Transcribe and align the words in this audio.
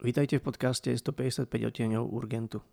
Vítajte 0.00 0.40
v 0.40 0.48
podcaste 0.48 0.96
155 0.96 1.44
odtieňov 1.44 2.08
Urgentu. 2.08 2.64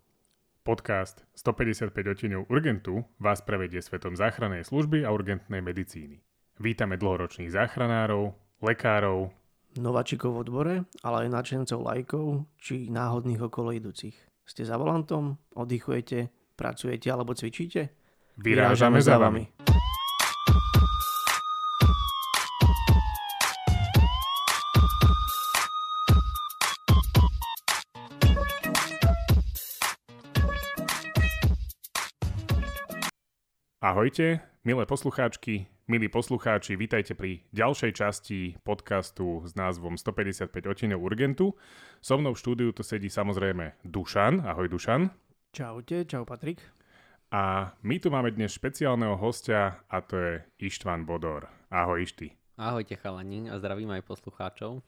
Podcast 0.64 1.28
155 1.36 1.92
odtieňov 1.92 2.48
Urgentu 2.48 3.04
vás 3.20 3.44
prevedie 3.44 3.84
svetom 3.84 4.16
záchrannej 4.16 4.64
služby 4.64 5.04
a 5.04 5.12
urgentnej 5.12 5.60
medicíny. 5.60 6.24
Vítame 6.56 6.96
dlhoročných 6.96 7.52
záchranárov, 7.52 8.32
lekárov, 8.64 9.28
Nováčikov 9.76 10.40
v 10.40 10.40
odbore, 10.40 10.74
ale 11.04 11.28
aj 11.28 11.36
nadšencov 11.36 11.78
lajkov 11.84 12.48
či 12.56 12.88
náhodných 12.88 13.44
okolo 13.44 13.76
idúcich. 13.76 14.16
Ste 14.48 14.64
za 14.64 14.80
volantom, 14.80 15.36
oddychujete, 15.52 16.32
pracujete 16.56 17.12
alebo 17.12 17.36
cvičíte? 17.36 17.92
vyrážame 18.38 19.02
za 19.02 19.18
vami. 19.18 19.50
Ahojte, 33.88 34.44
milé 34.68 34.84
poslucháčky, 34.84 35.64
milí 35.88 36.12
poslucháči, 36.12 36.76
vítajte 36.76 37.16
pri 37.16 37.40
ďalšej 37.56 37.92
časti 37.96 38.40
podcastu 38.60 39.40
s 39.48 39.56
názvom 39.56 39.96
155 39.96 40.52
otinov 40.68 41.00
Urgentu. 41.00 41.56
So 42.04 42.20
mnou 42.20 42.36
v 42.36 42.40
štúdiu 42.44 42.68
to 42.76 42.84
sedí 42.84 43.08
samozrejme 43.08 43.80
Dušan. 43.88 44.44
Ahoj 44.44 44.68
Dušan. 44.68 45.08
Čaute, 45.56 46.04
čau 46.04 46.28
Patrik. 46.28 46.60
A 47.32 47.72
my 47.80 47.96
tu 47.96 48.12
máme 48.12 48.28
dnes 48.28 48.52
špeciálneho 48.52 49.16
hostia 49.16 49.80
a 49.88 50.04
to 50.04 50.20
je 50.20 50.32
Ištvan 50.68 51.08
Bodor. 51.08 51.48
Ahoj 51.72 52.04
Išty. 52.04 52.36
Ahojte 52.60 52.92
chalani 53.00 53.48
a 53.48 53.56
zdravím 53.56 53.96
aj 53.96 54.04
poslucháčov. 54.04 54.84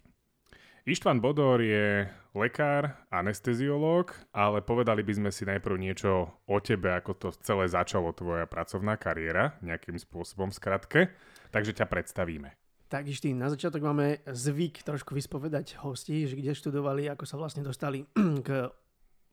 Ištvan 0.89 1.21
Bodor 1.21 1.61
je 1.61 2.09
lekár, 2.33 2.97
anesteziológ, 3.13 4.17
ale 4.33 4.65
povedali 4.65 5.05
by 5.05 5.13
sme 5.13 5.31
si 5.31 5.45
najprv 5.45 5.77
niečo 5.77 6.41
o 6.49 6.57
tebe, 6.57 6.89
ako 6.97 7.13
to 7.21 7.29
celé 7.45 7.69
začalo 7.69 8.17
tvoja 8.17 8.49
pracovná 8.49 8.97
kariéra, 8.97 9.61
nejakým 9.61 10.01
spôsobom 10.01 10.49
skratke. 10.49 11.13
Takže 11.53 11.77
ťa 11.77 11.85
predstavíme. 11.85 12.57
Tak 12.89 13.07
Išty, 13.07 13.37
na 13.37 13.53
začiatok 13.53 13.85
máme 13.85 14.25
zvyk 14.25 14.81
trošku 14.83 15.13
vyspovedať 15.13 15.79
hosti, 15.85 16.25
že 16.25 16.35
kde 16.35 16.57
študovali, 16.57 17.13
ako 17.13 17.29
sa 17.29 17.37
vlastne 17.37 17.61
dostali 17.61 18.09
k 18.47 18.73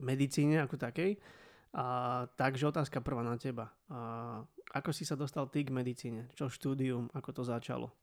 medicíne 0.03 0.67
ako 0.67 0.75
takej. 0.75 1.15
A, 1.73 2.27
takže 2.35 2.69
otázka 2.69 2.99
prvá 2.99 3.23
na 3.23 3.39
teba. 3.39 3.71
A, 3.87 4.43
ako 4.75 4.91
si 4.91 5.07
sa 5.07 5.15
dostal 5.15 5.47
ty 5.47 5.63
k 5.63 5.71
medicíne? 5.71 6.27
Čo 6.35 6.51
štúdium? 6.51 7.07
Ako 7.15 7.31
to 7.31 7.47
začalo? 7.47 7.95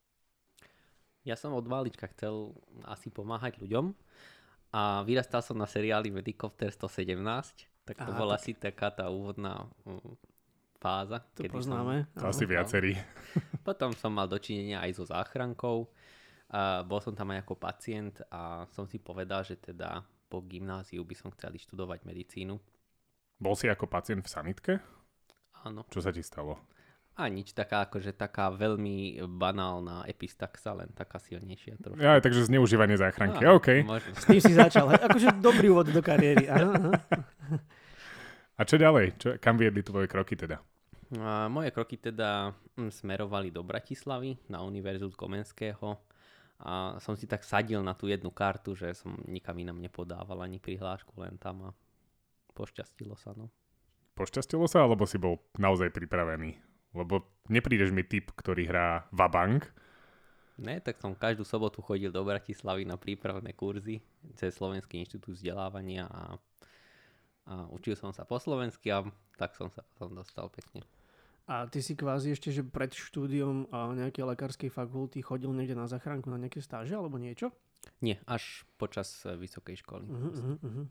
Ja 1.25 1.41
som 1.41 1.56
od 1.56 1.64
malička 1.64 2.05
chcel 2.12 2.53
asi 2.84 3.08
pomáhať 3.08 3.56
ľuďom 3.56 3.97
a 4.77 5.00
vyrastal 5.08 5.41
som 5.41 5.56
na 5.56 5.64
seriáli 5.64 6.12
Medicopter 6.12 6.69
117, 6.69 7.17
tak 7.89 7.97
to 7.97 8.12
Aha, 8.12 8.19
bola 8.20 8.36
tak- 8.36 8.41
asi 8.44 8.53
taká 8.53 8.92
tá 8.92 9.08
úvodná 9.08 9.64
mm, 9.89 10.20
fáza. 10.77 11.25
To 11.41 11.48
kedy 11.48 11.56
poznáme. 11.56 12.12
To 12.20 12.28
asi 12.28 12.45
viacerí. 12.45 12.92
Som, 12.92 13.41
potom 13.69 13.91
som 13.97 14.12
mal 14.12 14.28
dočinenia 14.28 14.84
aj 14.84 14.91
so 15.00 15.05
záchrankou, 15.08 15.89
a 16.55 16.84
bol 16.84 17.00
som 17.00 17.17
tam 17.17 17.33
aj 17.33 17.42
ako 17.42 17.55
pacient 17.56 18.14
a 18.28 18.69
som 18.70 18.84
si 18.84 19.00
povedal, 19.00 19.42
že 19.42 19.56
teda 19.56 20.05
po 20.28 20.45
gymnáziu 20.45 21.02
by 21.02 21.17
som 21.17 21.33
chcel 21.33 21.56
študovať 21.56 22.05
medicínu. 22.05 22.61
Bol 23.41 23.55
si 23.56 23.67
ako 23.67 23.89
pacient 23.89 24.22
v 24.22 24.28
sanitke? 24.28 24.72
Áno. 25.64 25.89
Čo 25.89 26.05
sa 26.05 26.12
ti 26.12 26.20
stalo? 26.20 26.61
A 27.14 27.30
nič, 27.30 27.54
taká 27.54 27.86
akože 27.86 28.10
taká 28.10 28.50
veľmi 28.50 29.22
banálna 29.30 30.02
epistaxa, 30.10 30.74
len 30.74 30.90
taká 30.98 31.22
silnejšia 31.22 31.78
trošku. 31.78 32.02
Ja, 32.02 32.18
takže 32.18 32.50
zneužívanie 32.50 32.98
záchranky. 32.98 33.46
Á, 33.46 33.54
OK. 33.54 33.86
možno. 33.86 34.10
S 34.18 34.26
tým 34.26 34.42
si 34.42 34.50
začal. 34.50 34.90
hej? 34.90 34.98
Akože 35.06 35.28
dobrý 35.38 35.70
úvod 35.70 35.94
do 35.94 36.02
kariéry. 36.02 36.50
Aha, 36.50 36.74
aha. 36.74 36.92
A 38.54 38.62
čo 38.66 38.78
ďalej? 38.78 39.06
Čo, 39.18 39.28
kam 39.38 39.58
viedli 39.58 39.86
tvoje 39.86 40.10
kroky 40.10 40.34
teda? 40.34 40.58
A 41.22 41.46
moje 41.46 41.70
kroky 41.70 42.02
teda 42.02 42.50
mm, 42.74 42.90
smerovali 42.90 43.55
do 43.55 43.62
Bratislavy 43.62 44.50
na 44.50 44.66
Univerzu 44.66 45.14
Komenského 45.14 46.02
a 46.62 46.98
som 47.02 47.14
si 47.14 47.27
tak 47.27 47.42
sadil 47.46 47.83
na 47.83 47.94
tú 47.94 48.06
jednu 48.06 48.30
kartu, 48.30 48.74
že 48.74 48.94
som 48.94 49.14
nikam 49.27 49.58
inam 49.58 49.78
nepodával 49.78 50.42
ani 50.42 50.62
prihlášku, 50.62 51.14
len 51.18 51.39
tam 51.39 51.66
a 51.66 51.70
pošťastilo 52.55 53.18
sa. 53.18 53.34
No. 53.34 53.50
Pošťastilo 54.14 54.66
sa, 54.70 54.86
alebo 54.86 55.06
si 55.06 55.18
bol 55.18 55.42
naozaj 55.58 55.90
pripravený? 55.90 56.73
Lebo 56.94 57.27
neprídeš 57.50 57.90
mi 57.90 58.06
typ, 58.06 58.32
ktorý 58.32 58.70
hrá 58.70 59.05
Vabank. 59.10 59.66
Ne, 60.55 60.78
tak 60.78 61.02
som 61.02 61.18
každú 61.18 61.42
sobotu 61.42 61.82
chodil 61.82 62.14
do 62.14 62.22
Bratislavy 62.22 62.86
na 62.86 62.94
prípravné 62.94 63.50
kurzy 63.58 63.98
cez 64.38 64.55
Slovenský 64.55 65.02
inštitút 65.02 65.34
vzdelávania 65.34 66.06
a, 66.06 66.38
a 67.50 67.54
učil 67.74 67.98
som 67.98 68.14
sa 68.14 68.22
po 68.22 68.38
slovensky 68.38 68.94
a 68.94 69.02
tak 69.34 69.58
som 69.58 69.66
sa 69.66 69.83
potom 69.83 70.14
dostal 70.14 70.46
pekne. 70.54 70.86
A 71.44 71.68
ty 71.68 71.84
si 71.84 71.92
kvázi 71.92 72.33
ešte, 72.33 72.48
že 72.54 72.64
pred 72.64 72.88
štúdiom 72.88 73.68
a 73.68 73.92
nejakej 73.92 74.24
lekárskej 74.24 74.70
fakulty 74.72 75.20
chodil 75.20 75.52
niekde 75.52 75.77
na 75.77 75.84
zachránku 75.84 76.33
na 76.33 76.40
nejaké 76.40 76.64
stáže 76.64 76.96
alebo 76.96 77.20
niečo? 77.20 77.52
Nie, 78.00 78.16
až 78.24 78.64
počas 78.80 79.12
e, 79.28 79.36
vysokej 79.36 79.77
školy. 79.84 80.08
Uh-huh, 80.08 80.33
uh-huh, 80.33 80.56
uh-huh. 80.64 80.86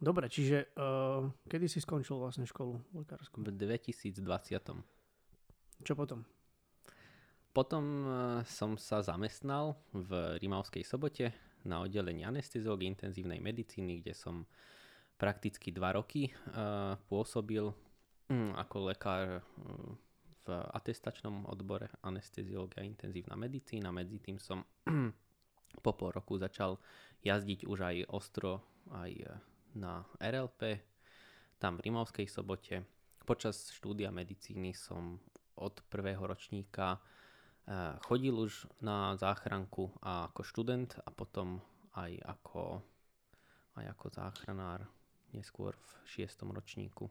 Dobre, 0.00 0.26
čiže 0.26 0.74
uh, 0.74 1.28
kedy 1.46 1.70
si 1.70 1.78
skončil 1.78 2.18
vlastne 2.18 2.48
školu 2.48 2.82
lekárskú? 2.98 3.44
V 3.44 3.52
2020. 3.54 4.18
Čo 5.80 5.96
potom? 5.96 6.24
Potom 7.50 7.84
eh, 8.06 8.14
som 8.46 8.78
sa 8.78 9.02
zamestnal 9.02 9.74
v 9.90 10.38
Rimavskej 10.38 10.86
sobote 10.86 11.34
na 11.66 11.82
oddelení 11.82 12.24
anesteziológie 12.24 12.88
intenzívnej 12.88 13.42
medicíny, 13.42 14.00
kde 14.00 14.14
som 14.14 14.46
prakticky 15.18 15.74
dva 15.74 15.98
roky 15.98 16.30
eh, 16.30 16.94
pôsobil 17.10 17.66
hm, 18.30 18.54
ako 18.54 18.76
lekár 18.86 19.24
eh, 19.38 19.42
v 20.40 20.46
atestačnom 20.72 21.44
odbore 21.50 21.90
anesteziológia 22.06 22.86
intenzívna 22.86 23.36
medicína. 23.36 23.92
Medzi 23.92 24.22
tým 24.22 24.38
som 24.38 24.64
po 25.84 25.92
pol 25.98 26.10
roku 26.14 26.38
začal 26.38 26.78
jazdiť 27.20 27.68
už 27.68 27.78
aj 27.82 27.96
ostro 28.08 28.64
aj 28.94 29.36
na 29.76 30.02
RLP, 30.18 30.80
tam 31.60 31.76
v 31.76 31.92
Rimavskej 31.92 32.26
sobote. 32.26 32.82
Počas 33.22 33.70
štúdia 33.70 34.08
medicíny 34.10 34.72
som 34.72 35.20
od 35.60 35.84
prvého 35.92 36.24
ročníka 36.24 36.96
eh, 36.96 37.94
chodil 38.08 38.34
už 38.34 38.66
na 38.80 39.14
záchranku 39.20 39.92
a 40.00 40.32
ako 40.32 40.40
študent 40.42 40.96
a 41.04 41.12
potom 41.12 41.60
aj 41.94 42.16
ako, 42.24 42.82
aj 43.76 43.84
ako 43.92 44.06
záchranár 44.10 44.80
neskôr 45.36 45.76
v 45.76 45.90
šiestom 46.08 46.50
ročníku. 46.50 47.10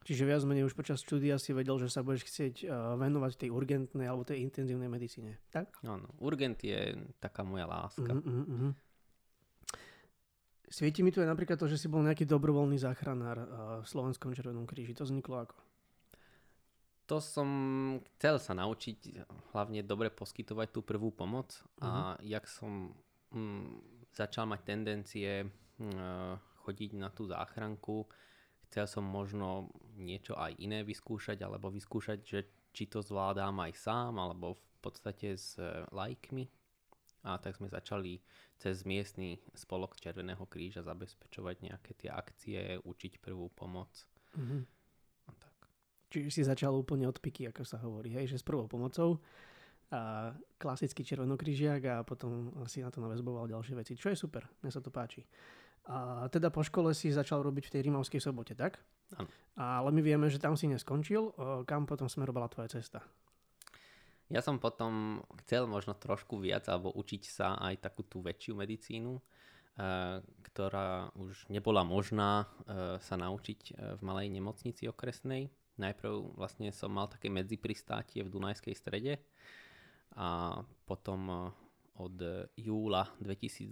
Čiže 0.00 0.24
viac 0.24 0.40
menej 0.48 0.64
už 0.64 0.72
počas 0.72 1.04
štúdia 1.04 1.36
si 1.36 1.52
vedel, 1.52 1.76
že 1.76 1.92
sa 1.92 2.00
budeš 2.00 2.24
chcieť 2.24 2.54
uh, 2.64 2.96
venovať 2.96 3.36
tej 3.36 3.50
urgentnej 3.52 4.08
alebo 4.08 4.24
tej 4.24 4.40
intenzívnej 4.40 4.88
medicíne. 4.88 5.36
Tak? 5.52 5.76
Áno, 5.84 6.08
urgent 6.24 6.56
je 6.64 6.96
taká 7.20 7.44
moja 7.44 7.68
láska. 7.68 8.08
Uh-huh. 8.08 8.72
Svieti 10.72 11.04
mi 11.04 11.12
tu 11.12 11.20
aj 11.20 11.28
napríklad 11.28 11.60
to, 11.60 11.68
že 11.68 11.76
si 11.76 11.92
bol 11.92 12.00
nejaký 12.00 12.24
dobrovoľný 12.24 12.80
záchranár 12.80 13.38
uh, 13.44 13.46
v 13.84 13.86
Slovenskom 13.92 14.32
červenom 14.32 14.64
kríži. 14.64 14.96
To 14.96 15.04
vzniklo 15.04 15.44
ako? 15.44 15.56
To 17.10 17.18
som 17.18 17.50
chcel 18.14 18.38
sa 18.38 18.54
naučiť 18.54 19.26
hlavne 19.50 19.82
dobre 19.82 20.14
poskytovať 20.14 20.68
tú 20.70 20.86
prvú 20.86 21.10
pomoc 21.10 21.50
a 21.82 22.14
jak 22.22 22.46
som 22.46 22.94
mm, 23.34 24.06
začal 24.14 24.46
mať 24.46 24.60
tendencie 24.62 25.42
mm, 25.42 26.38
chodiť 26.62 26.90
na 26.94 27.10
tú 27.10 27.26
záchranku, 27.26 28.06
chcel 28.70 28.86
som 28.86 29.02
možno 29.02 29.74
niečo 29.98 30.38
aj 30.38 30.54
iné 30.62 30.86
vyskúšať 30.86 31.42
alebo 31.42 31.74
vyskúšať, 31.74 32.18
že 32.22 32.40
či 32.70 32.86
to 32.86 33.02
zvládam 33.02 33.58
aj 33.58 33.74
sám 33.74 34.14
alebo 34.14 34.54
v 34.54 34.78
podstate 34.78 35.34
s 35.34 35.58
e, 35.58 35.66
lajkmi. 35.90 36.46
A 37.26 37.36
tak 37.36 37.58
sme 37.58 37.68
začali 37.68 38.22
cez 38.56 38.86
miestny 38.86 39.42
spolok 39.52 39.98
Červeného 39.98 40.46
kríža 40.48 40.80
zabezpečovať 40.80 41.56
nejaké 41.66 41.92
tie 41.98 42.08
akcie, 42.08 42.80
učiť 42.80 43.20
prvú 43.20 43.52
pomoc. 43.52 43.92
Uh-huh. 44.38 44.64
Čiže 46.10 46.28
si 46.30 46.42
začal 46.42 46.74
úplne 46.74 47.06
od 47.06 47.22
piky, 47.22 47.48
ako 47.54 47.62
sa 47.62 47.78
hovorí, 47.78 48.18
hej, 48.18 48.34
že 48.34 48.42
s 48.42 48.46
prvou 48.46 48.66
pomocou 48.66 49.22
a 49.90 50.30
klasický 50.58 51.02
červenokrížiak 51.02 51.82
a 51.86 51.96
potom 52.06 52.54
si 52.70 52.78
na 52.78 52.94
to 52.94 53.02
navezboval 53.02 53.50
ďalšie 53.50 53.74
veci, 53.74 53.98
čo 53.98 54.10
je 54.10 54.18
super, 54.18 54.46
mne 54.62 54.70
sa 54.70 54.78
to 54.78 54.90
páči. 54.90 55.26
A 55.90 56.30
teda 56.30 56.54
po 56.54 56.62
škole 56.62 56.94
si 56.94 57.10
začal 57.10 57.42
robiť 57.42 57.66
v 57.66 57.72
tej 57.74 57.80
Rímavskej 57.90 58.22
sobote, 58.22 58.54
tak? 58.54 58.78
Áno. 59.18 59.26
Ale 59.58 59.90
my 59.90 60.00
vieme, 60.04 60.30
že 60.30 60.38
tam 60.38 60.54
si 60.54 60.70
neskončil. 60.70 61.34
Kam 61.66 61.90
potom 61.90 62.06
smerovala 62.06 62.46
tvoja 62.46 62.70
cesta? 62.70 63.02
Ja 64.30 64.38
som 64.46 64.62
potom 64.62 65.26
chcel 65.42 65.66
možno 65.66 65.98
trošku 65.98 66.38
viac 66.38 66.70
alebo 66.70 66.94
učiť 66.94 67.22
sa 67.26 67.58
aj 67.58 67.82
takú 67.82 68.06
tú 68.06 68.22
väčšiu 68.22 68.54
medicínu, 68.54 69.18
eh, 69.18 70.22
ktorá 70.22 71.10
už 71.18 71.50
nebola 71.50 71.82
možná 71.82 72.46
eh, 72.46 73.02
sa 73.02 73.18
naučiť 73.18 73.60
eh, 73.74 73.98
v 73.98 74.00
malej 74.06 74.30
nemocnici 74.30 74.86
okresnej. 74.86 75.50
Najprv 75.80 76.36
vlastne 76.36 76.68
som 76.76 76.92
mal 76.92 77.08
také 77.08 77.32
medzipristátie 77.32 78.20
v 78.20 78.28
Dunajskej 78.28 78.76
strede 78.76 79.24
a 80.14 80.60
potom 80.84 81.20
eh, 81.26 81.38
od 82.00 82.16
júla 82.56 83.08
2022 83.20 83.68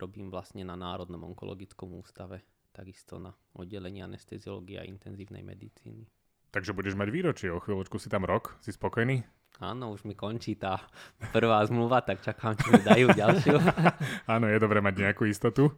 robím 0.00 0.32
vlastne 0.32 0.64
na 0.64 0.72
Národnom 0.72 1.20
onkologickom 1.32 1.92
ústave, 2.00 2.40
takisto 2.72 3.20
na 3.20 3.32
oddelení 3.52 4.00
anesteziológie 4.00 4.80
a 4.80 4.88
intenzívnej 4.88 5.44
medicíny. 5.44 6.08
Takže 6.52 6.76
budeš 6.76 6.96
mať 6.96 7.08
výročie, 7.08 7.48
o 7.52 7.60
chvíľočku 7.60 7.96
si 7.96 8.12
tam 8.12 8.24
rok, 8.28 8.56
si 8.60 8.72
spokojný? 8.72 9.24
Áno, 9.62 9.94
už 9.94 10.02
mi 10.02 10.18
končí 10.18 10.58
tá 10.58 10.82
prvá 11.30 11.62
zmluva, 11.62 12.02
tak 12.02 12.18
čakám, 12.18 12.58
či 12.58 12.66
mi 12.74 12.82
dajú 12.82 13.14
ďalšiu. 13.14 13.56
Áno, 14.34 14.50
je 14.50 14.58
dobré 14.58 14.82
mať 14.82 15.06
nejakú 15.06 15.22
istotu. 15.30 15.70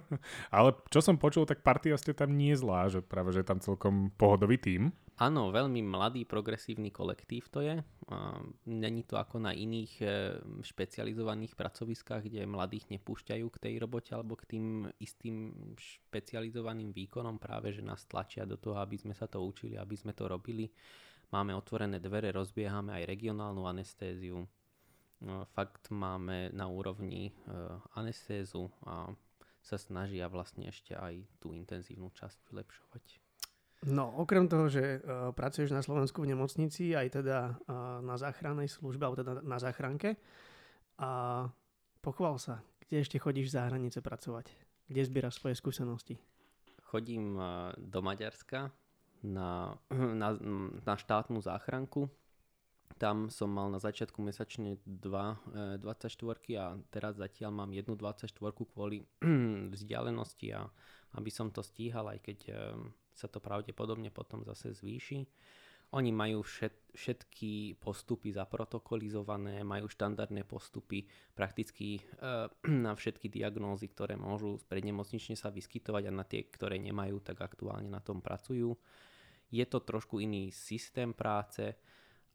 Ale 0.52 0.76
čo 0.92 1.00
som 1.00 1.16
počul, 1.16 1.48
tak 1.48 1.64
partia 1.64 1.96
ste 1.96 2.12
tam 2.12 2.36
nie 2.36 2.52
zlá, 2.52 2.92
že 2.92 3.00
práve, 3.00 3.32
že 3.32 3.40
je 3.40 3.48
tam 3.48 3.56
celkom 3.64 4.12
pohodový 4.20 4.60
tím. 4.60 4.92
Áno, 5.16 5.48
veľmi 5.48 5.80
mladý, 5.80 6.28
progresívny 6.28 6.92
kolektív 6.92 7.48
to 7.48 7.64
je. 7.64 7.80
Není 8.68 9.08
to 9.08 9.16
ako 9.16 9.36
na 9.36 9.52
iných 9.52 9.92
e, 10.00 10.06
špecializovaných 10.64 11.56
pracoviskách, 11.56 12.24
kde 12.24 12.48
mladých 12.48 12.88
nepúšťajú 12.92 13.46
k 13.52 13.60
tej 13.60 13.74
robote 13.84 14.16
alebo 14.16 14.36
k 14.36 14.56
tým 14.56 14.88
istým 14.96 15.52
špecializovaným 15.76 16.92
výkonom. 16.92 17.36
Práve, 17.36 17.72
že 17.72 17.84
nás 17.84 18.04
tlačia 18.08 18.48
do 18.48 18.56
toho, 18.56 18.80
aby 18.80 18.96
sme 18.96 19.12
sa 19.12 19.28
to 19.28 19.44
učili, 19.44 19.76
aby 19.76 19.92
sme 19.92 20.16
to 20.16 20.24
robili 20.24 20.72
máme 21.30 21.54
otvorené 21.54 22.02
dvere, 22.02 22.34
rozbiehame 22.34 22.94
aj 22.94 23.08
regionálnu 23.08 23.66
anestéziu. 23.66 24.46
No, 25.20 25.44
fakt 25.52 25.92
máme 25.92 26.48
na 26.56 26.64
úrovni 26.64 27.28
e, 27.28 27.32
anestézu 27.92 28.72
a 28.88 29.12
sa 29.60 29.76
snažia 29.76 30.24
vlastne 30.32 30.72
ešte 30.72 30.96
aj 30.96 31.20
tú 31.38 31.52
intenzívnu 31.52 32.08
časť 32.16 32.48
vylepšovať. 32.48 33.04
No, 33.88 34.12
okrem 34.20 34.44
toho, 34.44 34.68
že 34.68 35.00
uh, 35.00 35.32
pracuješ 35.32 35.72
na 35.72 35.80
Slovensku 35.80 36.20
v 36.20 36.36
nemocnici, 36.36 36.92
aj 36.92 37.16
teda 37.16 37.56
uh, 37.64 38.04
na 38.04 38.20
záchrannej 38.20 38.68
službe, 38.68 39.08
alebo 39.08 39.24
teda 39.24 39.40
na 39.40 39.56
záchranke, 39.56 40.20
a 41.00 41.48
pochval 42.04 42.36
sa, 42.36 42.60
kde 42.84 43.00
ešte 43.00 43.16
chodíš 43.16 43.56
za 43.56 43.64
hranice 43.64 44.04
pracovať? 44.04 44.52
Kde 44.84 45.00
zbieraš 45.00 45.40
svoje 45.40 45.56
skúsenosti? 45.56 46.20
Chodím 46.92 47.40
uh, 47.40 47.72
do 47.80 48.04
Maďarska, 48.04 48.68
na, 49.22 49.76
na, 50.20 50.28
na 50.84 50.94
štátnu 50.96 51.40
záchranku. 51.40 52.08
Tam 53.00 53.32
som 53.32 53.48
mal 53.48 53.72
na 53.72 53.80
začiatku 53.80 54.20
mesačne 54.20 54.76
2, 54.84 55.80
24 55.80 56.12
e, 56.20 56.60
a 56.60 56.76
teraz 56.92 57.16
zatiaľ 57.16 57.64
mám 57.64 57.70
jednu 57.72 57.96
24 57.96 58.28
kvôli 58.68 59.08
vzdialenosti 59.72 60.52
a 60.52 60.68
aby 61.16 61.30
som 61.32 61.48
to 61.48 61.64
stíhal, 61.64 62.12
aj 62.12 62.20
keď 62.20 62.38
e, 62.48 62.52
sa 63.16 63.26
to 63.26 63.40
pravdepodobne 63.40 64.12
potom 64.12 64.44
zase 64.44 64.76
zvýši. 64.76 65.24
Oni 65.90 66.14
majú 66.14 66.46
všet, 66.46 66.94
všetky 66.94 67.82
postupy 67.82 68.30
zaprotokolizované, 68.30 69.66
majú 69.66 69.90
štandardné 69.90 70.46
postupy 70.46 71.02
prakticky 71.34 71.98
e, 71.98 72.02
na 72.84 72.94
všetky 72.94 73.26
diagnózy, 73.26 73.90
ktoré 73.90 74.14
môžu 74.14 74.62
prednemocnične 74.70 75.34
sa 75.34 75.50
vyskytovať 75.50 76.02
a 76.06 76.12
na 76.14 76.22
tie, 76.22 76.46
ktoré 76.46 76.78
nemajú, 76.78 77.18
tak 77.26 77.42
aktuálne 77.42 77.90
na 77.90 77.98
tom 77.98 78.22
pracujú. 78.22 78.76
Je 79.50 79.66
to 79.66 79.82
trošku 79.82 80.22
iný 80.22 80.54
systém 80.54 81.10
práce, 81.10 81.74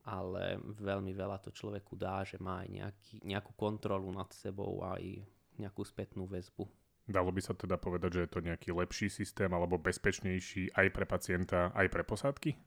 ale 0.06 0.62
veľmi 0.62 1.16
veľa 1.16 1.42
to 1.42 1.50
človeku 1.50 1.98
dá, 1.98 2.22
že 2.22 2.38
má 2.38 2.62
aj 2.62 2.70
nejaký, 2.70 3.16
nejakú 3.26 3.52
kontrolu 3.58 4.12
nad 4.14 4.30
sebou 4.36 4.86
a 4.86 5.00
aj 5.00 5.26
nejakú 5.58 5.82
spätnú 5.82 6.30
väzbu. 6.30 6.68
Dalo 7.06 7.30
by 7.30 7.42
sa 7.42 7.54
teda 7.54 7.78
povedať, 7.78 8.18
že 8.18 8.22
je 8.26 8.32
to 8.34 8.46
nejaký 8.46 8.70
lepší 8.74 9.08
systém 9.10 9.50
alebo 9.54 9.78
bezpečnejší 9.78 10.74
aj 10.74 10.88
pre 10.90 11.06
pacienta, 11.06 11.70
aj 11.78 11.88
pre 11.90 12.02
posádky? 12.02 12.58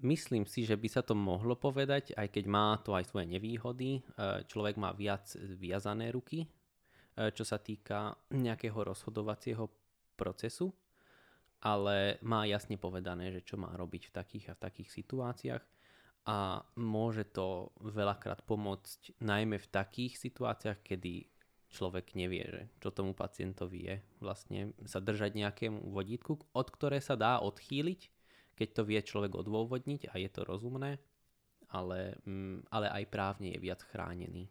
Myslím 0.00 0.48
si, 0.48 0.64
že 0.64 0.80
by 0.80 0.88
sa 0.88 1.04
to 1.04 1.12
mohlo 1.12 1.60
povedať, 1.60 2.16
aj 2.16 2.32
keď 2.32 2.44
má 2.48 2.80
to 2.80 2.96
aj 2.96 3.04
svoje 3.04 3.28
nevýhody. 3.28 4.00
E, 4.00 4.02
človek 4.48 4.80
má 4.80 4.96
viac 4.96 5.28
viazané 5.36 6.08
ruky, 6.08 6.46
e, 6.46 6.48
čo 7.36 7.44
sa 7.44 7.60
týka 7.60 8.16
nejakého 8.32 8.80
rozhodovacieho 8.80 9.68
procesu 10.16 10.72
ale 11.60 12.16
má 12.24 12.48
jasne 12.48 12.80
povedané, 12.80 13.32
že 13.32 13.44
čo 13.44 13.60
má 13.60 13.72
robiť 13.76 14.08
v 14.08 14.14
takých 14.16 14.46
a 14.52 14.56
v 14.56 14.62
takých 14.64 14.90
situáciách 14.90 15.64
a 16.28 16.60
môže 16.76 17.24
to 17.32 17.72
veľakrát 17.80 18.44
pomôcť 18.44 19.20
najmä 19.24 19.56
v 19.56 19.68
takých 19.72 20.20
situáciách, 20.20 20.84
kedy 20.84 21.28
človek 21.70 22.12
nevie, 22.18 22.44
že 22.44 22.62
čo 22.82 22.90
tomu 22.92 23.16
pacientovi 23.16 23.78
je. 23.86 23.96
Vlastne 24.20 24.60
sa 24.84 24.98
držať 25.00 25.38
nejakému 25.38 25.88
vodítku, 25.94 26.36
od 26.52 26.68
ktoré 26.68 26.98
sa 27.00 27.16
dá 27.16 27.40
odchýliť, 27.40 28.00
keď 28.58 28.68
to 28.76 28.82
vie 28.84 29.00
človek 29.00 29.32
odôvodniť 29.32 30.12
a 30.12 30.20
je 30.20 30.28
to 30.28 30.44
rozumné, 30.44 31.00
ale, 31.72 32.18
mm, 32.26 32.68
ale 32.68 32.86
aj 32.90 33.04
právne 33.08 33.56
je 33.56 33.62
viac 33.62 33.80
chránený. 33.88 34.50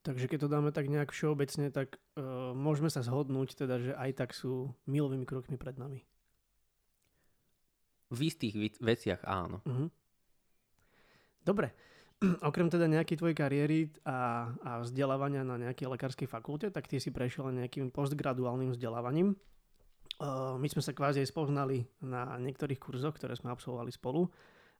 Takže 0.00 0.32
keď 0.32 0.38
to 0.48 0.48
dáme 0.48 0.70
tak 0.72 0.88
nejak 0.88 1.12
všeobecne, 1.12 1.68
tak 1.68 2.00
uh, 2.16 2.56
môžeme 2.56 2.88
sa 2.88 3.04
zhodnúť 3.04 3.52
teda, 3.52 3.76
že 3.76 3.92
aj 3.92 4.10
tak 4.16 4.30
sú 4.32 4.72
milovými 4.88 5.28
krokmi 5.28 5.60
pred 5.60 5.76
nami. 5.76 6.08
V 8.10 8.18
istých 8.26 8.78
veciach 8.82 9.22
áno. 9.22 9.62
Uh-huh. 9.62 9.88
Dobre. 11.46 11.72
Okrem 12.48 12.68
teda 12.68 12.84
nejakej 12.90 13.16
tvojej 13.16 13.36
kariéry 13.38 13.78
a, 14.04 14.50
a 14.60 14.70
vzdelávania 14.84 15.46
na 15.46 15.56
nejakej 15.56 15.88
lekárskej 15.88 16.28
fakulte, 16.28 16.68
tak 16.68 16.90
ty 16.90 17.00
si 17.00 17.08
prešiel 17.08 17.48
nejakým 17.54 17.88
postgraduálnym 17.88 18.76
vzdelávaním. 18.76 19.38
Uh, 20.20 20.60
my 20.60 20.68
sme 20.68 20.84
sa 20.84 20.92
kvázi 20.92 21.24
spoznali 21.24 21.88
na 22.04 22.36
niektorých 22.36 22.76
kurzoch, 22.76 23.16
ktoré 23.16 23.32
sme 23.40 23.48
absolvovali 23.48 23.88
spolu, 23.88 24.28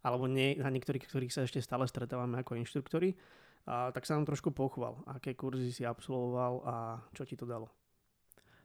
alebo 0.05 0.29
nie, 0.29 0.61
na 0.61 0.69
niektorých, 0.69 1.09
ktorých 1.09 1.33
sa 1.33 1.49
ešte 1.49 1.65
stále 1.65 1.88
stretávame 1.88 2.44
ako 2.44 2.61
inštruktori. 2.61 3.17
Uh, 3.65 3.88
tak 3.94 4.05
sa 4.05 4.21
nám 4.21 4.29
trošku 4.29 4.53
pochval, 4.53 5.00
aké 5.09 5.33
kurzy 5.33 5.73
si 5.73 5.87
absolvoval 5.87 6.55
a 6.69 6.75
čo 7.17 7.25
ti 7.25 7.41
to 7.41 7.49
dalo 7.49 7.80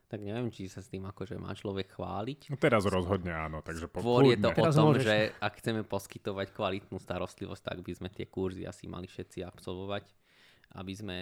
tak 0.06 0.22
neviem, 0.22 0.54
či 0.54 0.70
sa 0.70 0.78
s 0.78 0.86
tým 0.86 1.02
akože 1.02 1.34
má 1.34 1.50
človek 1.50 1.98
chváliť. 1.98 2.54
No 2.54 2.58
teraz 2.62 2.86
rozhodne 2.86 3.34
áno, 3.34 3.58
takže 3.58 3.90
Skôr 3.90 4.30
je 4.30 4.38
to 4.38 4.54
teraz 4.54 4.78
o 4.78 4.86
tom, 4.86 4.94
môžeš. 4.94 5.02
že 5.02 5.16
ak 5.42 5.52
chceme 5.58 5.82
poskytovať 5.82 6.46
kvalitnú 6.54 6.96
starostlivosť, 7.02 7.62
tak 7.62 7.78
by 7.82 7.92
sme 7.92 8.08
tie 8.14 8.30
kurzy 8.30 8.62
asi 8.62 8.86
mali 8.86 9.10
všetci 9.10 9.42
absolvovať, 9.42 10.06
aby 10.78 10.92
sme 10.94 11.18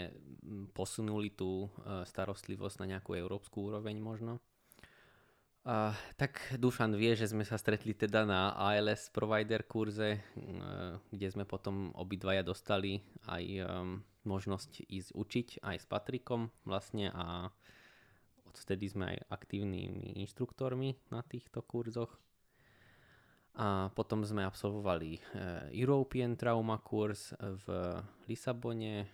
posunuli 0.77 1.33
tú 1.33 1.65
e, 1.65 2.05
starostlivosť 2.05 2.85
na 2.85 2.97
nejakú 2.97 3.17
európsku 3.17 3.73
úroveň 3.73 3.97
možno. 3.97 4.45
Uh, 5.65 5.97
tak 6.21 6.45
Dušan 6.61 6.93
vie, 6.93 7.17
že 7.17 7.33
sme 7.33 7.41
sa 7.41 7.57
stretli 7.57 7.97
teda 7.97 8.29
na 8.29 8.53
ALS 8.53 9.09
provider 9.09 9.65
kurze, 9.65 10.21
uh, 10.21 11.01
kde 11.09 11.33
sme 11.33 11.49
potom 11.49 11.89
obidvaja 11.97 12.45
dostali 12.45 13.01
aj 13.25 13.45
um, 13.65 14.05
možnosť 14.29 14.85
ísť 14.85 15.17
učiť 15.17 15.49
aj 15.65 15.77
s 15.81 15.87
Patrikom 15.89 16.53
vlastne 16.69 17.09
a 17.17 17.49
odtedy 18.55 18.87
sme 18.87 19.11
aj 19.11 19.19
aktívnymi 19.35 20.23
inštruktormi 20.23 21.11
na 21.11 21.21
týchto 21.27 21.61
kurzoch. 21.67 22.15
A 23.55 23.87
potom 23.95 24.27
sme 24.27 24.43
absolvovali 24.43 25.15
e, 25.15 25.21
European 25.79 26.35
Trauma 26.35 26.83
kurs 26.83 27.31
v 27.39 27.67
Lisabone, 28.27 28.95
e, 29.03 29.09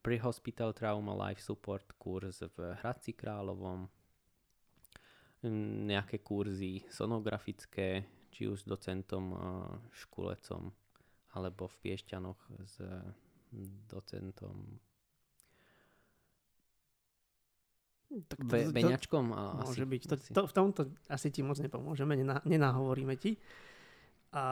Pre-Hospital 0.00 0.76
Trauma 0.76 1.16
Life 1.16 1.40
Support 1.40 1.96
kurz 1.96 2.44
v 2.44 2.76
Hradci 2.80 3.16
Královom, 3.16 3.88
nejaké 5.88 6.20
kurzy 6.20 6.84
sonografické, 6.92 8.04
či 8.28 8.44
už 8.44 8.64
s 8.64 8.68
docentom 8.68 9.24
e, 9.32 9.36
Škulecom, 9.96 10.68
alebo 11.32 11.72
v 11.72 11.76
Piešťanoch 11.80 12.40
s 12.68 12.84
docentom 13.88 14.76
Tak 18.10 18.38
to, 18.42 18.50
Be, 18.50 18.66
beňačkom? 18.74 19.24
Môže 19.62 19.86
asi, 19.86 19.90
byť. 19.90 20.02
To, 20.10 20.14
to, 20.18 20.40
v 20.50 20.52
tomto 20.52 20.80
asi 21.06 21.30
ti 21.30 21.46
moc 21.46 21.62
nepomôžeme, 21.62 22.18
nená, 22.18 22.42
nenáhovoríme 22.42 23.14
ti. 23.14 23.38
A 24.34 24.44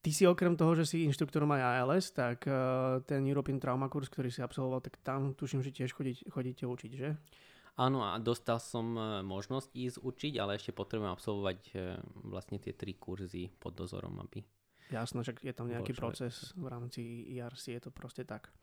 ty 0.00 0.08
si 0.08 0.24
okrem 0.24 0.56
toho, 0.56 0.72
že 0.72 0.88
si 0.88 1.04
inštruktorom 1.04 1.52
aj 1.52 1.84
ALS, 1.84 2.12
tak 2.16 2.48
uh, 2.48 3.00
ten 3.04 3.24
European 3.28 3.60
Trauma 3.60 3.92
kurz, 3.92 4.08
ktorý 4.08 4.32
si 4.32 4.40
absolvoval, 4.40 4.80
tak 4.80 5.00
tam 5.04 5.36
tuším, 5.36 5.60
že 5.60 5.72
tiež 5.72 5.92
chodí, 5.92 6.16
chodíte 6.28 6.64
učiť, 6.64 6.92
že? 6.96 7.16
Áno, 7.74 8.06
a 8.06 8.14
dostal 8.22 8.62
som 8.62 8.94
e, 8.94 9.26
možnosť 9.26 9.74
ísť 9.74 9.98
učiť, 9.98 10.32
ale 10.38 10.54
ešte 10.54 10.70
potrebujem 10.70 11.10
absolvovať 11.10 11.58
uh, 11.74 11.98
vlastne 12.22 12.62
tie 12.62 12.70
tri 12.70 12.94
kurzy 12.94 13.50
pod 13.50 13.74
dozorom, 13.74 14.14
aby... 14.22 14.46
Jasné, 14.94 15.26
že 15.26 15.34
je 15.42 15.50
tam 15.50 15.66
nejaký 15.66 15.90
proces 15.90 16.54
v 16.54 16.70
rámci 16.70 17.02
IRC, 17.34 17.74
je 17.74 17.82
to 17.82 17.90
proste 17.90 18.30
tak. 18.30 18.54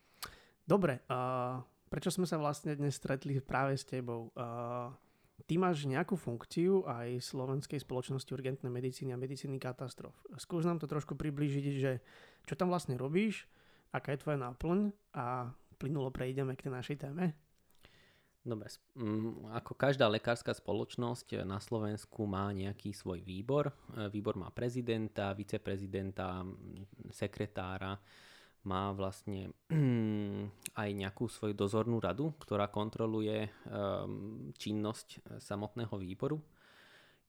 Dobre, 0.63 1.03
uh, 1.11 1.59
prečo 1.91 2.07
sme 2.07 2.23
sa 2.23 2.39
vlastne 2.39 2.71
dnes 2.79 2.95
stretli 2.95 3.43
práve 3.43 3.75
s 3.75 3.83
tebou. 3.83 4.31
Uh, 4.31 4.95
ty 5.43 5.59
máš 5.59 5.83
nejakú 5.83 6.15
funkciu 6.15 6.87
aj 6.87 7.19
Slovenskej 7.19 7.83
spoločnosti 7.83 8.31
urgentnej 8.31 8.71
medicíny 8.71 9.11
a 9.11 9.19
medicíny 9.19 9.59
katastrof. 9.59 10.15
Skús 10.39 10.63
nám 10.63 10.79
to 10.79 10.87
trošku 10.87 11.19
priblížiť, 11.19 11.65
že 11.75 11.99
čo 12.47 12.55
tam 12.55 12.71
vlastne 12.71 12.95
robíš, 12.95 13.43
aká 13.91 14.15
je 14.15 14.23
tvoja 14.23 14.39
náplň 14.39 14.95
a 15.11 15.51
plynulo 15.75 16.15
prejdeme 16.15 16.55
k 16.55 16.69
tej 16.69 16.71
našej 16.71 16.97
téme. 17.03 17.35
Dobre, 18.41 18.73
ako 19.53 19.77
každá 19.77 20.09
lekárska 20.09 20.49
spoločnosť 20.49 21.45
na 21.45 21.61
Slovensku 21.61 22.25
má 22.25 22.49
nejaký 22.49 22.89
svoj 22.89 23.21
výbor. 23.21 23.69
E, 23.69 24.09
výbor 24.09 24.33
má 24.33 24.49
prezidenta, 24.49 25.29
viceprezidenta, 25.37 26.41
sekretára, 27.13 28.01
má 28.63 28.93
vlastne 28.93 29.49
aj 30.81 30.89
nejakú 30.93 31.25
svoju 31.25 31.57
dozornú 31.57 31.97
radu, 31.97 32.33
ktorá 32.37 32.69
kontroluje 32.69 33.49
um, 33.49 34.53
činnosť 34.53 35.39
samotného 35.41 35.95
výboru. 35.97 36.37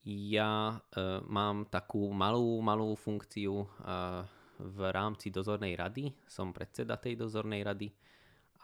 Ja 0.09 0.77
uh, 0.77 1.23
mám 1.25 1.71
takú 1.73 2.11
malú, 2.11 2.59
malú 2.61 2.93
funkciu 2.99 3.65
uh, 3.65 4.23
v 4.61 4.79
rámci 4.93 5.33
dozornej 5.33 5.75
rady, 5.75 6.13
som 6.29 6.55
predseda 6.55 7.01
tej 7.01 7.19
dozornej 7.19 7.65
rady, 7.65 7.89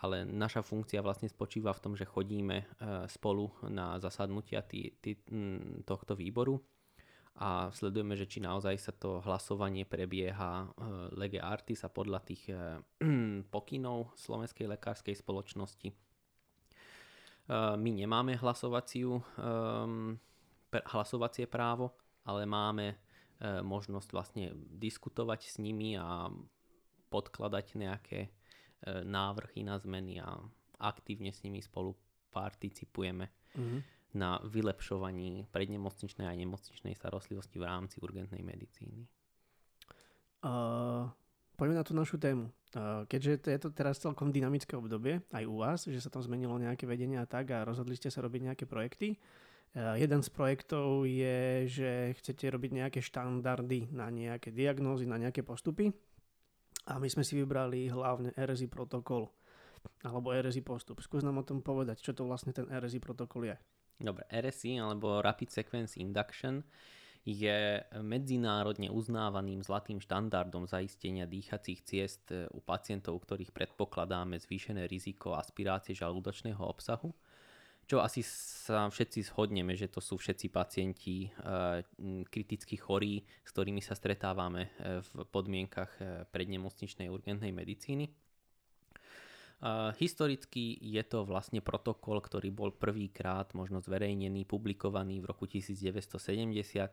ale 0.05 0.23
naša 0.23 0.63
funkcia 0.63 1.03
vlastne 1.03 1.27
spočíva 1.27 1.75
v 1.75 1.83
tom, 1.83 1.93
že 1.99 2.07
chodíme 2.07 2.71
spolu 3.11 3.51
na 3.67 3.99
zasadnutia 3.99 4.63
tohto 5.83 6.15
výboru 6.15 6.63
a 7.39 7.71
sledujeme, 7.71 8.19
že 8.19 8.27
či 8.27 8.43
naozaj 8.43 8.75
sa 8.83 8.91
to 8.91 9.23
hlasovanie 9.23 9.87
prebieha 9.87 10.67
eh, 10.67 10.71
lege 11.15 11.39
artis 11.39 11.87
a 11.87 11.89
podľa 11.91 12.21
tých 12.27 12.51
eh, 12.51 12.83
pokynov 13.55 14.11
Slovenskej 14.19 14.67
lekárskej 14.67 15.15
spoločnosti. 15.15 15.89
Eh, 15.89 15.95
my 17.79 17.91
nemáme 17.95 18.35
hlasovaciu, 18.35 19.23
hlasovacie 20.69 21.47
právo, 21.47 21.95
ale 22.27 22.45
máme 22.45 23.01
možnosť 23.63 24.09
vlastne 24.11 24.51
diskutovať 24.83 25.41
s 25.47 25.57
nimi 25.63 25.95
a 25.95 26.27
podkladať 27.07 27.67
nejaké 27.79 28.35
návrhy 29.07 29.63
na 29.63 29.79
zmeny 29.79 30.19
a 30.19 30.43
aktívne 30.83 31.31
s 31.31 31.47
nimi 31.47 31.63
spolu 31.63 31.95
participujeme. 32.35 33.31
Mm-hmm 33.55 33.98
na 34.19 34.43
vylepšovaní 34.43 35.47
prednemocničnej 35.55 36.27
a 36.27 36.35
nemocničnej 36.35 36.99
starostlivosti 36.99 37.63
v 37.63 37.65
rámci 37.71 38.03
urgentnej 38.03 38.43
medicíny. 38.43 39.07
Uh, 40.43 41.07
poďme 41.55 41.79
na 41.79 41.87
tú 41.87 41.95
našu 41.95 42.19
tému. 42.19 42.51
Uh, 42.75 43.07
keďže 43.07 43.47
je 43.47 43.61
to 43.63 43.71
teraz 43.71 44.03
celkom 44.03 44.35
dynamické 44.35 44.75
obdobie, 44.75 45.23
aj 45.31 45.45
u 45.47 45.57
vás, 45.63 45.87
že 45.87 46.03
sa 46.03 46.11
tam 46.11 46.27
zmenilo 46.27 46.59
nejaké 46.59 46.85
vedenie 46.85 47.23
a 47.23 47.31
tak 47.31 47.55
a 47.55 47.63
rozhodli 47.63 47.95
ste 47.95 48.11
sa 48.11 48.19
robiť 48.21 48.51
nejaké 48.51 48.65
projekty, 48.67 49.15
jeden 49.77 50.21
z 50.25 50.29
projektov 50.33 51.05
je, 51.05 51.69
že 51.69 51.91
chcete 52.19 52.49
robiť 52.49 52.71
nejaké 52.73 53.01
štandardy 53.05 53.93
na 53.93 54.09
nejaké 54.09 54.49
diagnózy, 54.51 55.05
na 55.05 55.21
nejaké 55.21 55.45
postupy 55.45 55.93
a 56.89 56.97
my 56.97 57.09
sme 57.13 57.23
si 57.23 57.37
vybrali 57.37 57.93
hlavne 57.93 58.33
RSI 58.33 58.67
protokol 58.73 59.29
alebo 60.03 60.35
RSI 60.35 60.65
postup. 60.65 60.99
Skús 61.05 61.23
nám 61.23 61.39
o 61.39 61.47
tom 61.47 61.63
povedať, 61.63 62.03
čo 62.03 62.17
to 62.17 62.27
vlastne 62.27 62.51
ten 62.51 62.67
RSI 62.67 62.99
protokol 62.99 63.47
je. 63.47 63.57
Dobre, 63.99 64.23
RSI 64.31 64.79
alebo 64.79 65.19
Rapid 65.19 65.51
Sequence 65.51 65.99
Induction 65.99 66.63
je 67.29 67.83
medzinárodne 68.01 68.89
uznávaným 68.89 69.61
zlatým 69.61 70.01
štandardom 70.01 70.65
zaistenia 70.65 71.29
dýchacích 71.29 71.85
ciest 71.85 72.25
e, 72.33 72.49
u 72.55 72.65
pacientov, 72.65 73.19
u 73.19 73.21
ktorých 73.21 73.53
predpokladáme 73.53 74.41
zvýšené 74.41 74.89
riziko 74.89 75.37
aspirácie 75.37 75.93
žalúdočného 75.93 76.63
obsahu. 76.63 77.13
Čo 77.85 78.01
asi 78.01 78.25
sa 78.25 78.89
všetci 78.89 79.29
shodneme, 79.29 79.77
že 79.77 79.93
to 79.93 80.01
sú 80.01 80.17
všetci 80.17 80.49
pacienti 80.49 81.29
e, 81.29 81.31
kriticky 82.33 82.81
chorí, 82.81 83.21
s 83.45 83.51
ktorými 83.53 83.85
sa 83.85 83.93
stretávame 83.93 84.73
e, 84.81 85.05
v 85.05 85.11
podmienkach 85.29 86.01
prednemocničnej 86.33 87.13
urgentnej 87.13 87.53
medicíny. 87.53 88.09
Uh, 89.59 89.91
historicky 89.99 90.79
je 90.79 91.03
to 91.03 91.27
vlastne 91.27 91.59
protokol, 91.59 92.23
ktorý 92.23 92.55
bol 92.55 92.71
prvýkrát 92.71 93.51
možno 93.59 93.83
zverejnený, 93.83 94.47
publikovaný 94.47 95.19
v 95.19 95.35
roku 95.35 95.51
1970 95.51 96.15
uh, 96.15 96.91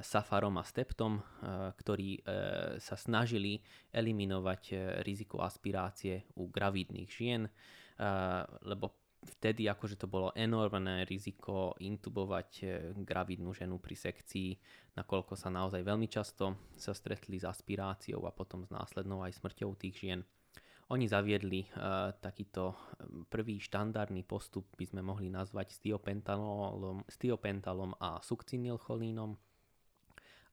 Safarom 0.00 0.56
a 0.56 0.64
Steptom, 0.64 1.20
uh, 1.20 1.68
ktorí 1.76 2.24
sa 2.80 2.96
snažili 2.96 3.60
eliminovať 3.92 4.62
riziko 5.04 5.44
aspirácie 5.44 6.24
u 6.38 6.48
gravidných 6.48 7.08
žien, 7.08 7.44
lebo 8.62 8.92
vtedy 9.22 9.68
akože 9.68 9.96
to 9.96 10.06
bolo 10.06 10.34
enormné 10.34 11.04
riziko 11.04 11.74
intubovať 11.80 12.64
gravidnú 13.02 13.52
ženu 13.52 13.78
pri 13.78 13.96
sekcii, 13.96 14.50
nakoľko 14.96 15.34
sa 15.34 15.48
naozaj 15.50 15.82
veľmi 15.82 16.08
často 16.08 16.72
sa 16.76 16.92
stretli 16.94 17.40
s 17.40 17.48
aspiráciou 17.48 18.24
a 18.28 18.32
potom 18.34 18.64
s 18.64 18.70
následnou 18.70 19.24
aj 19.24 19.36
smrťou 19.38 19.76
tých 19.76 19.96
žien. 19.98 20.20
Oni 20.92 21.08
zaviedli 21.08 21.64
uh, 21.64 22.12
takýto 22.20 22.76
prvý 23.32 23.56
štandardný 23.56 24.28
postup, 24.28 24.76
by 24.76 24.84
sme 24.84 25.00
mohli 25.00 25.32
nazvať 25.32 25.72
stiopentalom, 25.80 27.00
stiopentalom 27.08 27.96
a 27.96 28.20
sukcinylcholínom. 28.20 29.32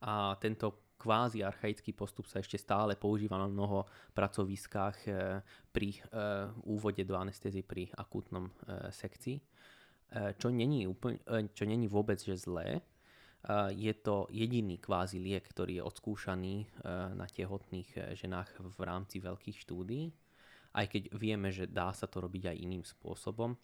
A 0.07 0.39
tento 0.39 0.95
kvázi 0.95 1.43
archaický 1.43 1.91
postup 1.91 2.23
sa 2.31 2.39
ešte 2.39 2.55
stále 2.55 2.95
používa 2.95 3.35
na 3.35 3.51
mnoho 3.51 3.83
pracoviskách 4.15 4.97
uh, 5.11 5.43
pri 5.75 5.99
uh, 6.07 6.55
úvode 6.63 7.03
do 7.03 7.19
anestézie 7.19 7.67
pri 7.67 7.91
akútnom 7.99 8.47
sekcii. 8.95 9.43
Čo 10.09 10.49
není, 10.49 10.89
úplne, 10.89 11.21
čo 11.53 11.69
není 11.69 11.85
vôbec 11.85 12.17
že 12.17 12.33
zlé, 12.33 12.81
je 13.69 13.93
to 14.01 14.25
jediný 14.33 14.81
kvázi 14.81 15.21
liek, 15.21 15.45
ktorý 15.45 15.77
je 15.77 15.85
odskúšaný 15.85 16.55
na 17.13 17.29
tehotných 17.29 18.17
ženách 18.17 18.57
v 18.57 18.79
rámci 18.89 19.21
veľkých 19.21 19.61
štúdií 19.61 20.09
aj 20.73 20.85
keď 20.89 21.03
vieme, 21.17 21.49
že 21.49 21.65
dá 21.69 21.89
sa 21.93 22.05
to 22.05 22.21
robiť 22.21 22.53
aj 22.53 22.57
iným 22.61 22.83
spôsobom 22.85 23.57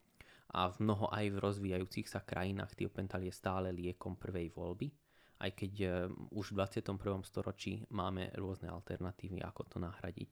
a 0.54 0.70
v 0.72 0.78
mnoho 0.82 1.10
aj 1.10 1.26
v 1.34 1.42
rozvíjajúcich 1.42 2.08
sa 2.08 2.22
krajinách 2.22 2.78
tiopental 2.78 3.22
je 3.26 3.34
stále 3.34 3.74
liekom 3.74 4.16
prvej 4.16 4.54
voľby, 4.54 4.88
aj 5.42 5.52
keď 5.52 5.74
e, 5.82 5.88
už 6.32 6.54
v 6.54 6.64
21. 6.64 6.96
storočí 7.26 7.84
máme 7.92 8.32
rôzne 8.40 8.72
alternatívy, 8.72 9.44
ako 9.44 9.68
to 9.68 9.78
nahradiť. 9.82 10.32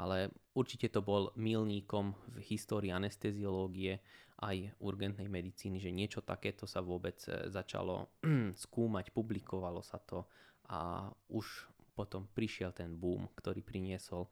Ale 0.00 0.30
určite 0.54 0.90
to 0.90 1.02
bol 1.02 1.34
milníkom 1.34 2.14
v 2.34 2.36
histórii 2.50 2.94
anesteziológie 2.94 3.98
aj 4.40 4.74
urgentnej 4.80 5.28
medicíny, 5.28 5.82
že 5.82 5.94
niečo 5.94 6.24
takéto 6.24 6.64
sa 6.66 6.82
vôbec 6.82 7.20
e, 7.28 7.52
začalo 7.52 8.10
skúmať, 8.64 9.14
publikovalo 9.14 9.84
sa 9.84 10.02
to 10.02 10.26
a 10.70 11.10
už 11.30 11.70
potom 11.94 12.26
prišiel 12.32 12.72
ten 12.72 12.96
boom, 12.96 13.28
ktorý 13.36 13.60
priniesol 13.60 14.30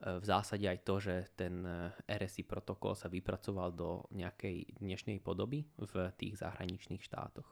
v 0.00 0.24
zásade 0.24 0.64
aj 0.64 0.78
to, 0.80 0.94
že 1.00 1.14
ten 1.36 1.60
eh, 1.64 1.92
RSI 2.08 2.48
protokol 2.48 2.96
sa 2.96 3.12
vypracoval 3.12 3.68
do 3.76 4.08
nejakej 4.16 4.80
dnešnej 4.80 5.20
podoby 5.20 5.68
v 5.76 5.92
tých 6.16 6.40
zahraničných 6.40 7.04
štátoch. 7.04 7.46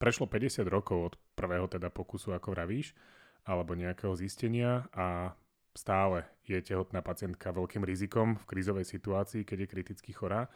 Prešlo 0.00 0.28
50 0.28 0.64
rokov 0.68 0.98
od 1.12 1.14
prvého 1.36 1.68
teda 1.68 1.92
pokusu, 1.92 2.32
ako 2.32 2.56
vravíš, 2.56 2.96
alebo 3.44 3.76
nejakého 3.76 4.16
zistenia 4.16 4.88
a 4.96 5.36
stále 5.76 6.24
je 6.48 6.56
tehotná 6.60 7.04
pacientka 7.04 7.52
veľkým 7.52 7.84
rizikom 7.84 8.36
v 8.40 8.48
krízovej 8.48 8.88
situácii, 8.88 9.44
keď 9.44 9.64
je 9.64 9.72
kriticky 9.72 10.10
chorá 10.16 10.48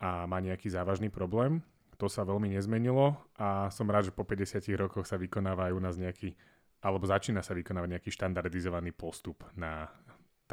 a 0.00 0.28
má 0.28 0.40
nejaký 0.40 0.68
závažný 0.68 1.08
problém. 1.08 1.64
To 1.96 2.12
sa 2.12 2.28
veľmi 2.28 2.52
nezmenilo 2.52 3.16
a 3.40 3.72
som 3.72 3.88
rád, 3.88 4.12
že 4.12 4.16
po 4.16 4.26
50 4.26 4.60
rokoch 4.76 5.08
sa 5.08 5.16
vykonáva 5.16 5.72
aj 5.72 5.72
u 5.72 5.80
nás 5.80 5.96
nejaký 5.96 6.36
alebo 6.84 7.08
začína 7.08 7.40
sa 7.40 7.56
vykonávať 7.56 7.96
nejaký 7.96 8.10
štandardizovaný 8.12 8.92
postup 8.92 9.40
na 9.56 9.88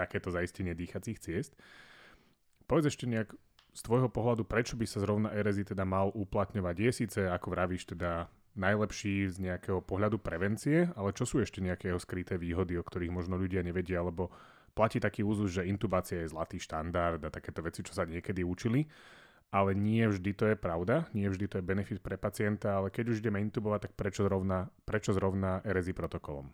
takéto 0.02 0.34
zaistenie 0.34 0.74
dýchacích 0.74 1.22
ciest. 1.22 1.54
Povedz 2.66 2.90
ešte 2.90 3.06
nejak 3.06 3.30
z 3.72 3.82
tvojho 3.86 4.10
pohľadu, 4.10 4.44
prečo 4.44 4.76
by 4.76 4.86
sa 4.90 5.00
zrovna 5.00 5.30
RSI 5.32 5.78
teda 5.78 5.86
mal 5.86 6.10
uplatňovať? 6.12 6.76
Je 6.76 6.92
síce, 6.92 7.20
ako 7.24 7.54
vravíš, 7.54 7.94
teda 7.94 8.28
najlepší 8.52 9.32
z 9.32 9.38
nejakého 9.48 9.80
pohľadu 9.80 10.20
prevencie, 10.20 10.92
ale 11.00 11.16
čo 11.16 11.24
sú 11.24 11.40
ešte 11.40 11.64
nejaké 11.64 11.96
skryté 12.02 12.36
výhody, 12.36 12.76
o 12.76 12.84
ktorých 12.84 13.16
možno 13.16 13.40
ľudia 13.40 13.64
nevedia, 13.64 14.04
alebo 14.04 14.28
platí 14.76 15.00
taký 15.00 15.24
úzus, 15.24 15.56
že 15.56 15.70
intubácia 15.70 16.20
je 16.20 16.32
zlatý 16.36 16.60
štandard 16.60 17.24
a 17.24 17.32
takéto 17.32 17.64
veci, 17.64 17.80
čo 17.80 17.96
sa 17.96 18.04
niekedy 18.04 18.44
učili 18.44 18.84
ale 19.52 19.76
nie 19.76 20.08
vždy 20.08 20.32
to 20.32 20.46
je 20.48 20.56
pravda, 20.56 21.12
nie 21.12 21.28
vždy 21.28 21.46
to 21.52 21.60
je 21.60 21.68
benefit 21.68 22.00
pre 22.00 22.16
pacienta, 22.16 22.80
ale 22.80 22.88
keď 22.88 23.12
už 23.12 23.20
ideme 23.20 23.44
intubovať, 23.44 23.92
tak 23.92 23.94
prečo 24.00 24.24
zrovna, 24.24 24.72
prečo 24.88 25.12
zrovna 25.12 25.60
RSI 25.68 25.92
protokolom? 25.92 26.48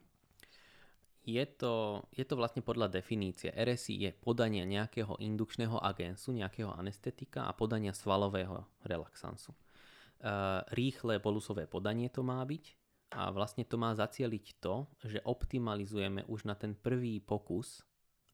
Je 1.27 1.43
to, 1.43 2.07
je 2.15 2.23
to 2.23 2.39
vlastne 2.39 2.63
podľa 2.63 2.87
definície. 2.87 3.51
RSI 3.51 4.07
je 4.07 4.11
podanie 4.15 4.63
nejakého 4.63 5.19
indukčného 5.19 5.75
agensu, 5.75 6.31
nejakého 6.31 6.71
anestetika 6.71 7.51
a 7.51 7.51
podania 7.51 7.91
svalového 7.91 8.63
relaxansu. 8.87 9.51
E, 9.51 9.59
rýchle 10.71 11.19
bolusové 11.19 11.67
podanie 11.67 12.07
to 12.07 12.23
má 12.23 12.39
byť 12.47 12.63
a 13.19 13.35
vlastne 13.35 13.67
to 13.67 13.75
má 13.75 13.91
zacieliť 13.91 14.45
to, 14.63 14.87
že 15.03 15.19
optimalizujeme 15.27 16.23
už 16.31 16.47
na 16.47 16.55
ten 16.55 16.71
prvý 16.71 17.19
pokus 17.19 17.83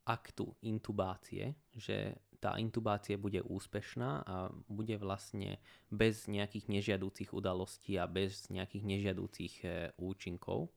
aktu 0.06 0.54
intubácie, 0.62 1.58
že 1.74 2.14
tá 2.38 2.62
intubácia 2.62 3.18
bude 3.18 3.42
úspešná 3.42 4.22
a 4.22 4.54
bude 4.70 5.02
vlastne 5.02 5.58
bez 5.90 6.30
nejakých 6.30 6.70
nežiadúcich 6.70 7.34
udalostí 7.34 7.98
a 7.98 8.06
bez 8.06 8.54
nejakých 8.54 8.86
nežiadúcich 8.86 9.54
e, 9.66 9.98
účinkov 9.98 10.70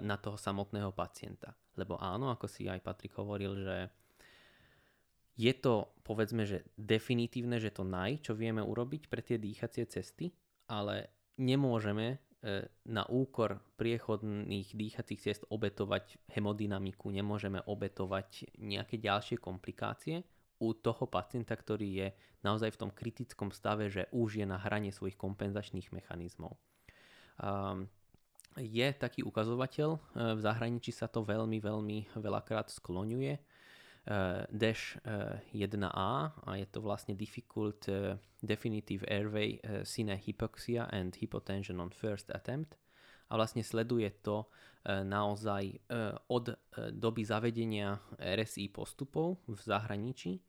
na 0.00 0.16
toho 0.16 0.40
samotného 0.40 0.90
pacienta. 0.96 1.52
Lebo 1.76 2.00
áno, 2.00 2.32
ako 2.32 2.48
si 2.48 2.66
aj 2.66 2.80
Patrik 2.80 3.14
hovoril, 3.20 3.52
že 3.60 3.76
je 5.38 5.54
to 5.54 5.94
povedzme, 6.02 6.42
že 6.42 6.66
definitívne, 6.74 7.62
že 7.62 7.70
to 7.70 7.86
naj, 7.86 8.24
čo 8.26 8.34
vieme 8.34 8.58
urobiť 8.58 9.06
pre 9.06 9.22
tie 9.22 9.38
dýchacie 9.38 9.86
cesty, 9.86 10.34
ale 10.66 11.12
nemôžeme 11.38 12.18
na 12.86 13.02
úkor 13.10 13.58
priechodných 13.74 14.70
dýchacích 14.70 15.18
ciest 15.18 15.42
obetovať 15.50 16.22
hemodynamiku, 16.30 17.10
nemôžeme 17.10 17.58
obetovať 17.66 18.54
nejaké 18.62 19.02
ďalšie 19.02 19.42
komplikácie 19.42 20.22
u 20.62 20.74
toho 20.74 21.06
pacienta, 21.10 21.54
ktorý 21.58 21.88
je 21.98 22.08
naozaj 22.46 22.74
v 22.74 22.80
tom 22.86 22.90
kritickom 22.94 23.50
stave, 23.50 23.90
že 23.90 24.06
už 24.14 24.38
je 24.38 24.46
na 24.46 24.58
hrane 24.58 24.94
svojich 24.94 25.18
kompenzačných 25.18 25.90
mechanizmov. 25.90 26.58
Um, 27.42 27.90
je 28.56 28.88
taký 28.96 29.20
ukazovateľ, 29.26 29.90
e, 29.92 30.00
v 30.36 30.40
zahraničí 30.40 30.94
sa 30.94 31.10
to 31.10 31.20
veľmi, 31.20 31.60
veľmi 31.60 31.98
veľakrát 32.16 32.72
skloňuje, 32.72 33.58
DASH 34.48 35.04
1A 35.52 36.32
a 36.32 36.50
je 36.56 36.66
to 36.72 36.80
vlastne 36.80 37.12
Difficult 37.12 37.84
Definitive 38.40 39.04
Airway 39.04 39.60
Sine 39.84 40.16
Hypoxia 40.16 40.88
and 40.88 41.12
Hypotension 41.12 41.76
on 41.76 41.92
First 41.92 42.32
Attempt. 42.32 42.80
A 43.28 43.36
vlastne 43.36 43.60
sleduje 43.60 44.08
to 44.24 44.48
naozaj 44.88 45.76
od 46.32 46.56
doby 46.96 47.20
zavedenia 47.20 48.00
RSI 48.16 48.72
postupov 48.72 49.44
v 49.44 49.60
zahraničí 49.60 50.40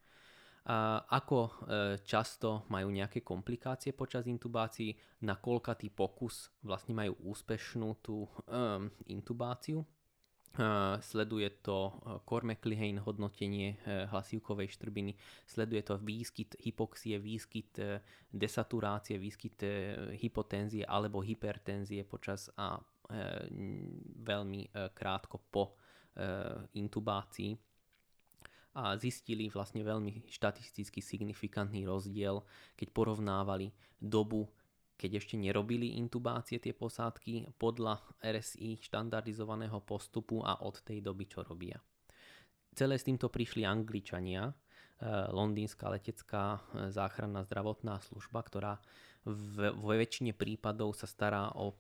a 0.70 1.02
ako 1.02 1.66
často 2.06 2.70
majú 2.70 2.94
nejaké 2.94 3.26
komplikácie 3.26 3.90
počas 3.98 4.30
intubácií, 4.30 4.94
na 5.26 5.34
koľkatý 5.34 5.90
pokus 5.90 6.54
vlastne 6.62 6.94
majú 6.94 7.18
úspešnú 7.34 7.98
tú 8.06 8.30
um, 8.46 8.86
intubáciu? 9.10 9.82
Sleduje 11.00 11.62
to 11.62 11.94
Cormac-Lehane 12.26 13.00
hodnotenie 13.06 13.78
hlasivkovej 13.86 14.74
štrbiny, 14.74 15.14
sleduje 15.46 15.82
to 15.86 15.96
výskyt 16.02 16.58
hypoxie, 16.60 17.22
výskyt 17.22 17.80
desaturácie, 18.34 19.22
výskyt 19.22 19.62
hypotenzie 20.18 20.84
alebo 20.84 21.22
hypertenzie 21.22 22.02
počas 22.04 22.50
a 22.58 22.82
veľmi 24.26 24.74
krátko 24.94 25.38
po 25.54 25.78
intubácii 26.76 27.69
a 28.78 28.94
zistili 28.98 29.50
vlastne 29.50 29.82
veľmi 29.82 30.30
štatisticky 30.30 31.02
signifikantný 31.02 31.86
rozdiel, 31.90 32.46
keď 32.78 32.88
porovnávali 32.94 33.74
dobu 33.98 34.48
keď 35.00 35.24
ešte 35.24 35.40
nerobili 35.40 35.96
intubácie 35.96 36.60
tie 36.60 36.76
posádky 36.76 37.56
podľa 37.56 38.04
RSI 38.20 38.84
štandardizovaného 38.84 39.80
postupu 39.80 40.44
a 40.44 40.60
od 40.68 40.84
tej 40.84 41.00
doby, 41.00 41.24
čo 41.24 41.48
robia. 41.48 41.80
Celé 42.76 43.00
s 43.00 43.08
týmto 43.08 43.32
prišli 43.32 43.64
Angličania, 43.64 44.52
e, 44.52 44.54
londýnska 45.32 45.88
letecká 45.88 46.60
e, 46.60 46.92
záchranná 46.92 47.48
zdravotná 47.48 48.04
služba, 48.04 48.44
ktorá 48.44 48.74
vo 49.76 49.92
väčšine 49.92 50.32
prípadov 50.32 50.96
sa 50.96 51.04
stará 51.04 51.52
o 51.60 51.76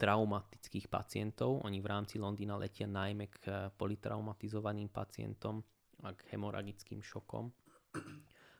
traumatických 0.00 0.88
pacientov. 0.88 1.60
Oni 1.68 1.84
v 1.84 1.90
rámci 1.92 2.16
Londýna 2.16 2.56
letia 2.56 2.84
najmä 2.84 3.32
k 3.32 3.36
e, 3.44 3.52
politraumatizovaným 3.72 4.92
pacientom 4.92 5.64
a 6.02 6.14
k 6.14 6.20
hemoragickým 6.34 7.02
šokom. 7.02 7.50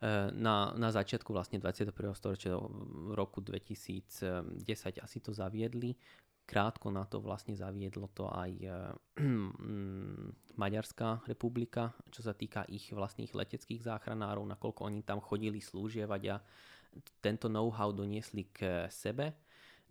Eh, 0.00 0.32
na, 0.32 0.72
na 0.80 0.88
začiatku 0.88 1.28
vlastne 1.28 1.60
21. 1.60 1.92
storočia 2.16 2.56
v 2.56 3.12
roku 3.12 3.44
2010 3.44 4.64
asi 4.96 5.18
to 5.20 5.36
zaviedli. 5.36 5.92
Krátko 6.48 6.88
na 6.88 7.04
to 7.04 7.20
vlastne 7.20 7.52
zaviedlo 7.52 8.08
to 8.16 8.24
aj 8.32 8.52
eh, 8.64 8.72
Maďarská 10.60 11.28
republika, 11.28 11.92
čo 12.08 12.24
sa 12.24 12.32
týka 12.32 12.64
ich 12.72 12.88
vlastných 12.96 13.36
leteckých 13.36 13.84
záchranárov, 13.84 14.48
nakoľko 14.48 14.88
oni 14.88 15.04
tam 15.04 15.20
chodili 15.20 15.60
slúžievať 15.60 16.22
a 16.32 16.36
tento 17.20 17.52
know-how 17.52 17.92
doniesli 17.92 18.48
k 18.48 18.88
sebe 18.88 19.36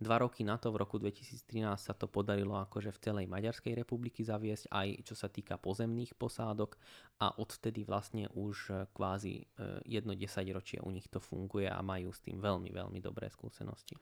Dva 0.00 0.16
roky 0.16 0.48
na 0.48 0.56
to, 0.56 0.72
v 0.72 0.80
roku 0.80 0.96
2013 0.96 1.44
sa 1.76 1.92
to 1.92 2.08
podarilo 2.08 2.56
akože 2.56 2.88
v 2.88 3.02
celej 3.04 3.26
Maďarskej 3.28 3.76
republiky 3.76 4.24
zaviesť, 4.24 4.72
aj 4.72 5.04
čo 5.04 5.12
sa 5.12 5.28
týka 5.28 5.60
pozemných 5.60 6.16
posádok 6.16 6.80
a 7.20 7.36
odtedy 7.36 7.84
vlastne 7.84 8.32
už 8.32 8.56
e, 8.72 8.72
kvázi 8.96 9.44
e, 9.44 9.44
jedno 9.84 10.16
desaťročie 10.16 10.80
u 10.80 10.88
nich 10.88 11.04
to 11.12 11.20
funguje 11.20 11.68
a 11.68 11.84
majú 11.84 12.16
s 12.16 12.24
tým 12.24 12.40
veľmi, 12.40 12.72
veľmi 12.72 12.96
dobré 12.96 13.28
skúsenosti. 13.28 14.00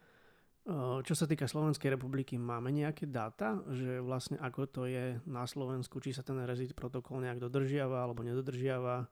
Čo 1.01 1.15
sa 1.17 1.25
týka 1.25 1.49
Slovenskej 1.49 1.97
republiky, 1.97 2.37
máme 2.37 2.69
nejaké 2.69 3.09
dáta, 3.09 3.57
že 3.73 4.05
vlastne 4.05 4.37
ako 4.37 4.69
to 4.69 4.83
je 4.85 5.17
na 5.25 5.49
Slovensku, 5.49 5.97
či 5.97 6.13
sa 6.13 6.21
ten 6.21 6.37
rezit 6.45 6.77
protokol 6.77 7.25
nejak 7.25 7.41
dodržiava 7.41 8.05
alebo 8.05 8.21
nedodržiava? 8.21 9.09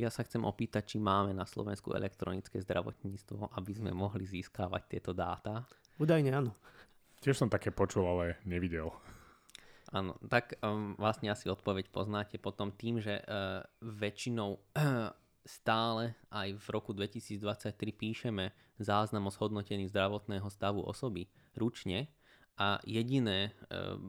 Ja 0.00 0.08
sa 0.08 0.24
chcem 0.24 0.40
opýtať, 0.40 0.96
či 0.96 0.96
máme 0.96 1.36
na 1.36 1.44
Slovensku 1.44 1.92
elektronické 1.92 2.56
zdravotníctvo, 2.64 3.52
aby 3.52 3.72
sme 3.76 3.92
mohli 3.92 4.24
získavať 4.24 4.82
tieto 4.88 5.12
dáta. 5.12 5.68
Údajne 6.00 6.32
áno. 6.32 6.56
Tiež 7.20 7.36
som 7.36 7.52
také 7.52 7.68
počul, 7.68 8.08
ale 8.08 8.40
nevidel. 8.48 8.88
Áno, 9.92 10.16
tak 10.32 10.56
um, 10.64 10.96
vlastne 10.96 11.28
asi 11.28 11.52
odpoveď 11.52 11.92
poznáte 11.92 12.40
potom 12.40 12.72
tým, 12.72 13.04
že 13.04 13.20
uh, 13.20 13.60
väčšinou 13.84 14.56
uh, 14.56 15.12
stále 15.60 16.16
aj 16.32 16.56
v 16.56 16.66
roku 16.72 16.96
2023 16.96 17.76
píšeme 17.92 18.56
záznam 18.80 19.28
o 19.28 19.34
zhodnotení 19.34 19.84
zdravotného 19.92 20.48
stavu 20.48 20.80
osoby 20.80 21.28
ručne 21.52 22.08
a 22.56 22.80
jediné 22.88 23.52
uh, 23.68 24.00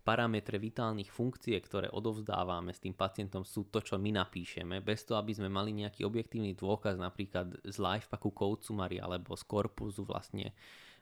parametre 0.00 0.56
vitálnych 0.56 1.12
funkcie, 1.12 1.54
ktoré 1.60 1.92
odovzdávame 1.92 2.72
s 2.72 2.80
tým 2.80 2.96
pacientom 2.96 3.44
sú 3.44 3.68
to, 3.68 3.84
čo 3.84 4.00
my 4.00 4.16
napíšeme, 4.16 4.80
bez 4.80 5.04
toho, 5.04 5.20
aby 5.20 5.36
sme 5.36 5.52
mali 5.52 5.76
nejaký 5.76 6.02
objektívny 6.08 6.56
dôkaz 6.56 6.96
napríklad 6.96 7.60
z 7.62 7.76
lifepacku 7.76 8.32
Koutsumari 8.32 8.98
alebo 8.98 9.36
z 9.36 9.44
korpusu 9.44 10.08
vlastne 10.08 10.56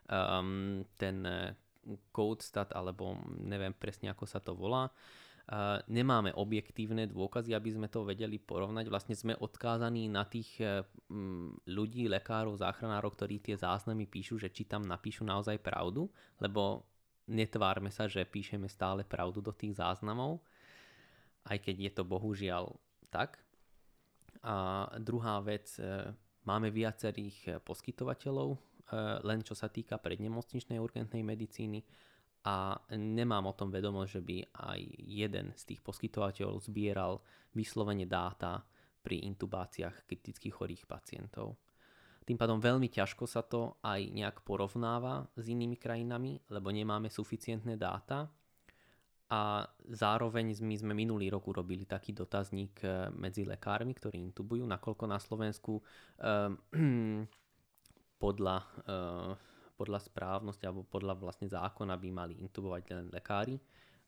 um, 0.08 0.84
ten 0.98 1.16
eh, 1.24 1.54
code 2.12 2.44
stat 2.44 2.72
alebo 2.72 3.16
neviem 3.40 3.72
presne 3.72 4.12
ako 4.12 4.24
sa 4.28 4.40
to 4.42 4.52
volá. 4.56 4.92
Uh, 5.48 5.80
nemáme 5.88 6.28
objektívne 6.36 7.08
dôkazy, 7.08 7.56
aby 7.56 7.72
sme 7.72 7.88
to 7.88 8.04
vedeli 8.04 8.36
porovnať. 8.36 8.84
Vlastne 8.92 9.16
sme 9.16 9.32
odkázaní 9.32 10.04
na 10.04 10.28
tých 10.28 10.60
um, 11.08 11.56
ľudí, 11.64 12.04
lekárov, 12.04 12.60
záchranárov, 12.60 13.16
ktorí 13.16 13.40
tie 13.40 13.56
záznamy 13.56 14.04
píšu, 14.04 14.36
že 14.36 14.52
či 14.52 14.68
tam 14.68 14.84
napíšu 14.84 15.24
naozaj 15.24 15.56
pravdu, 15.64 16.12
lebo 16.36 16.84
netvárme 17.28 17.92
sa, 17.92 18.08
že 18.08 18.24
píšeme 18.24 18.66
stále 18.68 19.04
pravdu 19.04 19.44
do 19.44 19.52
tých 19.52 19.76
záznamov, 19.76 20.40
aj 21.48 21.60
keď 21.60 21.76
je 21.80 21.90
to 21.92 22.02
bohužiaľ 22.04 22.72
tak. 23.12 23.36
A 24.42 24.86
druhá 24.96 25.40
vec, 25.44 25.68
e, 25.76 26.14
máme 26.48 26.72
viacerých 26.72 27.38
e, 27.44 27.50
poskytovateľov, 27.60 28.54
e, 28.54 28.58
len 28.96 29.40
čo 29.44 29.52
sa 29.52 29.68
týka 29.68 30.00
prednemocničnej 30.00 30.80
urgentnej 30.80 31.20
medicíny 31.20 31.84
a 32.46 32.78
nemám 32.94 33.50
o 33.50 33.56
tom 33.56 33.68
vedomosť, 33.68 34.10
že 34.10 34.22
by 34.22 34.36
aj 34.54 34.80
jeden 35.04 35.46
z 35.58 35.62
tých 35.74 35.80
poskytovateľov 35.82 36.62
zbieral 36.64 37.20
vyslovene 37.52 38.06
dáta 38.06 38.62
pri 39.02 39.26
intubáciách 39.26 40.06
kritických 40.06 40.54
chorých 40.54 40.84
pacientov. 40.86 41.58
Tým 42.28 42.36
pádom 42.36 42.60
veľmi 42.60 42.92
ťažko 42.92 43.24
sa 43.24 43.40
to 43.40 43.80
aj 43.80 44.12
nejak 44.12 44.44
porovnáva 44.44 45.24
s 45.32 45.48
inými 45.48 45.80
krajinami, 45.80 46.36
lebo 46.52 46.68
nemáme 46.68 47.08
suficientné 47.08 47.80
dáta. 47.80 48.28
A 49.28 49.64
zároveň 49.92 50.56
my 50.60 50.76
sme 50.76 50.92
minulý 50.96 51.28
rok 51.28 51.48
urobili 51.52 51.84
taký 51.84 52.16
dotazník 52.16 52.80
eh, 52.84 53.08
medzi 53.12 53.44
lekármi, 53.44 53.92
ktorí 53.96 54.20
intubujú, 54.32 54.64
nakoľko 54.64 55.04
na 55.04 55.20
Slovensku 55.20 55.80
um, 56.20 57.24
podľa, 58.18 58.56
uh, 58.84 59.32
podľa 59.78 59.98
správnosti 60.02 60.66
alebo 60.66 60.84
podľa 60.84 61.14
vlastne 61.18 61.46
zákona 61.46 61.94
by 61.96 62.08
mali 62.10 62.34
intubovať 62.42 62.82
len 62.94 63.06
lekári, 63.14 63.56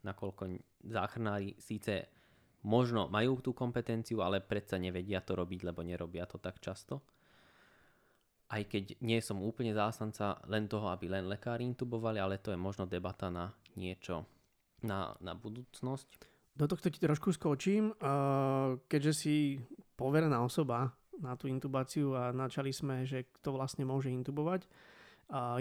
nakoľko 0.03 0.59
záchranári 0.91 1.55
síce 1.57 2.11
možno 2.67 3.09
majú 3.09 3.41
tú 3.41 3.57
kompetenciu, 3.57 4.21
ale 4.21 4.45
predsa 4.45 4.77
nevedia 4.77 5.25
to 5.25 5.33
robiť, 5.33 5.65
lebo 5.65 5.81
nerobia 5.81 6.29
to 6.29 6.37
tak 6.37 6.61
často 6.61 7.01
aj 8.51 8.63
keď 8.67 8.85
nie 9.07 9.23
som 9.23 9.39
úplne 9.39 9.71
zástanca 9.71 10.43
len 10.51 10.67
toho, 10.67 10.91
aby 10.91 11.07
len 11.07 11.31
lekári 11.31 11.63
intubovali, 11.63 12.19
ale 12.19 12.43
to 12.43 12.51
je 12.51 12.59
možno 12.59 12.91
debata 12.91 13.31
na 13.31 13.55
niečo, 13.79 14.27
na, 14.83 15.15
na 15.23 15.39
budúcnosť. 15.39 16.09
Do 16.59 16.67
tohto 16.67 16.91
ti 16.91 16.99
trošku 16.99 17.31
skočím, 17.31 17.95
keďže 18.91 19.13
si 19.15 19.35
poverená 19.95 20.43
osoba 20.43 20.91
na 21.21 21.37
tú 21.37 21.47
intubáciu 21.47 22.17
a 22.17 22.33
načali 22.33 22.73
sme, 22.73 23.05
že 23.05 23.29
kto 23.41 23.55
vlastne 23.55 23.85
môže 23.85 24.09
intubovať. 24.09 24.65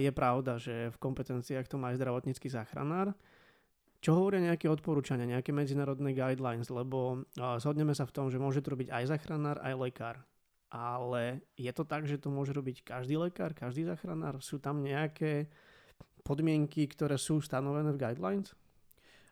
Je 0.02 0.10
pravda, 0.10 0.58
že 0.58 0.90
v 0.90 0.98
kompetenciách 0.98 1.70
to 1.70 1.78
má 1.78 1.94
aj 1.94 2.02
zdravotnícky 2.02 2.50
záchranár. 2.50 3.14
Čo 4.00 4.16
hovoria 4.16 4.40
nejaké 4.40 4.72
odporúčania, 4.72 5.28
nejaké 5.28 5.52
medzinárodné 5.52 6.16
guidelines, 6.16 6.72
lebo 6.72 7.28
zhodneme 7.36 7.92
sa 7.92 8.08
v 8.08 8.16
tom, 8.16 8.32
že 8.32 8.40
môže 8.40 8.64
to 8.64 8.74
robiť 8.74 8.90
aj 8.90 9.04
záchranár, 9.12 9.60
aj 9.60 9.76
lekár 9.76 10.18
ale 10.70 11.42
je 11.58 11.72
to 11.74 11.82
tak, 11.82 12.06
že 12.06 12.22
to 12.22 12.30
môže 12.30 12.54
robiť 12.54 12.86
každý 12.86 13.18
lekár, 13.18 13.58
každý 13.58 13.90
záchranár? 13.90 14.38
Sú 14.38 14.62
tam 14.62 14.86
nejaké 14.86 15.50
podmienky, 16.22 16.86
ktoré 16.86 17.18
sú 17.18 17.42
stanovené 17.42 17.90
v 17.90 17.98
guidelines? 17.98 18.54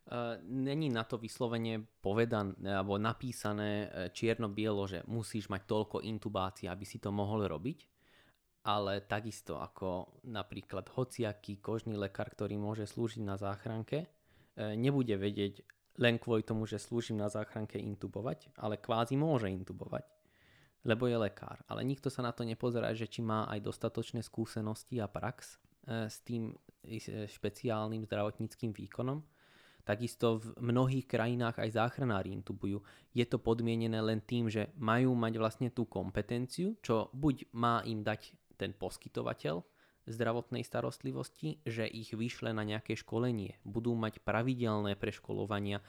Uh, 0.08 0.40
není 0.48 0.88
na 0.88 1.04
to 1.04 1.20
vyslovene 1.20 1.84
povedané 2.00 2.56
alebo 2.72 2.96
napísané 2.96 3.72
uh, 3.84 3.90
čierno-bielo, 4.08 4.88
že 4.88 5.04
musíš 5.04 5.52
mať 5.52 5.68
toľko 5.68 5.98
intubácií, 6.00 6.72
aby 6.72 6.88
si 6.88 7.04
to 7.04 7.12
mohol 7.12 7.44
robiť. 7.44 7.84
ale 8.68 9.00
takisto 9.08 9.64
ako 9.64 10.20
napríklad 10.28 10.92
hociaký 10.92 11.64
kožný 11.64 11.96
lekár, 11.96 12.28
ktorý 12.28 12.60
môže 12.60 12.84
slúžiť 12.84 13.24
na 13.24 13.40
záchranke, 13.40 14.04
e, 14.04 14.08
nebude 14.76 15.16
vedieť 15.16 15.64
len 16.04 16.20
kvôli 16.20 16.44
tomu, 16.44 16.68
že 16.68 16.76
slúžim 16.76 17.16
na 17.16 17.32
záchranke 17.32 17.80
intubovať, 17.80 18.52
ale 18.60 18.76
kvázi 18.78 19.16
môže 19.16 19.48
intubovať, 19.48 20.04
lebo 20.84 21.08
je 21.08 21.16
lekár. 21.16 21.64
Ale 21.72 21.88
nikto 21.88 22.12
sa 22.12 22.22
na 22.22 22.36
to 22.36 22.44
nepozerá, 22.44 22.92
že 22.92 23.08
či 23.08 23.24
má 23.24 23.48
aj 23.48 23.64
dostatočné 23.64 24.20
skúsenosti 24.20 25.00
a 25.00 25.08
prax 25.08 25.56
e, 25.88 26.12
s 26.12 26.20
tým 26.28 26.52
e, 26.84 27.24
špeciálnym 27.24 28.04
zdravotníckým 28.04 28.76
výkonom. 28.76 29.24
Takisto 29.88 30.44
v 30.44 30.52
mnohých 30.60 31.08
krajinách 31.08 31.64
aj 31.64 31.80
záchranári 31.80 32.36
intubujú. 32.36 32.84
Je 33.16 33.24
to 33.24 33.40
podmienené 33.40 34.04
len 34.04 34.20
tým, 34.20 34.52
že 34.52 34.68
majú 34.76 35.16
mať 35.16 35.34
vlastne 35.40 35.72
tú 35.72 35.88
kompetenciu, 35.88 36.76
čo 36.84 37.08
buď 37.16 37.56
má 37.56 37.80
im 37.88 38.04
dať 38.04 38.36
ten 38.60 38.76
poskytovateľ 38.76 39.64
zdravotnej 40.08 40.64
starostlivosti, 40.64 41.64
že 41.64 41.88
ich 41.88 42.12
vyšle 42.12 42.52
na 42.52 42.68
nejaké 42.68 43.00
školenie, 43.00 43.60
budú 43.64 43.96
mať 43.96 44.24
pravidelné 44.24 45.00
preškolovania, 45.00 45.80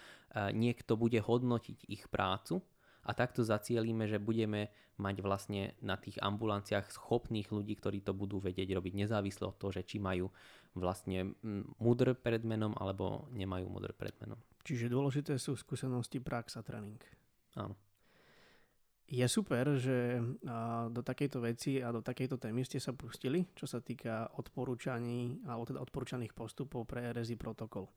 niekto 0.54 0.94
bude 0.94 1.18
hodnotiť 1.22 1.86
ich 1.90 2.06
prácu 2.06 2.62
a 3.06 3.14
takto 3.14 3.46
zacielíme, 3.46 4.10
že 4.10 4.18
budeme 4.22 4.74
mať 4.98 5.16
vlastne 5.22 5.78
na 5.78 5.94
tých 5.94 6.18
ambulanciách 6.18 6.90
schopných 6.90 7.54
ľudí, 7.54 7.78
ktorí 7.78 8.02
to 8.02 8.10
budú 8.10 8.42
vedieť 8.42 8.74
robiť 8.74 9.06
nezávisle 9.06 9.46
od 9.46 9.56
toho, 9.56 9.70
že 9.70 9.86
či 9.86 10.02
majú 10.02 10.26
vlastne 10.78 11.34
mudr 11.82 12.14
pred 12.16 12.42
menom 12.46 12.72
alebo 12.78 13.26
nemajú 13.34 13.66
mudr 13.68 13.92
pred 13.92 14.14
menom. 14.22 14.38
Čiže 14.64 14.90
dôležité 14.90 15.36
sú 15.36 15.54
skúsenosti, 15.54 16.22
prax 16.22 16.58
a 16.58 16.62
tréning. 16.62 17.00
Áno. 17.58 17.76
Je 19.08 19.24
super, 19.24 19.80
že 19.80 20.20
do 20.92 21.00
takejto 21.00 21.40
veci 21.40 21.80
a 21.80 21.88
do 21.88 22.04
takejto 22.04 22.36
témy 22.36 22.60
ste 22.60 22.76
sa 22.76 22.92
pustili, 22.92 23.48
čo 23.56 23.64
sa 23.64 23.80
týka 23.80 24.28
odporúčaní 24.36 25.40
alebo 25.48 25.64
teda 25.64 25.80
odporúčaných 25.80 26.36
postupov 26.36 26.84
pre 26.84 27.08
RSI 27.16 27.40
protokol. 27.40 27.88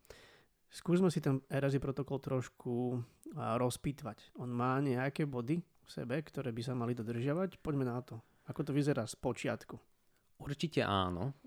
Skúsme 0.71 1.11
si 1.11 1.19
ten 1.19 1.43
RSI 1.51 1.83
protokol 1.83 2.23
trošku 2.23 3.03
rozpýtvať. 3.35 4.39
On 4.39 4.47
má 4.47 4.79
nejaké 4.79 5.27
body 5.27 5.59
v 5.59 5.89
sebe, 5.91 6.15
ktoré 6.23 6.55
by 6.55 6.63
sa 6.63 6.79
mali 6.79 6.95
dodržiavať? 6.95 7.59
Poďme 7.59 7.91
na 7.91 7.99
to. 7.99 8.23
Ako 8.47 8.63
to 8.63 8.71
vyzerá 8.71 9.03
z 9.03 9.19
počiatku? 9.19 9.75
Určite 10.41 10.81
áno. 10.81 11.37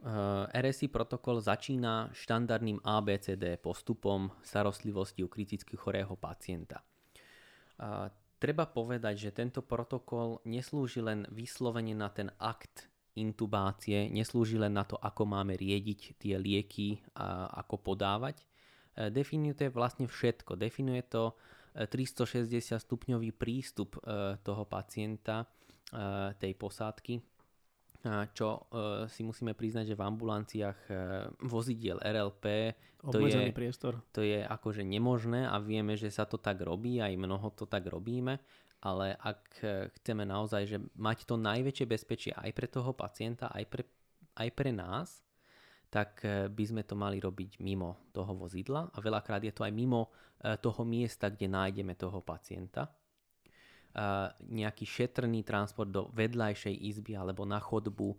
RSI 0.54 0.86
protokol 0.86 1.42
začína 1.42 2.14
štandardným 2.14 2.78
ABCD 2.78 3.58
postupom 3.58 4.30
starostlivosti 4.46 5.26
u 5.26 5.28
kriticky 5.28 5.74
chorého 5.74 6.14
pacienta 6.14 6.78
Treba 8.38 8.68
povedať, 8.68 9.30
že 9.30 9.30
tento 9.32 9.64
protokol 9.64 10.42
neslúži 10.44 11.00
len 11.00 11.24
vyslovene 11.32 11.96
na 11.96 12.12
ten 12.12 12.28
akt 12.36 12.92
intubácie, 13.16 14.10
neslúži 14.10 14.58
len 14.58 14.74
na 14.74 14.84
to, 14.84 14.98
ako 14.98 15.24
máme 15.24 15.54
riediť 15.54 16.18
tie 16.18 16.34
lieky 16.36 17.00
a 17.14 17.48
ako 17.64 17.94
podávať. 17.94 18.42
E, 18.42 19.08
definuje 19.08 19.54
to 19.54 19.70
vlastne 19.70 20.10
všetko. 20.10 20.58
Definuje 20.58 21.00
to 21.06 21.38
360 21.72 22.52
e, 22.52 22.82
stupňový 22.84 23.30
prístup 23.32 23.96
toho 24.44 24.64
pacienta, 24.66 25.46
tej 26.42 26.52
posádky 26.58 27.22
čo 28.36 28.68
uh, 28.68 29.08
si 29.08 29.24
musíme 29.24 29.56
priznať, 29.56 29.92
že 29.92 29.96
v 29.96 30.04
ambulanciách 30.04 30.80
uh, 30.92 30.96
vozidiel 31.40 31.96
RLP 32.04 32.76
to 33.04 33.20
je, 33.24 33.52
priestor. 33.52 34.00
to 34.12 34.20
je 34.20 34.44
akože 34.44 34.84
nemožné 34.84 35.48
a 35.48 35.56
vieme, 35.60 35.96
že 35.96 36.12
sa 36.12 36.28
to 36.28 36.36
tak 36.36 36.60
robí, 36.60 37.00
aj 37.00 37.16
mnoho 37.16 37.52
to 37.56 37.64
tak 37.64 37.88
robíme, 37.88 38.36
ale 38.84 39.16
ak 39.16 39.42
uh, 39.64 39.88
chceme 40.00 40.28
naozaj 40.28 40.62
že 40.68 40.78
mať 41.00 41.24
to 41.24 41.40
najväčšie 41.40 41.86
bezpečie 41.88 42.32
aj 42.36 42.50
pre 42.52 42.68
toho 42.68 42.92
pacienta, 42.92 43.48
aj 43.48 43.64
pre, 43.72 43.82
aj 44.36 44.48
pre 44.52 44.70
nás, 44.72 45.24
tak 45.88 46.26
by 46.26 46.64
sme 46.66 46.82
to 46.82 46.98
mali 46.98 47.22
robiť 47.22 47.62
mimo 47.62 48.10
toho 48.10 48.34
vozidla 48.34 48.90
a 48.90 48.98
veľakrát 48.98 49.46
je 49.46 49.54
to 49.54 49.62
aj 49.62 49.70
mimo 49.70 50.10
toho 50.42 50.82
miesta, 50.82 51.30
kde 51.30 51.46
nájdeme 51.46 51.94
toho 51.94 52.18
pacienta 52.18 52.90
nejaký 54.50 54.84
šetrný 54.84 55.46
transport 55.46 55.86
do 55.86 56.10
vedľajšej 56.10 56.74
izby 56.74 57.14
alebo 57.14 57.46
na 57.46 57.62
chodbu 57.62 58.18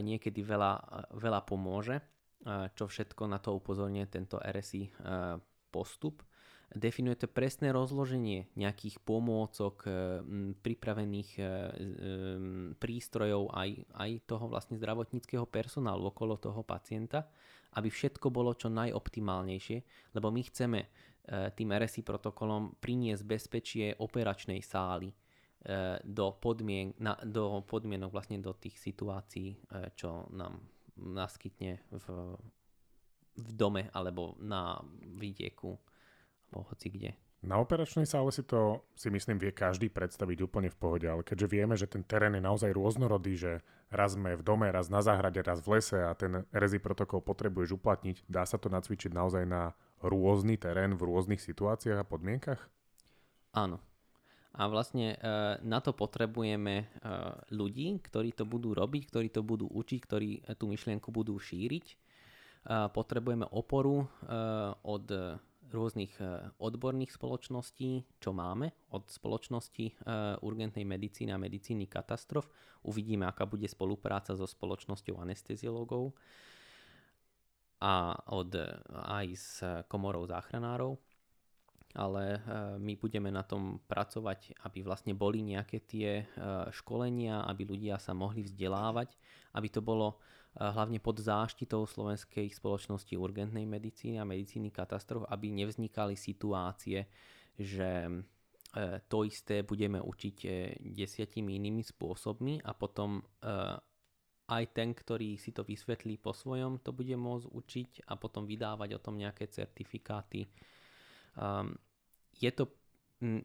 niekedy 0.00 0.46
veľa, 0.46 0.72
veľa 1.18 1.40
pomôže, 1.42 1.98
čo 2.78 2.86
všetko 2.86 3.26
na 3.26 3.42
to 3.42 3.58
upozorňuje 3.58 4.06
tento 4.06 4.38
RSI 4.38 4.86
postup. 5.74 6.22
Definuje 6.66 7.14
to 7.14 7.30
presné 7.30 7.70
rozloženie 7.70 8.50
nejakých 8.58 8.98
pomôcok, 9.02 9.86
pripravených 10.62 11.30
prístrojov 12.78 13.54
aj, 13.54 13.70
aj 13.94 14.10
toho 14.26 14.50
vlastne 14.50 14.74
zdravotníckého 14.74 15.46
personálu 15.46 16.10
okolo 16.10 16.34
toho 16.38 16.66
pacienta, 16.66 17.30
aby 17.78 17.86
všetko 17.86 18.34
bolo 18.34 18.54
čo 18.54 18.66
najoptimálnejšie, 18.70 20.10
lebo 20.18 20.30
my 20.34 20.42
chceme 20.46 20.80
tým 21.26 21.74
RSI 21.74 22.06
protokolom 22.06 22.78
priniesť 22.78 23.22
bezpečie 23.26 23.86
operačnej 23.98 24.62
sály 24.62 25.10
e, 25.10 25.14
do, 26.06 26.30
podmien, 26.38 26.94
na, 27.02 27.18
do 27.18 27.66
podmienok, 27.66 28.14
vlastne 28.14 28.38
do 28.38 28.54
tých 28.54 28.78
situácií, 28.78 29.58
e, 29.58 29.58
čo 29.98 30.30
nám 30.30 30.62
naskytne 30.96 31.82
v, 31.90 32.06
v 33.36 33.48
dome 33.52 33.90
alebo 33.90 34.38
na 34.38 34.78
vidieku 35.18 35.74
alebo 36.54 36.70
hoci 36.70 36.88
kde. 36.94 37.10
Na 37.44 37.60
operačnej 37.62 38.08
sále 38.08 38.32
si 38.32 38.42
to, 38.42 38.82
si 38.96 39.12
myslím, 39.12 39.38
vie 39.38 39.52
každý 39.52 39.92
predstaviť 39.92 40.38
úplne 40.40 40.72
v 40.72 40.78
pohode, 40.80 41.06
ale 41.06 41.22
keďže 41.22 41.46
vieme, 41.46 41.74
že 41.76 41.86
ten 41.86 42.02
terén 42.02 42.34
je 42.34 42.42
naozaj 42.42 42.72
rôznorodý, 42.72 43.38
že 43.38 43.52
raz 43.92 44.18
sme 44.18 44.34
v 44.34 44.42
dome, 44.42 44.66
raz 44.66 44.90
na 44.90 45.04
záhrade, 45.04 45.38
raz 45.44 45.62
v 45.62 45.78
lese 45.78 46.00
a 46.00 46.10
ten 46.16 46.42
REZI 46.50 46.80
protokol 46.80 47.22
potrebuješ 47.22 47.76
uplatniť, 47.76 48.26
dá 48.26 48.42
sa 48.48 48.56
to 48.56 48.66
nacvičiť 48.72 49.12
naozaj 49.12 49.44
na 49.46 49.76
rôzny 50.02 50.60
terén 50.60 50.96
v 50.96 51.02
rôznych 51.06 51.40
situáciách 51.40 52.02
a 52.02 52.08
podmienkach? 52.08 52.60
Áno. 53.56 53.80
A 54.56 54.72
vlastne 54.72 55.12
e, 55.12 55.18
na 55.60 55.84
to 55.84 55.92
potrebujeme 55.92 56.74
e, 56.80 56.86
ľudí, 57.52 58.00
ktorí 58.00 58.32
to 58.32 58.48
budú 58.48 58.72
robiť, 58.72 59.02
ktorí 59.12 59.28
to 59.28 59.44
budú 59.44 59.68
učiť, 59.68 60.00
ktorí 60.00 60.30
tú 60.56 60.72
myšlienku 60.72 61.12
budú 61.12 61.36
šíriť. 61.36 61.86
E, 61.92 61.96
potrebujeme 62.88 63.44
oporu 63.52 64.08
od 64.80 65.06
rôznych 65.66 66.14
odborných 66.62 67.10
spoločností, 67.10 68.22
čo 68.22 68.30
máme, 68.30 68.70
od 68.94 69.10
spoločnosti 69.10 69.98
urgentnej 70.46 70.86
medicíny 70.86 71.34
a 71.34 71.42
medicíny 71.42 71.90
katastrof. 71.90 72.46
Uvidíme, 72.86 73.26
aká 73.26 73.50
bude 73.50 73.66
spolupráca 73.66 74.38
so 74.38 74.46
spoločnosťou 74.46 75.18
anesteziológov 75.18 76.14
a 77.80 78.16
od, 78.32 78.56
aj 78.90 79.26
s 79.36 79.50
komorou 79.88 80.24
záchranárov, 80.24 80.96
ale 81.96 82.36
e, 82.36 82.38
my 82.76 82.92
budeme 83.00 83.32
na 83.32 83.40
tom 83.42 83.80
pracovať, 83.88 84.52
aby 84.68 84.84
vlastne 84.84 85.16
boli 85.16 85.40
nejaké 85.40 85.80
tie 85.88 86.22
e, 86.22 86.24
školenia, 86.70 87.48
aby 87.48 87.64
ľudia 87.64 87.96
sa 87.96 88.12
mohli 88.12 88.44
vzdelávať, 88.44 89.16
aby 89.56 89.68
to 89.72 89.80
bolo 89.80 90.12
e, 90.12 90.16
hlavne 90.60 91.00
pod 91.00 91.24
záštitou 91.24 91.88
Slovenskej 91.88 92.52
spoločnosti 92.52 93.16
urgentnej 93.16 93.64
medicíny 93.64 94.20
a 94.20 94.28
medicíny 94.28 94.68
katastrof, 94.68 95.24
aby 95.32 95.48
nevznikali 95.48 96.14
situácie, 96.14 97.08
že 97.56 98.12
to 99.08 99.24
isté 99.24 99.64
budeme 99.64 99.96
učiť 99.96 100.36
desiatimi 100.92 101.56
inými 101.56 101.80
spôsobmi 101.80 102.60
a 102.60 102.76
potom 102.76 103.24
aj 104.46 104.64
ten, 104.70 104.94
ktorý 104.94 105.34
si 105.38 105.50
to 105.50 105.66
vysvetlí 105.66 106.22
po 106.22 106.30
svojom, 106.30 106.78
to 106.78 106.94
bude 106.94 107.12
môcť 107.18 107.46
učiť 107.50 107.90
a 108.06 108.14
potom 108.14 108.46
vydávať 108.46 108.94
o 108.94 109.02
tom 109.02 109.18
nejaké 109.18 109.50
certifikáty. 109.50 110.46
Um, 111.34 111.74
je, 112.38 112.50
to, 112.54 112.70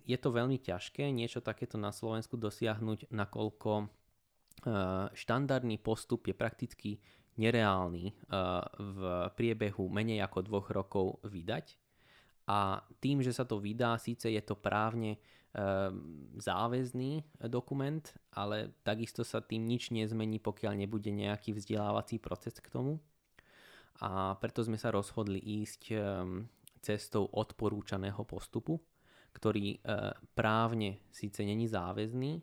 je 0.05 0.17
to 0.21 0.29
veľmi 0.29 0.61
ťažké 0.61 1.09
niečo 1.09 1.41
takéto 1.41 1.81
na 1.81 1.89
Slovensku 1.89 2.37
dosiahnuť, 2.37 3.09
nakoľko 3.09 3.71
uh, 3.81 5.09
štandardný 5.17 5.81
postup 5.81 6.29
je 6.29 6.35
prakticky 6.37 6.89
nereálny 7.41 8.13
uh, 8.13 8.61
v 8.77 8.99
priebehu 9.33 9.89
menej 9.89 10.21
ako 10.21 10.39
dvoch 10.45 10.67
rokov 10.69 11.05
vydať. 11.25 11.81
A 12.45 12.83
tým, 13.01 13.25
že 13.25 13.33
sa 13.33 13.47
to 13.47 13.57
vydá, 13.57 13.97
síce 13.97 14.29
je 14.29 14.41
to 14.43 14.53
právne 14.53 15.17
záväzný 16.39 17.27
dokument, 17.51 18.03
ale 18.31 18.71
takisto 18.87 19.27
sa 19.27 19.43
tým 19.43 19.67
nič 19.67 19.91
nezmení, 19.91 20.39
pokiaľ 20.39 20.73
nebude 20.79 21.11
nejaký 21.11 21.51
vzdelávací 21.51 22.23
proces 22.23 22.55
k 22.63 22.71
tomu. 22.71 23.03
A 23.99 24.39
preto 24.39 24.63
sme 24.63 24.79
sa 24.79 24.89
rozhodli 24.89 25.37
ísť 25.37 25.81
ehm, 25.93 26.47
cestou 26.79 27.27
odporúčaného 27.29 28.23
postupu, 28.23 28.79
ktorý 29.35 29.77
ehm, 29.77 30.15
právne 30.33 31.03
síce 31.11 31.43
není 31.43 31.67
záväzný, 31.67 32.41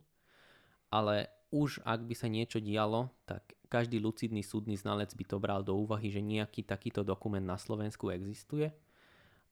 ale 0.92 1.32
už 1.48 1.80
ak 1.82 2.04
by 2.04 2.14
sa 2.14 2.28
niečo 2.28 2.60
dialo, 2.60 3.08
tak 3.24 3.56
každý 3.72 3.96
lucidný 4.00 4.44
súdny 4.44 4.76
znalec 4.76 5.16
by 5.16 5.24
to 5.24 5.36
bral 5.40 5.64
do 5.64 5.72
úvahy, 5.76 6.12
že 6.12 6.20
nejaký 6.20 6.64
takýto 6.68 7.00
dokument 7.00 7.44
na 7.44 7.56
Slovensku 7.56 8.12
existuje 8.12 8.68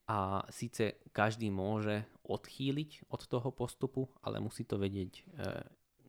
a 0.07 0.45
síce 0.53 1.03
každý 1.11 1.51
môže 1.51 2.07
odchýliť 2.27 3.11
od 3.15 3.23
toho 3.25 3.49
postupu, 3.55 4.11
ale 4.27 4.43
musí 4.43 4.67
to 4.67 4.77
vedieť 4.77 5.12
e, 5.15 5.23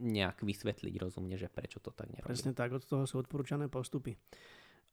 nejak 0.02 0.42
vysvetliť 0.42 0.94
rozumne, 0.98 1.38
že 1.38 1.50
prečo 1.50 1.82
to 1.82 1.94
tak 1.94 2.10
nerobí. 2.10 2.30
Presne 2.30 2.54
tak, 2.54 2.74
od 2.74 2.86
toho 2.86 3.06
sú 3.06 3.22
odporúčané 3.22 3.70
postupy. 3.70 4.18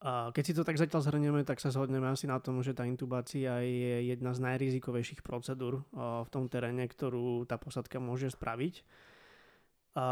A 0.04 0.28
keď 0.36 0.44
si 0.44 0.52
to 0.52 0.68
tak 0.68 0.76
zatiaľ 0.76 1.00
zhrnieme, 1.00 1.40
tak 1.48 1.64
sa 1.64 1.72
zhodneme 1.72 2.04
asi 2.12 2.28
na 2.28 2.36
tom, 2.36 2.60
že 2.60 2.76
tá 2.76 2.84
intubácia 2.84 3.64
je 3.64 4.04
jedna 4.04 4.36
z 4.36 4.44
najrizikovejších 4.44 5.24
procedúr 5.24 5.80
v 5.96 6.28
tom 6.28 6.44
teréne, 6.52 6.84
ktorú 6.84 7.48
tá 7.48 7.56
posadka 7.56 7.96
môže 8.02 8.28
spraviť. 8.28 8.84
A 9.96 10.06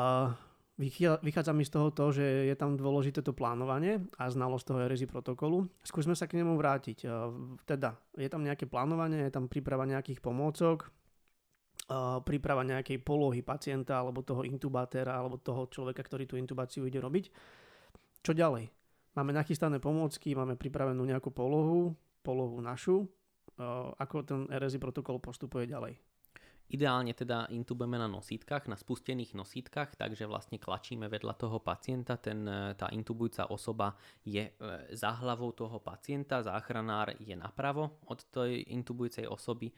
vychádza 1.20 1.52
mi 1.52 1.68
z 1.68 1.74
toho 1.76 1.92
to, 1.92 2.08
že 2.08 2.24
je 2.24 2.56
tam 2.56 2.80
dôležité 2.80 3.20
to 3.20 3.36
plánovanie 3.36 4.00
a 4.16 4.32
znalosť 4.32 4.64
toho 4.64 4.80
RSI 4.88 5.06
protokolu. 5.12 5.68
Skúsme 5.84 6.16
sa 6.16 6.24
k 6.24 6.40
nemu 6.40 6.56
vrátiť. 6.56 7.04
Teda, 7.68 8.00
je 8.16 8.28
tam 8.32 8.48
nejaké 8.48 8.64
plánovanie, 8.64 9.28
je 9.28 9.34
tam 9.34 9.50
príprava 9.50 9.84
nejakých 9.84 10.24
pomôcok, 10.24 10.88
príprava 12.24 12.62
nejakej 12.62 13.02
polohy 13.02 13.44
pacienta 13.44 14.00
alebo 14.00 14.24
toho 14.24 14.46
intubátora 14.46 15.18
alebo 15.18 15.38
toho 15.38 15.68
človeka, 15.68 16.02
ktorý 16.04 16.24
tú 16.24 16.34
intubáciu 16.38 16.86
ide 16.86 16.98
robiť. 17.02 17.24
Čo 18.22 18.32
ďalej? 18.32 18.70
Máme 19.12 19.36
nachystané 19.36 19.76
pomôcky, 19.76 20.32
máme 20.32 20.56
pripravenú 20.56 21.04
nejakú 21.04 21.34
polohu, 21.34 21.92
polohu 22.24 22.56
našu, 22.64 23.04
ako 24.00 24.16
ten 24.24 24.40
RSI 24.48 24.80
protokol 24.80 25.20
postupuje 25.20 25.68
ďalej. 25.68 26.00
Ideálne 26.72 27.12
teda 27.12 27.52
intubujeme 27.52 28.00
na 28.00 28.08
nosítkach, 28.08 28.64
na 28.64 28.80
spustených 28.80 29.36
nosítkach, 29.36 29.92
takže 29.92 30.24
vlastne 30.24 30.56
klačíme 30.56 31.04
vedľa 31.04 31.36
toho 31.36 31.60
pacienta. 31.60 32.16
Ten, 32.16 32.48
tá 32.80 32.88
intubujúca 32.88 33.52
osoba 33.52 33.92
je 34.24 34.40
e, 34.40 34.52
za 34.96 35.12
hlavou 35.20 35.52
toho 35.52 35.84
pacienta, 35.84 36.40
záchranár 36.40 37.12
je 37.20 37.36
napravo 37.36 38.00
od 38.08 38.24
tej 38.32 38.72
intubujúcej 38.72 39.28
osoby 39.28 39.68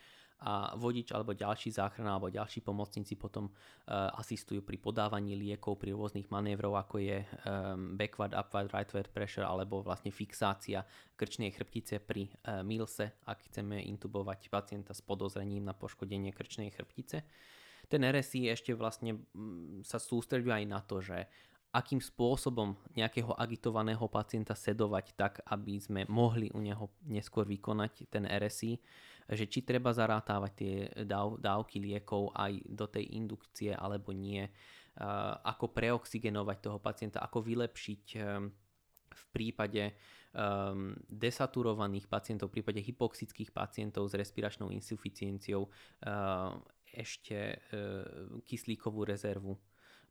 a 0.45 0.77
vodič 0.77 1.09
alebo 1.17 1.33
ďalší 1.33 1.73
záchrana 1.73 2.21
alebo 2.21 2.29
ďalší 2.29 2.61
pomocníci 2.61 3.17
potom 3.17 3.49
uh, 3.49 4.13
asistujú 4.21 4.61
pri 4.61 4.77
podávaní 4.77 5.33
liekov, 5.41 5.81
pri 5.81 5.97
rôznych 5.97 6.29
manévrov, 6.29 6.77
ako 6.77 7.01
je 7.01 7.25
um, 7.25 7.97
backward, 7.97 8.37
upward, 8.37 8.69
rightward 8.69 9.09
pressure 9.09 9.49
alebo 9.49 9.81
vlastne 9.81 10.13
fixácia 10.13 10.85
krčnej 11.17 11.49
chrbtice 11.49 11.97
pri 12.05 12.29
uh, 12.29 12.61
milse, 12.61 13.17
ak 13.25 13.49
chceme 13.49 13.81
intubovať 13.89 14.53
pacienta 14.53 14.93
s 14.93 15.01
podozrením 15.01 15.65
na 15.65 15.73
poškodenie 15.73 16.37
krčnej 16.37 16.69
chrbtice. 16.77 17.25
Ten 17.89 18.05
RSI 18.05 18.53
ešte 18.53 18.77
vlastne 18.77 19.25
mm, 19.33 19.81
sa 19.81 19.97
sústreďuje 19.97 20.61
aj 20.61 20.67
na 20.69 20.81
to, 20.85 21.01
že 21.01 21.25
akým 21.75 21.99
spôsobom 21.99 22.79
nejakého 22.95 23.35
agitovaného 23.35 24.07
pacienta 24.07 24.55
sedovať 24.55 25.19
tak, 25.19 25.43
aby 25.51 25.75
sme 25.83 26.07
mohli 26.07 26.47
u 26.55 26.63
neho 26.63 26.87
neskôr 27.03 27.43
vykonať 27.43 28.07
ten 28.07 28.23
RSI 28.31 28.79
že 29.29 29.49
či 29.49 29.65
treba 29.65 29.93
zarátávať 29.95 30.53
tie 30.53 30.75
dáv, 31.09 31.41
dávky 31.41 31.81
liekov 31.81 32.33
aj 32.37 32.61
do 32.69 32.87
tej 32.89 33.17
indukcie 33.17 33.73
alebo 33.73 34.13
nie, 34.13 34.45
ako 35.45 35.73
preoxigenovať 35.75 36.59
toho 36.61 36.79
pacienta, 36.79 37.19
ako 37.25 37.43
vylepšiť 37.43 38.05
ehm, 38.15 38.47
v 39.15 39.25
prípade 39.31 39.95
um, 40.35 40.91
desaturovaných 41.07 42.11
pacientov, 42.11 42.51
v 42.51 42.63
prípade 42.63 42.83
hypoxických 42.83 43.55
pacientov 43.55 44.11
s 44.11 44.19
respiračnou 44.19 44.75
insuficienciou 44.75 45.71
ešte 46.95 47.59
kyslíkovú 48.43 49.07
rezervu 49.07 49.55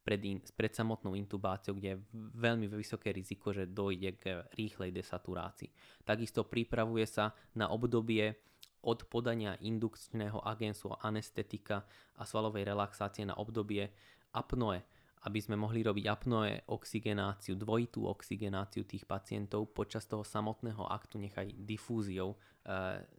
pred, 0.03 0.19
in, 0.27 0.43
pred 0.43 0.75
samotnou 0.75 1.15
intubáciou, 1.15 1.79
kde 1.79 1.95
je 1.95 2.01
veľmi 2.35 2.67
vysoké 2.67 3.15
riziko, 3.15 3.55
že 3.55 3.71
dojde 3.71 4.19
k 4.19 4.23
rýchlej 4.59 4.91
desaturácii. 4.91 5.71
Takisto 6.03 6.43
pripravuje 6.43 7.07
sa 7.07 7.31
na 7.55 7.71
obdobie 7.71 8.35
od 8.83 9.07
podania 9.07 9.55
indukčného 9.59 10.43
agensu 10.43 10.91
anestetika 10.99 11.87
a 12.19 12.23
svalovej 12.27 12.67
relaxácie 12.67 13.23
na 13.23 13.35
obdobie 13.39 13.87
apnoe, 14.35 14.83
aby 15.23 15.39
sme 15.39 15.55
mohli 15.55 15.79
robiť 15.83 16.05
apnoe 16.07 16.67
oxigenáciu, 16.67 17.55
dvojitú 17.55 18.03
oxigenáciu 18.11 18.83
tých 18.83 19.07
pacientov 19.07 19.71
počas 19.71 20.03
toho 20.03 20.27
samotného 20.27 20.83
aktu, 20.83 21.15
nechaj 21.15 21.47
difúziou 21.63 22.35
e, 22.35 22.37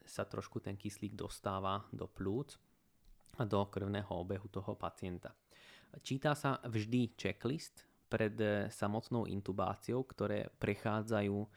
sa 0.05 0.23
trošku 0.29 0.61
ten 0.61 0.77
kyslík 0.77 1.17
dostáva 1.17 1.81
do 1.89 2.05
plúc 2.05 2.61
a 3.41 3.49
do 3.49 3.65
krvného 3.73 4.13
obehu 4.13 4.47
toho 4.53 4.77
pacienta. 4.77 5.33
Číta 6.05 6.37
sa 6.37 6.61
vždy 6.61 7.17
checklist 7.17 7.89
pred 8.13 8.37
e, 8.37 8.69
samotnou 8.69 9.25
intubáciou, 9.25 10.05
ktoré 10.05 10.53
prechádzajú 10.61 11.37
e, 11.41 11.49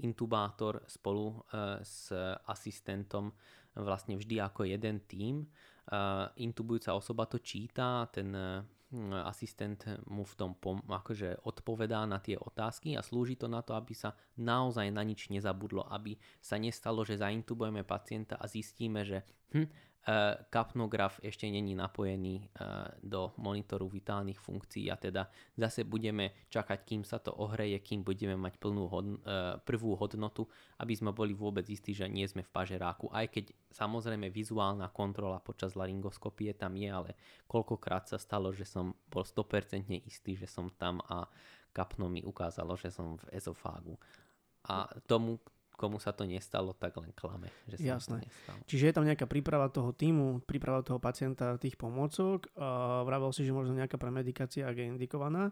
intubátor 0.00 0.82
spolu 0.88 1.32
e, 1.32 1.36
s 1.84 2.12
asistentom 2.48 3.32
vlastne 3.76 4.18
vždy 4.18 4.40
ako 4.42 4.66
jeden 4.66 5.04
tím. 5.06 5.44
E, 5.44 5.48
intubujúca 6.42 6.96
osoba 6.96 7.28
to 7.28 7.38
číta, 7.38 8.08
ten 8.08 8.32
e, 8.34 8.64
asistent 9.22 9.86
mu 10.10 10.26
v 10.26 10.34
tom 10.34 10.50
pom- 10.58 10.82
akože 10.82 11.46
odpovedá 11.46 12.02
na 12.10 12.18
tie 12.18 12.34
otázky 12.34 12.98
a 12.98 13.06
slúži 13.06 13.38
to 13.38 13.46
na 13.46 13.62
to, 13.62 13.78
aby 13.78 13.94
sa 13.94 14.18
naozaj 14.34 14.90
na 14.90 15.06
nič 15.06 15.30
nezabudlo, 15.30 15.86
aby 15.86 16.18
sa 16.42 16.58
nestalo, 16.58 17.06
že 17.06 17.22
zaintubujeme 17.22 17.86
pacienta 17.86 18.34
a 18.34 18.50
zistíme, 18.50 19.06
že 19.06 19.22
hm, 19.54 19.68
kapnograf 20.48 21.20
ešte 21.20 21.44
není 21.44 21.76
napojený 21.76 22.40
eh, 22.40 22.48
do 23.04 23.36
monitoru 23.36 23.84
vitálnych 23.84 24.40
funkcií 24.40 24.88
a 24.88 24.96
teda 24.96 25.28
zase 25.60 25.84
budeme 25.84 26.48
čakať, 26.48 26.78
kým 26.88 27.02
sa 27.04 27.20
to 27.20 27.36
ohreje, 27.36 27.76
kým 27.84 28.00
budeme 28.00 28.32
mať 28.32 28.56
plnú 28.56 28.88
hodn- 28.88 29.20
eh, 29.20 29.60
prvú 29.60 29.92
hodnotu, 30.00 30.48
aby 30.80 30.96
sme 30.96 31.12
boli 31.12 31.36
vôbec 31.36 31.68
istí, 31.68 31.92
že 31.92 32.08
nie 32.08 32.24
sme 32.24 32.40
v 32.40 32.48
pažeráku. 32.48 33.12
Aj 33.12 33.28
keď 33.28 33.52
samozrejme 33.76 34.32
vizuálna 34.32 34.88
kontrola 34.88 35.36
počas 35.36 35.76
laryngoskopie 35.76 36.56
tam 36.56 36.80
je, 36.80 36.88
ale 36.88 37.10
koľkokrát 37.44 38.08
sa 38.08 38.16
stalo, 38.16 38.56
že 38.56 38.64
som 38.64 38.96
bol 39.12 39.22
100% 39.22 40.00
istý, 40.08 40.32
že 40.32 40.48
som 40.48 40.72
tam 40.72 41.04
a 41.12 41.28
kapno 41.76 42.08
mi 42.08 42.24
ukázalo, 42.24 42.74
že 42.74 42.88
som 42.88 43.20
v 43.20 43.36
ezofágu. 43.36 44.00
A 44.64 44.88
tomu, 45.04 45.38
komu 45.80 45.96
sa 45.96 46.12
to 46.12 46.28
nestalo, 46.28 46.76
tak 46.76 46.92
len 47.00 47.08
klame, 47.16 47.48
že 47.64 47.80
sa 47.80 47.96
Jasné. 47.96 48.20
to 48.20 48.28
nestalo. 48.28 48.60
Čiže 48.68 48.84
je 48.84 48.94
tam 49.00 49.08
nejaká 49.08 49.24
príprava 49.24 49.72
toho 49.72 49.96
týmu, 49.96 50.44
príprava 50.44 50.84
toho 50.84 51.00
pacienta, 51.00 51.56
tých 51.56 51.80
pomôcok. 51.80 52.52
Uh, 52.52 53.00
vravel 53.08 53.32
si, 53.32 53.48
že 53.48 53.56
možno 53.56 53.72
nejaká 53.72 53.96
premedikácia, 53.96 54.68
ak 54.68 54.76
je 54.76 54.92
indikovaná. 54.92 55.48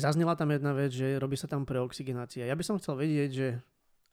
Zaznela 0.00 0.32
tam 0.32 0.48
jedna 0.48 0.72
vec, 0.72 0.96
že 0.96 1.20
robí 1.20 1.36
sa 1.36 1.44
tam 1.44 1.68
preoxigenácia. 1.68 2.48
Ja 2.48 2.56
by 2.56 2.64
som 2.64 2.80
chcel 2.80 2.96
vedieť, 2.96 3.30
že 3.36 3.48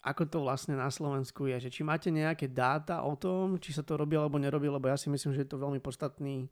ako 0.03 0.27
to 0.27 0.37
vlastne 0.43 0.75
na 0.75 0.91
Slovensku 0.91 1.47
je, 1.47 1.63
že 1.63 1.69
či 1.71 1.87
máte 1.87 2.11
nejaké 2.11 2.51
dáta 2.51 3.07
o 3.07 3.15
tom, 3.15 3.55
či 3.55 3.71
sa 3.71 3.87
to 3.87 3.95
robí 3.95 4.19
alebo 4.19 4.35
nerobí, 4.35 4.67
lebo 4.67 4.91
ja 4.91 4.99
si 4.99 5.07
myslím, 5.07 5.31
že 5.31 5.47
je 5.47 5.49
to 5.55 5.63
veľmi 5.63 5.79
podstatný 5.79 6.51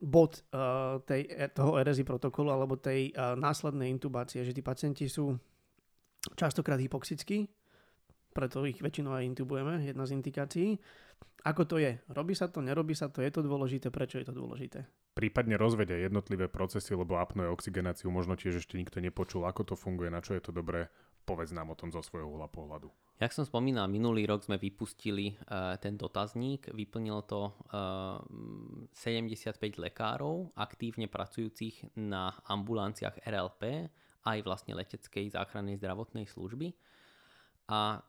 bod 0.00 0.40
uh, 0.56 0.96
tej, 1.04 1.52
toho 1.52 1.76
RSI 1.76 2.08
protokolu 2.08 2.48
alebo 2.48 2.80
tej 2.80 3.12
uh, 3.12 3.36
následnej 3.36 3.92
intubácie, 3.92 4.40
že 4.40 4.56
tí 4.56 4.64
pacienti 4.64 5.04
sú 5.04 5.36
častokrát 6.32 6.80
hypoxickí, 6.80 7.44
preto 8.38 8.62
ich 8.62 8.78
väčšinou 8.78 9.18
aj 9.18 9.26
intubujeme, 9.34 9.82
jedna 9.82 10.06
z 10.06 10.14
indikácií. 10.14 10.78
Ako 11.42 11.66
to 11.66 11.82
je? 11.82 11.98
Robí 12.14 12.38
sa 12.38 12.46
to, 12.46 12.62
nerobí 12.62 12.94
sa 12.94 13.10
to, 13.10 13.18
je 13.18 13.34
to 13.34 13.42
dôležité, 13.42 13.90
prečo 13.90 14.22
je 14.22 14.30
to 14.30 14.34
dôležité? 14.34 14.86
Prípadne 15.18 15.58
rozvedia 15.58 15.98
jednotlivé 15.98 16.46
procesy, 16.46 16.94
lebo 16.94 17.18
apnoe 17.18 17.50
oxigenáciu 17.50 18.14
možno 18.14 18.38
tiež 18.38 18.62
ešte 18.62 18.78
nikto 18.78 19.02
nepočul, 19.02 19.42
ako 19.42 19.66
to 19.66 19.74
funguje, 19.74 20.06
na 20.06 20.22
čo 20.22 20.38
je 20.38 20.42
to 20.42 20.54
dobré. 20.54 20.86
Povedz 21.26 21.50
nám 21.50 21.74
o 21.74 21.78
tom 21.78 21.90
zo 21.90 21.98
svojho 21.98 22.30
uhla 22.30 22.46
pohľadu. 22.46 22.90
Jak 23.18 23.34
som 23.34 23.42
spomínal, 23.42 23.90
minulý 23.90 24.30
rok 24.30 24.46
sme 24.46 24.62
vypustili 24.62 25.34
uh, 25.34 25.74
ten 25.82 25.98
dotazník, 25.98 26.70
vyplnilo 26.70 27.26
to 27.26 27.50
uh, 27.74 28.22
e, 28.86 29.18
75 29.18 29.58
lekárov 29.82 30.54
aktívne 30.54 31.10
pracujúcich 31.10 31.98
na 31.98 32.30
ambulanciách 32.46 33.26
RLP, 33.26 33.90
aj 34.22 34.38
vlastne 34.46 34.78
leteckej 34.78 35.34
záchrannej 35.34 35.82
zdravotnej 35.82 36.30
služby. 36.30 36.70
A 37.68 38.00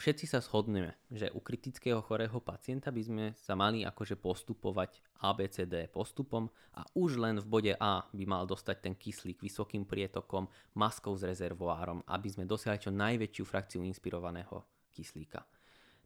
všetci 0.00 0.24
sa 0.24 0.40
shodneme, 0.40 0.96
že 1.12 1.28
u 1.36 1.44
kritického 1.44 2.00
chorého 2.00 2.40
pacienta 2.40 2.88
by 2.88 3.02
sme 3.04 3.24
sa 3.36 3.52
mali 3.52 3.84
akože 3.84 4.16
postupovať 4.16 5.04
ABCD 5.20 5.92
postupom 5.92 6.48
a 6.72 6.88
už 6.96 7.20
len 7.20 7.36
v 7.36 7.46
bode 7.46 7.72
A 7.76 8.08
by 8.08 8.24
mal 8.24 8.48
dostať 8.48 8.76
ten 8.80 8.94
kyslík 8.96 9.44
vysokým 9.44 9.84
prietokom, 9.84 10.48
maskou 10.72 11.12
s 11.12 11.28
rezervoárom, 11.28 12.00
aby 12.08 12.28
sme 12.32 12.48
dosiahli 12.48 12.80
čo 12.80 12.88
najväčšiu 12.96 13.44
frakciu 13.44 13.80
inspirovaného 13.84 14.64
kyslíka. 14.88 15.44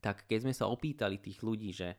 Tak 0.03 0.27
keď 0.27 0.51
sme 0.51 0.55
sa 0.59 0.67
opýtali 0.67 1.23
tých 1.23 1.39
ľudí, 1.47 1.71
že 1.71 1.95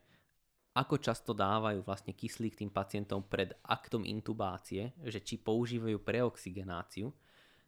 ako 0.76 1.00
často 1.00 1.32
dávajú 1.32 1.80
vlastne 1.80 2.12
kyslík 2.12 2.60
tým 2.60 2.68
pacientom 2.68 3.24
pred 3.24 3.56
aktom 3.64 4.04
intubácie, 4.04 4.92
že 5.00 5.24
či 5.24 5.40
používajú 5.40 6.04
preoxigenáciu, 6.04 7.08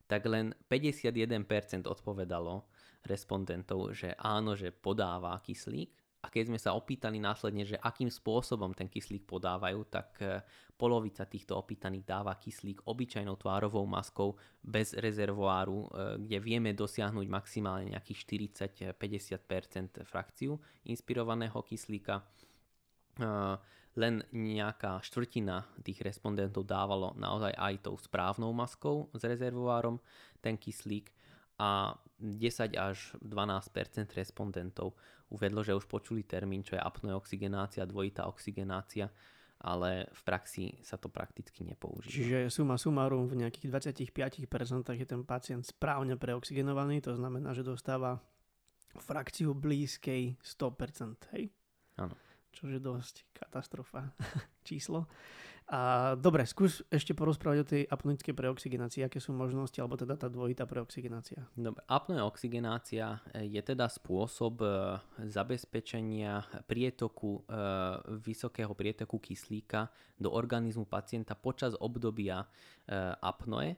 tak 0.05 0.29
len 0.29 0.53
51% 0.69 1.89
odpovedalo 1.89 2.69
respondentov, 3.05 3.95
že 3.95 4.15
áno, 4.19 4.59
že 4.59 4.75
podáva 4.75 5.39
kyslík. 5.39 5.95
A 6.19 6.35
keď 6.35 6.51
sme 6.51 6.59
sa 6.59 6.75
opýtali 6.75 7.23
následne, 7.23 7.63
že 7.63 7.79
akým 7.79 8.11
spôsobom 8.11 8.75
ten 8.75 8.91
kyslík 8.91 9.23
podávajú, 9.23 9.87
tak 9.87 10.19
e, 10.19 10.43
polovica 10.75 11.23
týchto 11.23 11.55
opýtaných 11.55 12.03
dáva 12.03 12.35
kyslík 12.35 12.91
obyčajnou 12.91 13.39
tvárovou 13.39 13.87
maskou 13.87 14.35
bez 14.59 14.99
rezervoáru, 14.99 15.87
e, 15.87 15.89
kde 16.27 16.39
vieme 16.43 16.75
dosiahnuť 16.75 17.27
maximálne 17.31 17.95
nejakých 17.95 18.19
40-50% 18.99 20.03
frakciu 20.03 20.59
inspirovaného 20.91 21.63
kyslíka. 21.63 22.19
E, 22.19 22.23
len 23.99 24.23
nejaká 24.35 24.99
štvrtina 25.03 25.71
tých 25.87 26.03
respondentov 26.03 26.67
dávalo 26.67 27.15
naozaj 27.19 27.55
aj 27.55 27.75
tou 27.83 27.95
správnou 27.95 28.51
maskou 28.55 29.07
s 29.15 29.23
rezervoárom 29.23 29.99
ten 30.43 30.59
kyslík 30.59 31.15
a 31.59 31.95
10 32.19 32.75
až 32.75 33.15
12% 33.23 34.15
respondentov 34.15 34.95
uvedlo, 35.31 35.63
že 35.63 35.75
už 35.75 35.87
počuli 35.87 36.27
termín, 36.27 36.67
čo 36.67 36.75
je 36.75 36.83
apnoeoxigenácia, 36.83 37.87
dvojitá 37.87 38.27
oxigenácia, 38.27 39.11
ale 39.59 40.07
v 40.15 40.21
praxi 40.23 40.65
sa 40.87 40.95
to 40.99 41.11
prakticky 41.11 41.67
nepoužíva. 41.67 42.15
Čiže 42.15 42.39
suma 42.51 42.79
sumarum 42.79 43.27
v 43.27 43.43
nejakých 43.43 43.75
25% 44.15 44.95
je 44.95 45.07
ten 45.07 45.23
pacient 45.27 45.67
správne 45.67 46.15
preoxigenovaný, 46.15 47.03
to 47.03 47.19
znamená, 47.19 47.51
že 47.55 47.67
dostáva 47.67 48.23
frakciu 48.99 49.55
blízkej 49.55 50.39
100%, 50.39 51.35
hej? 51.35 51.51
Áno. 51.99 52.15
Čo 52.53 52.73
je 52.73 52.81
dosť 52.81 53.29
katastrofa 53.35 54.13
číslo. 54.69 55.07
A 55.69 56.17
dobre, 56.17 56.49
skús 56.49 56.81
ešte 56.89 57.13
porozprávať 57.13 57.59
o 57.61 57.69
tej 57.69 57.83
apnoickej 57.93 58.33
preoxigenácii, 58.33 59.05
aké 59.05 59.21
sú 59.21 59.37
možnosti, 59.37 59.77
alebo 59.77 60.01
teda 60.01 60.17
tá 60.17 60.33
dvojitá 60.33 60.65
preoxigenácia. 60.65 61.45
Dobre, 61.53 61.85
apnoeoxigenácia 61.85 63.21
eh, 63.37 63.53
je 63.53 63.61
teda 63.61 63.85
spôsob 63.85 64.65
eh, 64.65 64.97
zabezpečenia 65.29 66.65
prietoku, 66.65 67.45
eh, 67.45 68.01
vysokého 68.17 68.73
prietoku 68.73 69.21
kyslíka 69.21 69.93
do 70.17 70.33
organizmu 70.33 70.89
pacienta 70.89 71.37
počas 71.37 71.77
obdobia 71.77 72.49
apnoe, 73.21 73.77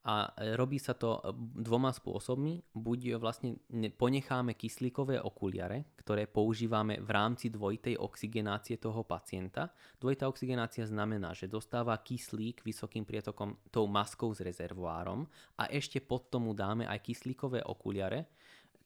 a 0.00 0.32
robí 0.56 0.80
sa 0.80 0.96
to 0.96 1.20
dvoma 1.36 1.92
spôsobmi. 1.92 2.72
Buď 2.72 3.20
vlastne 3.20 3.60
ponecháme 3.92 4.56
kyslíkové 4.56 5.20
okuliare, 5.20 5.92
ktoré 6.00 6.24
používame 6.24 7.04
v 7.04 7.10
rámci 7.12 7.52
dvojitej 7.52 8.00
oxigenácie 8.00 8.80
toho 8.80 9.04
pacienta. 9.04 9.68
Dvojitá 10.00 10.24
oxigenácia 10.24 10.88
znamená, 10.88 11.36
že 11.36 11.52
dostáva 11.52 11.92
kyslík 12.00 12.64
vysokým 12.64 13.04
prietokom 13.04 13.60
tou 13.68 13.84
maskou 13.92 14.32
s 14.32 14.40
rezervoárom 14.40 15.28
a 15.60 15.68
ešte 15.68 16.00
pod 16.00 16.32
tomu 16.32 16.56
dáme 16.56 16.88
aj 16.88 17.04
kyslíkové 17.04 17.60
okuliare, 17.68 18.32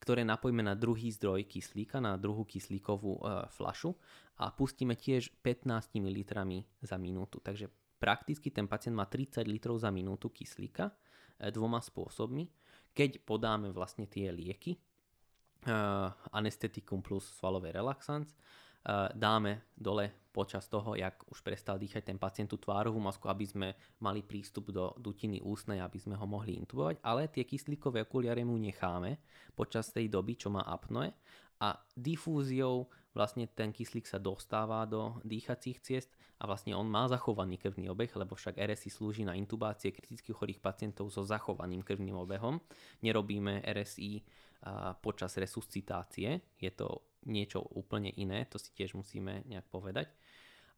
ktoré 0.02 0.26
napojíme 0.26 0.66
na 0.66 0.74
druhý 0.74 1.14
zdroj 1.14 1.46
kyslíka, 1.46 2.02
na 2.02 2.18
druhú 2.18 2.42
kyslíkovú 2.42 3.22
e, 3.22 3.46
flašu 3.54 3.94
a 4.42 4.50
pustíme 4.50 4.98
tiež 4.98 5.30
15 5.46 5.94
ml 5.94 6.18
za 6.82 6.98
minútu. 6.98 7.38
Takže 7.38 7.70
prakticky 8.02 8.50
ten 8.50 8.66
pacient 8.66 8.98
má 8.98 9.06
30 9.06 9.46
litrov 9.46 9.78
za 9.78 9.94
minútu 9.94 10.28
kyslíka 10.34 10.90
E, 10.90 11.03
dvoma 11.38 11.82
spôsobmi. 11.82 12.46
Keď 12.94 13.26
podáme 13.26 13.74
vlastne 13.74 14.06
tie 14.06 14.30
lieky, 14.30 14.78
uh, 15.66 16.10
anestetikum 16.30 17.02
plus 17.02 17.26
svalový 17.34 17.74
relaxant, 17.74 18.30
uh, 18.30 19.10
dáme 19.10 19.74
dole 19.74 20.30
počas 20.34 20.66
toho, 20.66 20.98
jak 20.98 21.22
už 21.30 21.46
prestal 21.46 21.78
dýchať 21.78 22.10
ten 22.10 22.18
pacient 22.18 22.50
tú 22.50 22.58
tvárovú 22.58 22.98
masku, 22.98 23.30
aby 23.30 23.46
sme 23.46 23.68
mali 24.02 24.22
prístup 24.26 24.74
do 24.74 24.90
dutiny 24.98 25.38
ústnej, 25.42 25.78
aby 25.78 25.98
sme 25.98 26.18
ho 26.18 26.26
mohli 26.26 26.58
intubovať, 26.58 26.98
ale 27.06 27.30
tie 27.30 27.46
kyslíkové 27.46 28.06
okuliare 28.06 28.42
mu 28.42 28.58
necháme 28.58 29.22
počas 29.54 29.94
tej 29.94 30.10
doby, 30.10 30.34
čo 30.34 30.50
má 30.50 30.66
apnoe 30.66 31.14
a 31.62 31.78
difúziou 31.94 32.90
vlastne 33.14 33.46
ten 33.46 33.70
kyslík 33.70 34.10
sa 34.10 34.18
dostáva 34.18 34.82
do 34.90 35.22
dýchacích 35.22 35.78
ciest 35.78 36.10
a 36.44 36.48
vlastne 36.48 36.76
on 36.76 36.84
má 36.84 37.08
zachovaný 37.08 37.56
krvný 37.56 37.88
obeh, 37.88 38.12
lebo 38.12 38.36
však 38.36 38.60
RSI 38.60 38.92
slúži 38.92 39.24
na 39.24 39.32
intubácie 39.32 39.96
kriticky 39.96 40.28
chorých 40.28 40.60
pacientov 40.60 41.08
so 41.08 41.24
zachovaným 41.24 41.80
krvným 41.80 42.20
obehom. 42.20 42.60
Nerobíme 43.00 43.64
RSI 43.64 44.20
počas 45.00 45.40
resuscitácie, 45.40 46.44
je 46.60 46.70
to 46.76 47.16
niečo 47.24 47.64
úplne 47.72 48.12
iné, 48.20 48.44
to 48.44 48.60
si 48.60 48.76
tiež 48.76 48.92
musíme 48.92 49.48
nejak 49.48 49.72
povedať. 49.72 50.12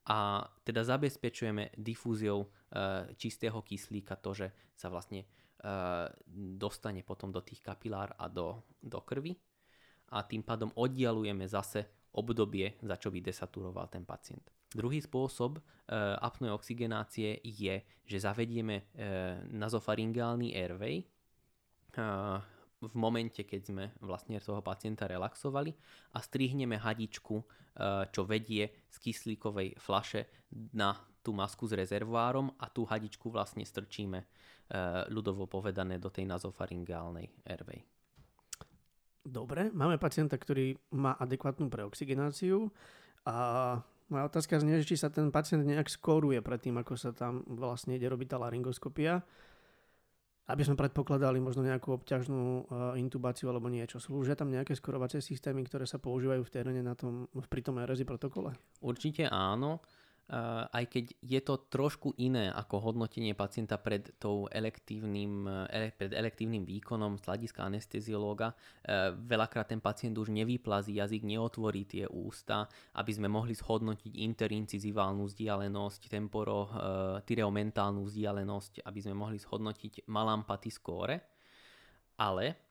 A 0.07 0.47
teda 0.63 0.87
zabezpečujeme 0.87 1.75
difúziou 1.75 2.47
e, 2.47 2.49
čistého 3.19 3.59
kyslíka 3.59 4.15
to, 4.23 4.39
že 4.39 4.55
sa 4.79 4.87
vlastne 4.87 5.27
e, 5.27 5.29
dostane 6.31 7.03
potom 7.03 7.35
do 7.35 7.43
tých 7.43 7.59
kapilár 7.59 8.15
a 8.15 8.31
do, 8.31 8.71
do 8.79 9.03
krvi 9.03 9.35
a 10.15 10.23
tým 10.23 10.47
pádom 10.47 10.71
oddialujeme 10.79 11.43
zase 11.51 12.07
obdobie, 12.15 12.79
za 12.87 12.95
čo 13.03 13.11
by 13.11 13.19
desaturoval 13.19 13.91
ten 13.91 14.07
pacient. 14.07 14.56
Druhý 14.75 14.99
spôsob 14.99 15.59
e, 15.59 15.63
apnoe 16.19 16.51
oxigenácie 16.51 17.39
je, 17.47 17.87
že 18.03 18.19
zavedieme 18.19 18.83
e, 18.83 18.85
nazofaringálny 19.55 20.59
airway 20.59 21.03
e, 21.03 21.07
v 22.77 22.95
momente, 22.99 23.47
keď 23.47 23.61
sme 23.63 23.85
vlastne 24.03 24.37
toho 24.43 24.61
pacienta 24.61 25.09
relaxovali 25.09 25.73
a 26.13 26.21
strihneme 26.21 26.77
hadičku, 26.77 27.41
čo 28.13 28.23
vedie 28.29 28.69
z 28.93 28.97
kyslíkovej 29.01 29.81
flaše 29.81 30.29
na 30.77 30.93
tú 31.25 31.33
masku 31.33 31.65
s 31.65 31.73
rezervoárom 31.73 32.53
a 32.61 32.69
tú 32.69 32.85
hadičku 32.85 33.33
vlastne 33.33 33.65
strčíme 33.65 34.29
ľudovo 35.09 35.49
povedané 35.49 35.97
do 35.97 36.13
tej 36.13 36.29
nazofaringálnej 36.29 37.49
airway. 37.49 37.81
Dobre, 39.25 39.73
máme 39.73 39.97
pacienta, 39.97 40.37
ktorý 40.37 40.77
má 40.93 41.17
adekvátnu 41.17 41.73
preoxigenáciu 41.73 42.69
a 43.25 43.81
moja 44.09 44.25
otázka 44.31 44.63
znie, 44.63 44.83
či 44.87 44.95
sa 44.95 45.11
ten 45.11 45.35
pacient 45.35 45.67
nejak 45.67 45.91
skóruje 45.91 46.39
pred 46.43 46.61
tým, 46.63 46.79
ako 46.79 46.95
sa 46.95 47.11
tam 47.11 47.43
vlastne 47.47 47.99
ide 47.99 48.07
robiť 48.07 48.35
tá 48.35 48.37
laryngoskopia, 48.39 49.19
aby 50.47 50.63
sme 50.63 50.79
predpokladali 50.79 51.43
možno 51.43 51.67
nejakú 51.67 51.91
obťažnú 51.99 52.43
uh, 52.43 52.95
intubáciu 52.95 53.51
alebo 53.51 53.67
niečo. 53.67 53.99
Slúžia 53.99 54.39
tam 54.39 54.55
nejaké 54.55 54.79
skorovacie 54.79 55.19
systémy, 55.19 55.67
ktoré 55.67 55.91
sa 55.91 55.99
používajú 55.99 56.47
v 56.47 56.53
teréne 56.55 56.83
na 56.87 56.95
tom, 56.95 57.27
pri 57.51 57.67
tom 57.67 57.83
RSI 57.83 58.07
protokole? 58.07 58.55
Určite 58.79 59.27
áno 59.27 59.83
aj 60.75 60.85
keď 60.91 61.05
je 61.23 61.39
to 61.39 61.55
trošku 61.71 62.11
iné 62.19 62.51
ako 62.51 62.91
hodnotenie 62.91 63.31
pacienta 63.39 63.79
pred, 63.79 64.11
tou 64.19 64.51
elektívnym, 64.51 65.47
ele, 65.71 65.95
pred 65.95 66.11
elektívnym 66.11 66.67
výkonom 66.67 67.23
z 67.23 67.31
hľadiska 67.31 67.63
anesteziológa. 67.63 68.51
E, 68.51 69.15
veľakrát 69.15 69.71
ten 69.71 69.79
pacient 69.79 70.19
už 70.19 70.35
nevyplazí 70.35 70.99
jazyk, 70.99 71.23
neotvorí 71.23 71.87
tie 71.87 72.11
ústa, 72.11 72.67
aby 72.99 73.13
sme 73.15 73.31
mohli 73.31 73.55
zhodnotiť 73.55 74.19
interinciziválnu 74.19 75.31
vzdialenosť, 75.31 76.11
temporo, 76.11 76.59
e, 76.67 76.71
tyreomentálnu 77.23 78.03
vzdialenosť, 78.03 78.83
aby 78.83 78.99
sme 78.99 79.15
mohli 79.15 79.39
zhodnotiť 79.39 80.11
malampaty 80.11 80.71
skóre. 80.75 81.23
Ale 82.19 82.67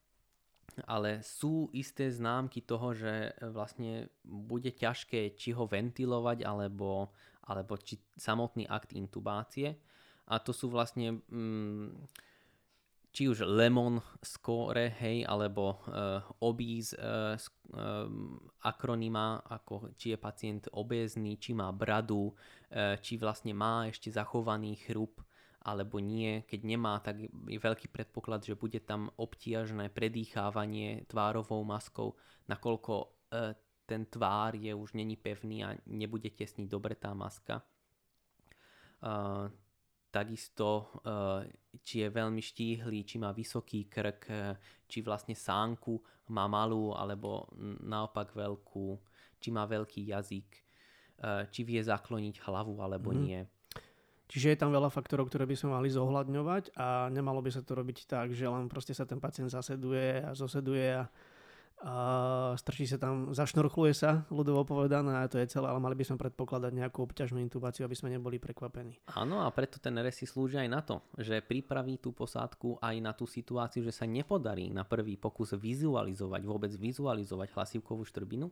ale 0.83 1.23
sú 1.23 1.71
isté 1.71 2.11
známky 2.11 2.59
toho, 2.67 2.91
že 2.91 3.31
vlastne 3.39 4.11
bude 4.27 4.75
ťažké 4.75 5.39
či 5.39 5.55
ho 5.55 5.63
ventilovať 5.63 6.43
alebo 6.43 7.15
alebo 7.45 7.77
či 7.77 8.01
samotný 8.17 8.65
akt 8.65 8.93
intubácie. 8.93 9.77
A 10.25 10.41
to 10.41 10.49
sú 10.49 10.73
vlastne 10.73 11.21
mm, 11.29 12.09
či 13.15 13.31
už 13.31 13.47
lemon 13.47 14.03
score, 14.19 14.91
hej, 14.99 15.23
alebo 15.23 15.79
uh, 15.87 16.19
obíz 16.43 16.91
uh, 16.99 17.39
uh, 17.39 18.11
akronyma, 18.67 19.39
ako 19.47 19.95
či 19.95 20.11
je 20.11 20.17
pacient 20.19 20.67
obézny, 20.75 21.39
či 21.39 21.55
má 21.55 21.71
bradu, 21.71 22.35
uh, 22.35 22.99
či 22.99 23.15
vlastne 23.15 23.55
má 23.55 23.87
ešte 23.87 24.11
zachovaný 24.11 24.75
chrup, 24.83 25.23
alebo 25.63 26.03
nie. 26.03 26.43
Keď 26.43 26.59
nemá, 26.67 26.99
tak 26.99 27.23
je 27.23 27.55
veľký 27.55 27.87
predpoklad, 27.87 28.43
že 28.43 28.59
bude 28.59 28.83
tam 28.83 29.07
obtiažné 29.15 29.95
predýchávanie 29.95 31.07
tvárovou 31.07 31.63
maskou, 31.63 32.19
nakoľko 32.51 32.93
uh, 33.31 33.55
ten 33.85 34.05
tvár 34.09 34.57
je 34.57 34.73
už 34.73 34.97
není 34.97 35.15
pevný 35.15 35.63
a 35.63 35.77
nebude 35.85 36.29
tesniť 36.33 36.67
dobre 36.67 36.97
tá 36.97 37.13
maska. 37.13 37.61
Uh, 39.05 39.47
takisto 40.09 40.89
uh, 41.05 41.45
či 41.85 42.01
je 42.01 42.09
veľmi 42.09 42.41
štíhly, 42.41 43.05
či 43.05 43.21
má 43.21 43.29
vysoký 43.29 43.85
krk, 43.85 44.21
uh, 44.29 44.57
či 44.89 45.05
vlastne 45.05 45.37
sánku 45.37 46.01
má 46.33 46.49
malú 46.49 46.97
alebo 46.97 47.45
naopak 47.85 48.33
veľkú, 48.33 48.97
či 49.37 49.53
má 49.53 49.69
veľký 49.69 50.09
jazyk, 50.09 50.49
či 51.53 51.61
vie 51.61 51.77
zakloniť 51.77 52.41
hlavu 52.41 52.81
alebo 52.81 53.13
mm. 53.13 53.17
nie. 53.21 53.45
Čiže 54.25 54.57
je 54.57 54.57
tam 54.57 54.73
veľa 54.73 54.89
faktorov, 54.89 55.29
ktoré 55.29 55.45
by 55.45 55.53
sme 55.53 55.77
mali 55.77 55.93
zohľadňovať 55.93 56.73
a 56.81 57.13
nemalo 57.13 57.45
by 57.45 57.53
sa 57.53 57.61
to 57.61 57.77
robiť 57.77 58.09
tak, 58.09 58.33
že 58.33 58.49
len 58.49 58.65
proste 58.65 58.97
sa 58.97 59.05
ten 59.05 59.21
pacient 59.21 59.53
zaseduje 59.53 60.25
a 60.25 60.33
zoseduje 60.33 60.97
a 60.97 61.05
a 61.83 61.95
strčí 62.55 62.87
sa 62.87 62.95
tam, 62.95 63.35
zašnorchluje 63.35 63.91
sa, 63.91 64.23
ľudovo 64.31 64.63
povedané 64.63 65.19
a 65.19 65.27
to 65.27 65.35
je 65.35 65.51
celé, 65.51 65.67
ale 65.67 65.83
mali 65.83 65.99
by 65.99 66.07
sme 66.07 66.17
predpokladať 66.17 66.71
nejakú 66.71 67.03
obťažnú 67.03 67.43
intubáciu, 67.43 67.83
aby 67.83 67.99
sme 67.99 68.15
neboli 68.15 68.39
prekvapení. 68.39 69.03
Áno 69.11 69.43
a 69.43 69.51
preto 69.51 69.77
ten 69.83 69.91
RSI 69.91 70.23
slúži 70.23 70.57
aj 70.63 70.69
na 70.71 70.79
to, 70.79 71.03
že 71.19 71.43
pripraví 71.43 71.99
tú 71.99 72.15
posádku 72.15 72.79
aj 72.79 72.95
na 73.03 73.11
tú 73.11 73.27
situáciu, 73.27 73.83
že 73.83 73.91
sa 73.91 74.07
nepodarí 74.07 74.71
na 74.71 74.87
prvý 74.87 75.19
pokus 75.19 75.51
vizualizovať, 75.51 76.41
vôbec 76.47 76.71
vizualizovať 76.71 77.51
hlasivkovú 77.51 78.07
štrbinu 78.07 78.47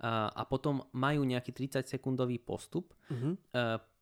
a, 0.00 0.32
a 0.32 0.42
potom 0.48 0.88
majú 0.96 1.22
nejaký 1.22 1.52
30 1.52 1.84
sekundový 1.84 2.40
postup, 2.40 2.96
uh-huh. 3.12 3.36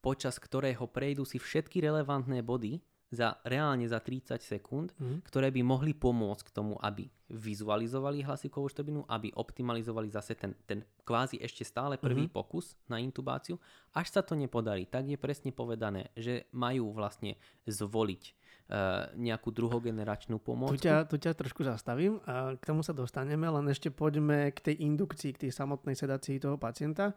počas 0.00 0.38
ktorého 0.38 0.86
prejdú 0.86 1.26
si 1.26 1.42
všetky 1.42 1.82
relevantné 1.82 2.40
body 2.46 2.78
za 3.12 3.36
reálne 3.44 3.84
za 3.84 4.00
30 4.00 4.40
sekúnd, 4.40 4.96
Mhm. 4.96 5.28
ktoré 5.28 5.52
by 5.52 5.60
mohli 5.60 5.92
pomôcť 5.92 6.48
k 6.48 6.50
tomu, 6.50 6.80
aby 6.80 7.06
vizualizovali 7.28 8.20
hlasivkovú 8.22 8.66
štrbinu, 8.66 9.04
aby 9.06 9.28
optimalizovali 9.30 10.08
zase 10.08 10.32
ten, 10.32 10.56
ten 10.64 10.80
kvázi 11.02 11.36
ešte 11.38 11.62
stále 11.62 11.96
prvý 11.96 12.24
Mhm. 12.24 12.32
pokus 12.32 12.72
na 12.86 12.96
intubáciu. 12.96 13.60
Až 13.92 14.08
sa 14.10 14.20
to 14.20 14.32
nepodarí, 14.32 14.84
tak 14.84 15.04
je 15.04 15.16
presne 15.16 15.50
povedané, 15.50 16.08
že 16.14 16.48
majú 16.50 16.90
vlastne 16.90 17.36
zvoliť 17.64 18.22
uh, 18.64 19.12
nejakú 19.14 19.52
druhogeneračnú 19.52 20.38
Tu 20.38 20.44
pomôcku. 20.46 20.80
ťa, 20.80 21.04
tu 21.04 21.20
ťa 21.20 21.34
trošku 21.34 21.60
zastavím 21.60 22.24
a 22.24 22.56
k 22.56 22.64
tomu 22.64 22.80
sa 22.80 22.92
dostaneme, 22.92 23.44
len 23.44 23.68
ešte 23.68 23.92
poďme 23.92 24.48
k 24.48 24.58
tej 24.62 24.76
indukcii, 24.82 25.36
k 25.36 25.42
tej 25.44 25.52
samotnej 25.52 25.92
sedácii 25.92 26.40
toho 26.40 26.56
pacienta. 26.56 27.12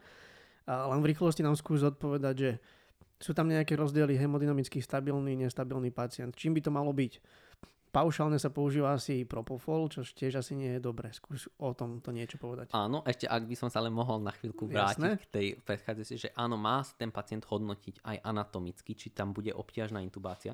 A 0.66 0.84
len 0.84 1.00
v 1.00 1.14
rýchlosti 1.14 1.40
nám 1.40 1.54
skús 1.54 1.80
odpovedať, 1.80 2.34
že 2.36 2.50
sú 3.16 3.32
tam 3.32 3.48
nejaké 3.48 3.76
rozdiely 3.76 4.16
hemodynamicky 4.16 4.80
stabilný, 4.84 5.36
nestabilný 5.40 5.88
pacient. 5.92 6.36
Čím 6.36 6.56
by 6.56 6.60
to 6.60 6.70
malo 6.72 6.92
byť? 6.92 7.12
Paušálne 7.96 8.36
sa 8.36 8.52
používa 8.52 8.92
asi 8.92 9.24
propofol, 9.24 9.88
čo 9.88 10.04
tiež 10.04 10.44
asi 10.44 10.52
nie 10.52 10.76
je 10.76 10.84
dobré. 10.84 11.08
Skús 11.16 11.48
o 11.56 11.72
tom 11.72 12.04
to 12.04 12.12
niečo 12.12 12.36
povedať. 12.36 12.68
Áno, 12.76 13.00
ešte 13.08 13.24
ak 13.24 13.48
by 13.48 13.56
som 13.56 13.72
sa 13.72 13.80
ale 13.80 13.88
mohol 13.88 14.20
na 14.20 14.36
chvíľku 14.36 14.68
Jasné. 14.68 15.16
vrátiť 15.16 15.24
k 15.24 15.32
tej 15.32 15.46
predchádzajúcej, 15.64 16.18
že 16.28 16.30
áno, 16.36 16.60
má 16.60 16.84
ten 17.00 17.08
pacient 17.08 17.48
hodnotiť 17.48 18.04
aj 18.04 18.16
anatomicky, 18.20 18.92
či 18.92 19.16
tam 19.16 19.32
bude 19.32 19.48
obťažná 19.48 20.04
intubácia, 20.04 20.52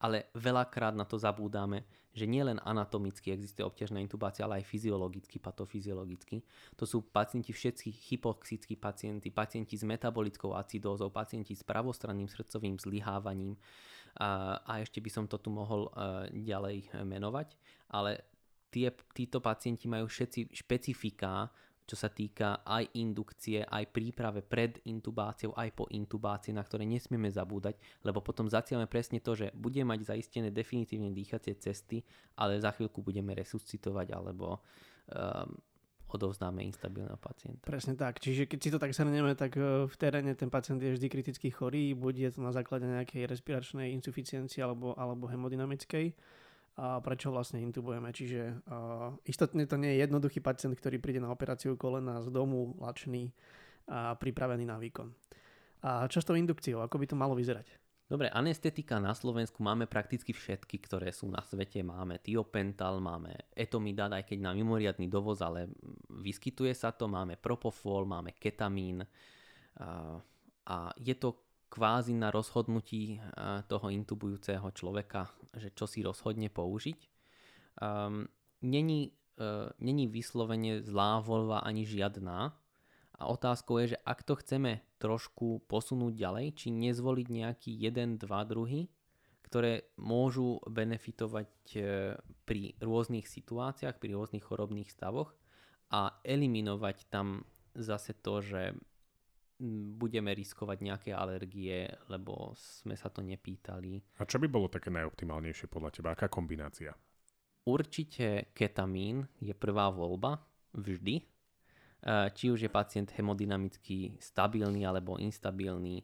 ale 0.00 0.32
veľakrát 0.32 0.96
na 0.96 1.04
to 1.04 1.20
zabúdame, 1.20 1.84
že 2.10 2.26
nielen 2.26 2.58
anatomicky 2.66 3.30
existuje 3.30 3.62
obťažná 3.62 4.02
intubácia, 4.02 4.42
ale 4.42 4.64
aj 4.64 4.66
fyziologicky, 4.66 5.38
patofyziologicky. 5.38 6.42
To 6.74 6.88
sú 6.88 7.06
pacienti 7.06 7.54
všetci 7.54 7.86
hypoxickí 8.10 8.74
pacienti, 8.74 9.30
pacienti 9.30 9.78
s 9.78 9.86
metabolickou 9.86 10.56
acidózou, 10.56 11.12
pacienti 11.14 11.54
s 11.54 11.62
pravostranným 11.62 12.26
srdcovým 12.26 12.80
zlyhávaním 12.82 13.54
a, 14.18 14.58
a 14.66 14.72
ešte 14.82 14.98
by 14.98 15.10
som 15.12 15.24
to 15.30 15.38
tu 15.38 15.54
mohol 15.54 15.86
uh, 15.92 16.26
ďalej 16.34 16.90
eh, 16.90 17.06
menovať, 17.06 17.54
ale 17.94 18.26
tie, 18.74 18.90
títo 19.14 19.38
pacienti 19.38 19.86
majú 19.86 20.10
všetci 20.10 20.50
špecifiká, 20.50 21.46
čo 21.90 21.98
sa 21.98 22.06
týka 22.06 22.62
aj 22.62 22.94
indukcie, 23.02 23.66
aj 23.66 23.90
príprave 23.90 24.46
pred 24.46 24.78
intubáciou, 24.86 25.50
aj 25.58 25.74
po 25.74 25.90
intubácii, 25.90 26.54
na 26.54 26.62
ktoré 26.62 26.86
nesmieme 26.86 27.26
zabúdať, 27.26 27.74
lebo 28.06 28.22
potom 28.22 28.46
zacielame 28.46 28.86
presne 28.86 29.18
to, 29.18 29.34
že 29.34 29.50
budeme 29.58 29.90
mať 29.90 30.14
zaistené 30.14 30.54
definitívne 30.54 31.10
dýchacie 31.10 31.58
cesty, 31.58 32.06
ale 32.38 32.62
za 32.62 32.70
chvíľku 32.70 33.02
budeme 33.02 33.34
resuscitovať 33.34 34.14
alebo 34.14 34.62
um, 35.10 35.50
odovzdáme 36.14 36.62
instabilného 36.66 37.18
pacienta. 37.18 37.62
Presne 37.66 37.94
tak. 37.94 38.18
Čiže 38.18 38.50
keď 38.50 38.58
si 38.58 38.70
to 38.70 38.82
tak 38.82 38.90
shrneme, 38.90 39.34
tak 39.38 39.54
e, 39.54 39.86
v 39.86 39.94
teréne 39.94 40.34
ten 40.34 40.50
pacient 40.50 40.82
je 40.82 40.98
vždy 40.98 41.06
kriticky 41.06 41.54
chorý, 41.54 41.94
buď 41.94 42.14
je 42.18 42.30
to 42.34 42.40
na 42.42 42.50
základe 42.50 42.82
nejakej 42.82 43.30
respiračnej 43.30 43.94
insuficiencie 43.94 44.58
alebo, 44.58 44.98
alebo 44.98 45.30
hemodynamickej. 45.30 46.10
A 46.80 46.96
prečo 47.04 47.28
vlastne 47.28 47.60
intubujeme? 47.60 48.08
Čiže 48.08 48.64
uh, 48.64 49.12
istotne 49.28 49.68
to 49.68 49.76
nie 49.76 49.92
je 49.92 50.08
jednoduchý 50.08 50.40
pacient, 50.40 50.72
ktorý 50.72 50.96
príde 50.96 51.20
na 51.20 51.28
operáciu 51.28 51.76
kolena 51.76 52.24
z 52.24 52.32
domu, 52.32 52.72
lačný 52.80 53.36
a 53.84 54.16
pripravený 54.16 54.64
na 54.64 54.80
výkon. 54.80 55.12
A 55.84 56.08
čo 56.08 56.24
s 56.24 56.28
tou 56.28 56.40
indukciou? 56.40 56.80
Ako 56.80 56.96
by 56.96 57.04
to 57.04 57.20
malo 57.20 57.36
vyzerať? 57.36 57.68
Dobre, 58.08 58.32
anestetika 58.32 58.96
na 58.96 59.12
Slovensku 59.12 59.60
máme 59.60 59.86
prakticky 59.86 60.32
všetky, 60.32 60.82
ktoré 60.82 61.12
sú 61.12 61.28
na 61.28 61.44
svete. 61.44 61.84
Máme 61.84 62.18
tiopental, 62.18 62.96
máme 62.98 63.52
etomidát, 63.52 64.10
aj 64.16 64.26
keď 64.32 64.38
na 64.40 64.56
mimoriadný 64.56 65.06
dovoz, 65.06 65.44
ale 65.44 65.70
vyskytuje 66.10 66.74
sa 66.74 66.96
to. 66.96 67.06
Máme 67.06 67.36
propofol, 67.36 68.08
máme 68.08 68.34
ketamín. 68.34 69.04
A 70.64 70.76
je 70.98 71.14
to 71.14 71.49
kvázi 71.70 72.12
na 72.18 72.34
rozhodnutí 72.34 73.22
toho 73.70 73.86
intubujúceho 73.94 74.74
človeka, 74.74 75.30
že 75.54 75.70
čo 75.70 75.86
si 75.86 76.02
rozhodne 76.02 76.50
použiť. 76.50 76.98
Um, 77.78 78.26
není, 78.66 79.14
uh, 79.38 79.70
není 79.78 80.10
vyslovene 80.10 80.82
zlá 80.82 81.22
voľba 81.22 81.62
ani 81.62 81.86
žiadna, 81.86 82.58
a 83.20 83.28
otázkou 83.28 83.84
je, 83.84 83.94
že 83.94 83.98
ak 84.00 84.24
to 84.24 84.32
chceme 84.40 84.80
trošku 84.96 85.68
posunúť 85.68 86.16
ďalej, 86.16 86.46
či 86.56 86.72
nezvoliť 86.72 87.26
nejaký 87.28 87.70
jeden, 87.76 88.16
dva 88.16 88.48
druhy, 88.48 88.88
ktoré 89.44 89.92
môžu 90.00 90.56
benefitovať 90.64 91.52
e, 91.76 91.80
pri 92.48 92.72
rôznych 92.80 93.28
situáciách, 93.28 94.00
pri 94.00 94.16
rôznych 94.16 94.40
chorobných 94.40 94.88
stavoch 94.88 95.36
a 95.92 96.16
eliminovať 96.24 97.12
tam 97.12 97.44
zase 97.76 98.16
to, 98.16 98.40
že 98.40 98.72
budeme 100.00 100.32
riskovať 100.32 100.78
nejaké 100.80 101.10
alergie, 101.12 101.84
lebo 102.08 102.56
sme 102.56 102.96
sa 102.96 103.12
to 103.12 103.20
nepýtali. 103.20 104.00
A 104.16 104.24
čo 104.24 104.40
by 104.40 104.48
bolo 104.48 104.72
také 104.72 104.88
najoptimálnejšie 104.88 105.68
podľa 105.68 105.90
teba? 105.92 106.08
Aká 106.16 106.32
kombinácia? 106.32 106.96
Určite 107.68 108.56
ketamín 108.56 109.28
je 109.36 109.52
prvá 109.52 109.92
voľba, 109.92 110.40
vždy, 110.72 111.20
či 112.32 112.48
už 112.48 112.64
je 112.64 112.72
pacient 112.72 113.12
hemodynamicky 113.12 114.16
stabilný 114.16 114.88
alebo 114.88 115.20
instabilný. 115.20 116.00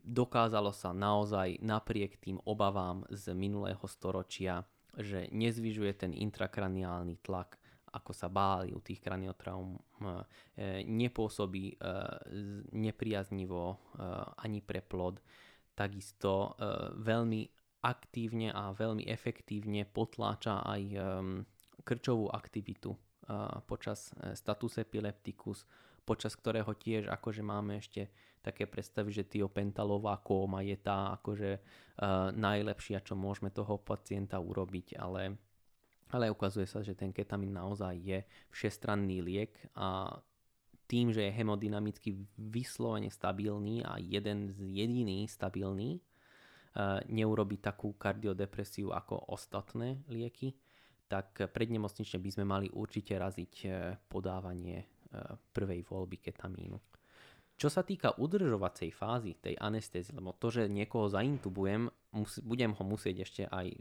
Dokázalo 0.00 0.72
sa 0.72 0.96
naozaj 0.96 1.60
napriek 1.60 2.16
tým 2.16 2.40
obavám 2.48 3.04
z 3.12 3.36
minulého 3.36 3.84
storočia, 3.84 4.64
že 4.96 5.28
nezvyžuje 5.28 5.92
ten 5.92 6.16
intrakraniálny 6.16 7.20
tlak, 7.20 7.60
ako 7.96 8.12
sa 8.12 8.28
báli 8.28 8.76
u 8.76 8.84
tých 8.84 9.00
kraniotraum, 9.00 9.80
nepôsobí 10.84 11.80
nepriaznivo 12.76 13.80
ani 14.36 14.60
pre 14.60 14.84
plod. 14.84 15.24
Takisto 15.72 16.52
veľmi 17.00 17.48
aktívne 17.80 18.52
a 18.52 18.76
veľmi 18.76 19.08
efektívne 19.08 19.88
potláča 19.88 20.60
aj 20.60 20.82
krčovú 21.86 22.28
aktivitu 22.28 22.92
počas 23.64 24.12
status 24.36 24.78
epilepticus, 24.82 25.64
počas 26.06 26.38
ktorého 26.38 26.70
tiež 26.78 27.10
akože 27.10 27.42
máme 27.42 27.82
ešte 27.82 28.10
také 28.38 28.70
predstavy, 28.70 29.10
že 29.10 29.26
tiopentalová 29.26 30.22
kóma 30.22 30.62
je 30.62 30.78
tá 30.78 31.18
akože 31.18 31.58
najlepšia, 32.38 33.02
čo 33.02 33.18
môžeme 33.18 33.50
toho 33.50 33.82
pacienta 33.82 34.38
urobiť, 34.38 34.94
ale, 35.02 35.34
ale 36.12 36.30
ukazuje 36.30 36.66
sa, 36.68 36.82
že 36.84 36.94
ten 36.94 37.10
ketamín 37.10 37.56
naozaj 37.56 37.94
je 37.98 38.18
všestranný 38.54 39.18
liek 39.22 39.52
a 39.74 40.18
tým, 40.86 41.10
že 41.10 41.26
je 41.26 41.34
hemodynamicky 41.34 42.14
vyslovene 42.38 43.10
stabilný 43.10 43.82
a 43.82 43.98
jeden 43.98 44.54
z 44.54 44.70
jediný 44.70 45.26
stabilný, 45.26 45.98
uh, 45.98 47.02
neurobi 47.10 47.58
takú 47.58 47.98
kardiodepresiu 47.98 48.94
ako 48.94 49.34
ostatné 49.34 49.98
lieky, 50.06 50.54
tak 51.10 51.50
prednemocnične 51.54 52.18
by 52.22 52.30
sme 52.30 52.44
mali 52.46 52.66
určite 52.70 53.14
raziť 53.14 53.52
podávanie 54.10 54.96
prvej 55.54 55.80
voľby 55.86 56.18
ketamínu. 56.18 56.78
Čo 57.56 57.72
sa 57.72 57.80
týka 57.80 58.12
udržovacej 58.20 58.92
fázy 58.92 59.32
tej 59.40 59.56
anestézie, 59.56 60.12
lebo 60.12 60.36
to, 60.36 60.52
že 60.52 60.68
niekoho 60.68 61.08
zaintubujem, 61.08 61.88
budem 62.44 62.72
ho 62.76 62.82
musieť 62.84 63.24
ešte 63.24 63.42
aj 63.48 63.72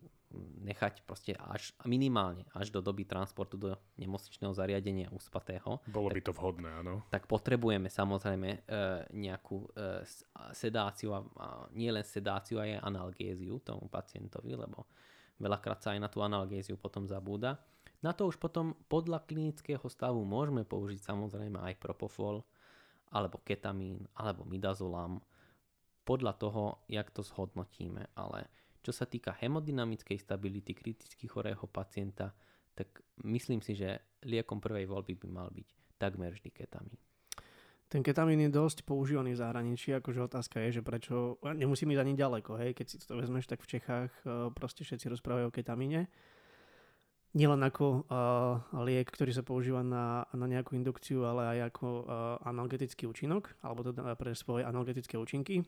nechať 0.63 1.07
proste 1.07 1.33
až 1.35 1.71
minimálne 1.87 2.45
až 2.51 2.69
do 2.69 2.83
doby 2.83 3.07
transportu 3.07 3.55
do 3.55 3.75
nemocničného 3.95 4.53
zariadenia 4.53 5.07
uspatého. 5.11 5.79
Bolo 5.87 6.11
by 6.11 6.21
to 6.21 6.35
vhodné, 6.35 6.69
áno. 6.83 7.03
Tak 7.09 7.25
potrebujeme 7.25 7.87
samozrejme 7.87 8.49
e, 8.51 8.59
nejakú 9.15 9.71
e, 9.71 10.03
sedáciu 10.53 11.15
a, 11.15 11.19
a 11.39 11.47
nie 11.73 11.89
len 11.89 12.03
sedáciu, 12.03 12.59
aj 12.59 12.83
analgéziu 12.83 13.59
tomu 13.63 13.87
pacientovi, 13.87 14.53
lebo 14.55 14.85
Veľakrát 15.35 15.83
sa 15.83 15.91
aj 15.91 15.99
na 15.99 16.09
tú 16.11 16.23
analgéziu 16.23 16.79
potom 16.79 17.03
zabúda. 17.03 17.59
Na 17.99 18.15
to 18.15 18.29
už 18.29 18.39
potom 18.39 18.77
podľa 18.87 19.25
klinického 19.27 19.83
stavu 19.91 20.23
môžeme 20.23 20.63
použiť 20.63 21.03
samozrejme 21.03 21.59
aj 21.59 21.81
propofol, 21.81 22.45
alebo 23.11 23.41
ketamín, 23.43 24.07
alebo 24.15 24.47
midazolam, 24.47 25.19
podľa 26.05 26.33
toho, 26.37 26.63
jak 26.87 27.09
to 27.11 27.25
zhodnotíme. 27.25 28.07
Ale 28.15 28.47
čo 28.85 28.93
sa 28.93 29.09
týka 29.09 29.33
hemodynamickej 29.33 30.21
stability 30.21 30.77
kriticky 30.77 31.25
chorého 31.25 31.65
pacienta, 31.65 32.29
tak 32.77 33.01
myslím 33.25 33.65
si, 33.65 33.73
že 33.73 34.21
liekom 34.21 34.61
prvej 34.61 34.85
voľby 34.85 35.17
by 35.17 35.27
mal 35.33 35.49
byť 35.49 35.97
takmer 35.97 36.29
vždy 36.29 36.53
ketamín. 36.53 37.01
Ten 37.89 38.01
ketamín 38.01 38.41
je 38.41 38.49
dosť 38.49 38.85
používaný 38.85 39.33
v 39.33 39.41
zahraničí, 39.41 39.93
akože 39.93 40.25
otázka 40.25 40.57
je, 40.67 40.77
že 40.77 40.81
prečo, 40.81 41.37
nemusím 41.41 41.93
ísť 41.93 42.01
ani 42.01 42.13
ďaleko, 42.17 42.51
hej, 42.61 42.71
keď 42.73 42.85
si 42.85 42.97
to 43.01 43.17
vezmeš, 43.17 43.45
tak 43.45 43.61
v 43.61 43.77
Čechách 43.77 44.11
uh, 44.25 44.49
proste 44.53 44.81
všetci 44.81 45.05
rozprávajú 45.17 45.49
o 45.49 45.55
ketamíne. 45.55 46.09
Nielen 47.37 47.61
ako 47.61 48.07
uh, 48.09 48.63
liek, 48.83 49.05
ktorý 49.05 49.31
sa 49.35 49.45
používa 49.45 49.85
na, 49.85 50.25
na 50.33 50.45
nejakú 50.49 50.73
indukciu, 50.73 51.29
ale 51.29 51.57
aj 51.57 51.75
ako 51.75 51.87
uh, 51.87 52.03
analgetický 52.47 53.05
účinok, 53.05 53.53
alebo 53.61 53.85
teda 53.85 54.17
pre 54.17 54.33
svoje 54.33 54.65
analgetické 54.65 55.15
účinky. 55.19 55.61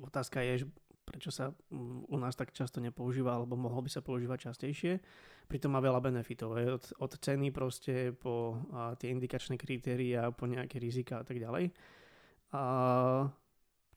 Otázka 0.00 0.42
je, 0.42 0.66
prečo 1.10 1.34
sa 1.34 1.50
u 2.06 2.14
nás 2.14 2.38
tak 2.38 2.54
často 2.54 2.78
nepoužíva, 2.78 3.34
alebo 3.34 3.58
mohol 3.58 3.82
by 3.82 3.90
sa 3.90 3.98
používať 3.98 4.54
častejšie. 4.54 5.02
Pritom 5.50 5.74
má 5.74 5.82
veľa 5.82 5.98
benefitov, 5.98 6.54
od, 6.54 6.84
od 7.02 7.12
ceny 7.18 7.50
proste 7.50 8.14
po 8.14 8.62
a, 8.70 8.94
tie 8.94 9.10
indikačné 9.10 9.58
kritéria, 9.58 10.30
po 10.30 10.46
nejaké 10.46 10.78
rizika 10.78 11.20
a 11.20 11.24
tak 11.26 11.42
ďalej. 11.42 11.74
A 12.54 12.62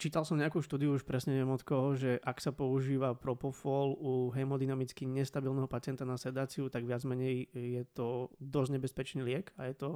čítal 0.02 0.26
som 0.26 0.42
nejakú 0.42 0.60
štúdiu, 0.66 0.98
už 0.98 1.06
presne 1.06 1.38
neviem 1.38 1.54
od 1.54 1.62
koho, 1.62 1.94
že 1.94 2.18
ak 2.18 2.42
sa 2.42 2.50
používa 2.50 3.14
propofol 3.14 3.94
u 3.94 4.34
hemodynamicky 4.34 5.06
nestabilného 5.06 5.70
pacienta 5.70 6.04
na 6.04 6.18
sedáciu, 6.18 6.74
tak 6.74 6.90
viac 6.90 7.06
menej 7.06 7.46
je 7.54 7.86
to 7.94 8.34
dosť 8.42 8.70
nebezpečný 8.82 9.22
liek 9.22 9.54
a 9.62 9.70
je 9.70 9.76
to, 9.78 9.90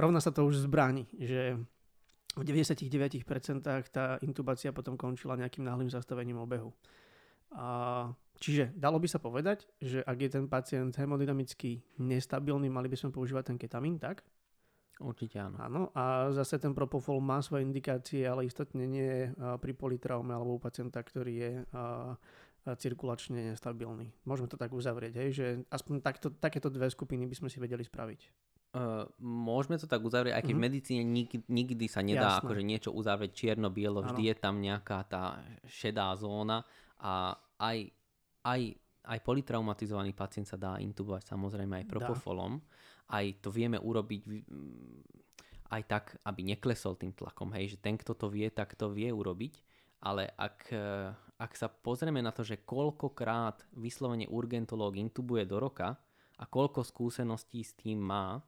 rovná 0.00 0.24
sa 0.24 0.32
to 0.32 0.48
už 0.48 0.64
zbraní, 0.64 1.04
že 1.20 1.60
v 2.38 2.46
99% 2.46 3.18
tá 3.90 4.16
intubácia 4.22 4.70
potom 4.70 4.94
končila 4.94 5.34
nejakým 5.34 5.66
náhlým 5.66 5.90
zastavením 5.90 6.38
obehu. 6.38 6.70
A, 7.52 8.12
čiže 8.38 8.70
dalo 8.78 9.02
by 9.02 9.08
sa 9.10 9.18
povedať, 9.18 9.66
že 9.82 10.06
ak 10.06 10.18
je 10.22 10.30
ten 10.30 10.46
pacient 10.46 10.94
hemodynamicky 10.94 11.82
nestabilný, 11.98 12.70
mali 12.70 12.86
by 12.86 12.94
sme 12.94 13.10
používať 13.10 13.50
ten 13.50 13.58
ketamín, 13.58 13.98
tak? 13.98 14.22
Určite 14.98 15.38
áno. 15.38 15.56
Áno, 15.62 15.82
a 15.94 16.34
zase 16.34 16.58
ten 16.58 16.74
propofol 16.74 17.22
má 17.22 17.38
svoje 17.38 17.62
indikácie, 17.62 18.26
ale 18.26 18.50
istotne 18.50 18.82
nie 18.82 19.30
pri 19.62 19.72
politraume 19.74 20.34
alebo 20.34 20.58
u 20.58 20.60
pacienta, 20.60 20.98
ktorý 21.02 21.32
je 21.38 21.50
cirkulačne 22.68 23.54
nestabilný. 23.54 24.10
Môžeme 24.26 24.50
to 24.50 24.58
tak 24.58 24.74
uzavrieť, 24.74 25.14
hej, 25.22 25.30
že 25.32 25.46
aspoň 25.70 26.02
takto, 26.02 26.28
takéto 26.34 26.68
dve 26.68 26.90
skupiny 26.90 27.24
by 27.30 27.34
sme 27.38 27.48
si 27.48 27.62
vedeli 27.62 27.80
spraviť. 27.86 28.20
Uh, 28.68 29.08
môžeme 29.16 29.80
to 29.80 29.88
tak 29.88 30.04
uzavrieť, 30.04 30.36
aj 30.36 30.44
keď 30.44 30.52
mm-hmm. 30.52 30.60
v 30.60 30.66
medicíne 30.68 31.02
nikdy, 31.02 31.36
nikdy 31.48 31.86
sa 31.88 32.04
nedá 32.04 32.36
Jasné. 32.36 32.40
akože 32.44 32.62
niečo 32.62 32.90
uzavrieť 32.92 33.32
čierno-bielo, 33.32 34.04
vždy 34.04 34.22
ano. 34.22 34.28
je 34.28 34.34
tam 34.36 34.54
nejaká 34.60 34.98
tá 35.08 35.40
šedá 35.64 36.12
zóna 36.20 36.68
a 37.00 37.32
aj, 37.56 37.88
aj, 38.44 38.60
aj 39.08 39.18
polytraumatizovaný 39.24 40.12
pacient 40.12 40.52
sa 40.52 40.60
dá 40.60 40.76
intubovať 40.84 41.32
samozrejme 41.32 41.80
aj 41.80 41.86
propofolom. 41.88 42.60
Dá 42.60 42.66
aj 43.08 43.40
to 43.40 43.48
vieme 43.48 43.80
urobiť 43.80 44.22
aj 45.68 45.82
tak, 45.84 46.04
aby 46.24 46.40
neklesol 46.44 46.96
tým 46.96 47.12
tlakom. 47.12 47.52
Hej, 47.56 47.76
že 47.76 47.78
ten, 47.80 47.96
kto 47.96 48.16
to 48.16 48.28
vie, 48.28 48.48
tak 48.52 48.76
to 48.76 48.92
vie 48.92 49.12
urobiť. 49.12 49.60
Ale 50.04 50.30
ak, 50.36 50.58
eh, 50.72 51.12
ak 51.40 51.52
sa 51.56 51.68
pozrieme 51.68 52.20
na 52.24 52.32
to, 52.32 52.44
že 52.44 52.64
koľkokrát 52.64 53.66
vyslovene 53.76 54.28
urgentológ 54.28 54.96
intubuje 54.96 55.44
do 55.44 55.58
roka 55.58 55.96
a 56.38 56.44
koľko 56.46 56.86
skúseností 56.86 57.64
s 57.64 57.74
tým 57.74 58.00
má, 58.00 58.40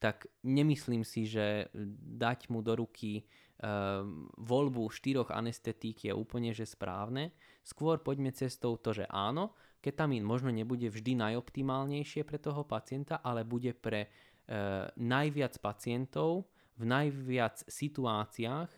tak 0.00 0.26
nemyslím 0.40 1.04
si, 1.04 1.28
že 1.28 1.68
dať 2.16 2.48
mu 2.48 2.64
do 2.64 2.72
ruky 2.72 3.28
um, 3.60 4.32
voľbu 4.40 4.88
štyroch 4.88 5.28
anestetík 5.28 6.08
je 6.08 6.12
úplne 6.16 6.56
že 6.56 6.64
správne. 6.64 7.36
Skôr 7.60 8.00
poďme 8.00 8.32
cestou 8.32 8.80
to, 8.80 8.96
že 8.96 9.04
áno, 9.12 9.52
ketamín 9.84 10.24
možno 10.24 10.48
nebude 10.48 10.88
vždy 10.88 11.20
najoptimálnejšie 11.20 12.24
pre 12.24 12.40
toho 12.40 12.64
pacienta, 12.64 13.20
ale 13.20 13.44
bude 13.44 13.76
pre 13.76 14.08
uh, 14.08 14.88
najviac 14.96 15.60
pacientov 15.60 16.48
v 16.80 16.88
najviac 16.88 17.60
situáciách, 17.68 18.70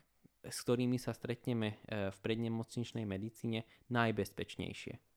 s 0.43 0.57
ktorými 0.67 0.99
sa 0.99 1.15
stretneme 1.15 1.79
uh, 1.87 2.11
v 2.11 2.19
prednemocničnej 2.19 3.07
medicíne, 3.07 3.63
najbezpečnejšie. 3.95 5.12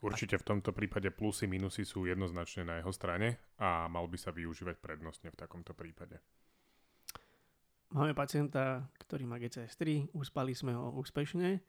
Určite 0.00 0.40
v 0.40 0.46
tomto 0.48 0.72
prípade 0.72 1.12
plusy, 1.12 1.44
minusy 1.44 1.84
sú 1.84 2.08
jednoznačne 2.08 2.64
na 2.64 2.80
jeho 2.80 2.88
strane 2.88 3.52
a 3.60 3.84
mal 3.84 4.08
by 4.08 4.16
sa 4.16 4.32
využívať 4.32 4.80
prednostne 4.80 5.28
v 5.28 5.36
takomto 5.36 5.76
prípade. 5.76 6.16
Máme 7.92 8.16
pacienta, 8.16 8.88
ktorý 8.96 9.28
má 9.28 9.36
GCS3, 9.36 10.14
uspali 10.16 10.56
sme 10.56 10.72
ho 10.72 10.94
úspešne. 10.96 11.60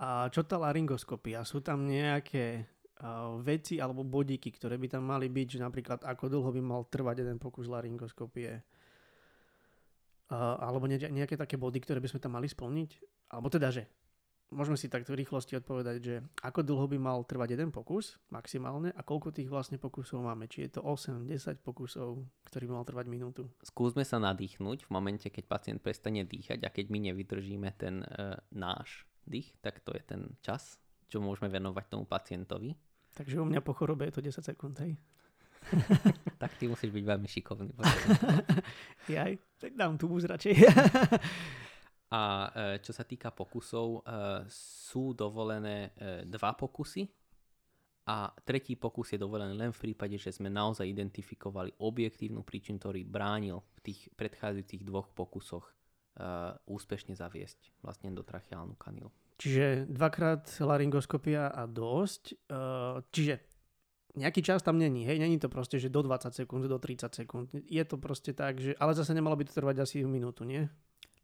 A 0.00 0.32
čo 0.32 0.46
tá 0.48 0.56
laryngoskopia? 0.56 1.44
Sú 1.44 1.60
tam 1.60 1.84
nejaké 1.84 2.64
veci 3.44 3.76
alebo 3.76 4.08
bodíky, 4.08 4.48
ktoré 4.56 4.80
by 4.80 4.96
tam 4.96 5.04
mali 5.04 5.28
byť, 5.28 5.56
že 5.56 5.60
napríklad 5.60 6.00
ako 6.00 6.32
dlho 6.32 6.48
by 6.56 6.62
mal 6.64 6.88
trvať 6.88 7.28
jeden 7.28 7.36
pokus 7.36 7.68
laryngoskopie? 7.68 8.56
Alebo 10.32 10.88
nejaké 10.88 11.36
také 11.36 11.60
body, 11.60 11.84
ktoré 11.84 12.00
by 12.00 12.08
sme 12.08 12.24
tam 12.24 12.40
mali 12.40 12.48
splniť? 12.48 12.90
Alebo 13.36 13.52
teda, 13.52 13.68
že 13.68 13.84
môžeme 14.50 14.78
si 14.78 14.90
tak 14.90 15.06
v 15.06 15.22
rýchlosti 15.22 15.58
odpovedať, 15.58 15.96
že 16.02 16.14
ako 16.42 16.66
dlho 16.66 16.86
by 16.90 16.98
mal 16.98 17.18
trvať 17.26 17.58
jeden 17.58 17.70
pokus 17.70 18.18
maximálne 18.30 18.94
a 18.94 19.00
koľko 19.02 19.34
tých 19.34 19.50
vlastne 19.50 19.78
pokusov 19.78 20.22
máme. 20.22 20.50
Či 20.50 20.68
je 20.68 20.78
to 20.78 20.80
8, 20.84 21.26
10 21.26 21.62
pokusov, 21.62 22.22
ktorý 22.50 22.64
by 22.70 22.72
mal 22.74 22.86
trvať 22.86 23.06
minútu. 23.06 23.42
Skúsme 23.62 24.02
sa 24.02 24.18
nadýchnuť 24.18 24.86
v 24.86 24.90
momente, 24.90 25.26
keď 25.30 25.44
pacient 25.46 25.80
prestane 25.80 26.26
dýchať 26.26 26.66
a 26.66 26.72
keď 26.74 26.86
my 26.90 26.98
nevydržíme 27.10 27.68
ten 27.78 28.02
e, 28.02 28.36
náš 28.54 29.06
dých, 29.24 29.54
tak 29.62 29.80
to 29.80 29.94
je 29.94 30.02
ten 30.02 30.22
čas, 30.44 30.76
čo 31.06 31.22
môžeme 31.22 31.48
venovať 31.48 31.84
tomu 31.90 32.04
pacientovi. 32.04 32.74
Takže 33.14 33.42
u 33.42 33.46
mňa 33.46 33.60
po 33.62 33.74
chorobe 33.74 34.06
je 34.10 34.14
to 34.18 34.22
10 34.22 34.42
sekúnd, 34.42 34.76
hej? 34.82 34.94
tak 36.42 36.56
ty 36.56 36.68
musíš 36.68 36.90
byť 36.90 37.04
veľmi 37.04 37.28
šikovný. 37.28 37.72
Jaj, 39.14 39.32
tak 39.60 39.72
dám 39.76 40.00
tu 40.00 40.08
radšej. 40.08 40.54
A 42.10 42.50
e, 42.50 42.82
čo 42.82 42.90
sa 42.90 43.06
týka 43.06 43.30
pokusov, 43.30 43.86
e, 43.86 44.00
sú 44.50 45.14
dovolené 45.14 45.94
e, 45.94 46.26
dva 46.26 46.58
pokusy 46.58 47.06
a 48.10 48.26
tretí 48.42 48.74
pokus 48.74 49.14
je 49.14 49.18
dovolený 49.22 49.54
len 49.54 49.70
v 49.70 49.78
prípade, 49.78 50.18
že 50.18 50.34
sme 50.34 50.50
naozaj 50.50 50.90
identifikovali 50.90 51.78
objektívnu 51.78 52.42
príčinu, 52.42 52.82
ktorý 52.82 53.06
bránil 53.06 53.62
v 53.78 53.80
tých 53.86 54.10
predchádzajúcich 54.18 54.82
dvoch 54.82 55.10
pokusoch 55.14 55.66
úspešne 56.66 57.16
zaviesť 57.16 57.80
vlastne 57.80 58.12
do 58.12 58.20
tracheálnu 58.20 58.76
kanilu. 58.76 59.08
Čiže 59.40 59.88
dvakrát 59.88 60.44
laryngoskopia 60.60 61.48
a 61.48 61.64
dosť. 61.64 62.34
Čiže 63.08 63.34
nejaký 64.18 64.42
čas 64.42 64.60
tam 64.60 64.76
není, 64.76 65.06
hej, 65.06 65.22
není 65.22 65.38
to 65.38 65.46
proste, 65.46 65.78
že 65.78 65.88
do 65.88 66.02
20 66.02 66.34
sekúnd, 66.34 66.66
do 66.66 66.76
30 66.76 67.14
sekúnd. 67.14 67.46
Je 67.54 67.84
to 67.86 67.96
proste 67.96 68.34
tak, 68.34 68.58
že, 68.58 68.74
ale 68.76 68.92
zase 68.92 69.14
nemalo 69.14 69.38
by 69.38 69.46
to 69.46 69.54
trvať 69.54 69.86
asi 69.86 70.02
minútu, 70.02 70.42
nie? 70.42 70.66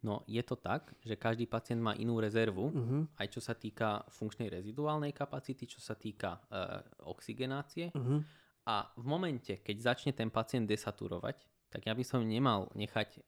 No 0.04 0.22
je 0.28 0.42
to 0.44 0.60
tak, 0.60 0.92
že 1.00 1.16
každý 1.16 1.48
pacient 1.48 1.80
má 1.80 1.96
inú 1.96 2.20
rezervu, 2.20 2.68
uh-huh. 2.68 3.02
aj 3.16 3.26
čo 3.32 3.40
sa 3.40 3.56
týka 3.56 4.04
funkčnej 4.12 4.52
reziduálnej 4.52 5.16
kapacity, 5.16 5.64
čo 5.64 5.80
sa 5.80 5.96
týka 5.96 6.36
uh, 6.36 6.84
oxigenácie. 7.08 7.88
Uh-huh. 7.96 8.20
A 8.68 8.86
v 8.98 9.04
momente, 9.08 9.62
keď 9.64 9.76
začne 9.94 10.12
ten 10.12 10.28
pacient 10.28 10.68
desaturovať, 10.68 11.48
tak 11.72 11.88
ja 11.88 11.94
by 11.96 12.04
som 12.04 12.22
nemal 12.22 12.68
nechať 12.76 13.08
uh, 13.16 13.22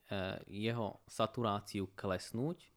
jeho 0.47 1.01
saturáciu 1.09 1.89
klesnúť 1.97 2.69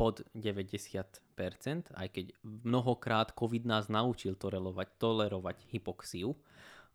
pod 0.00 0.24
90%, 0.32 1.92
aj 1.92 2.08
keď 2.08 2.26
mnohokrát 2.40 3.36
COVID 3.36 3.68
nás 3.68 3.92
naučil 3.92 4.32
tolerovať, 4.32 4.88
tolerovať 4.96 5.68
hypoxiu, 5.68 6.32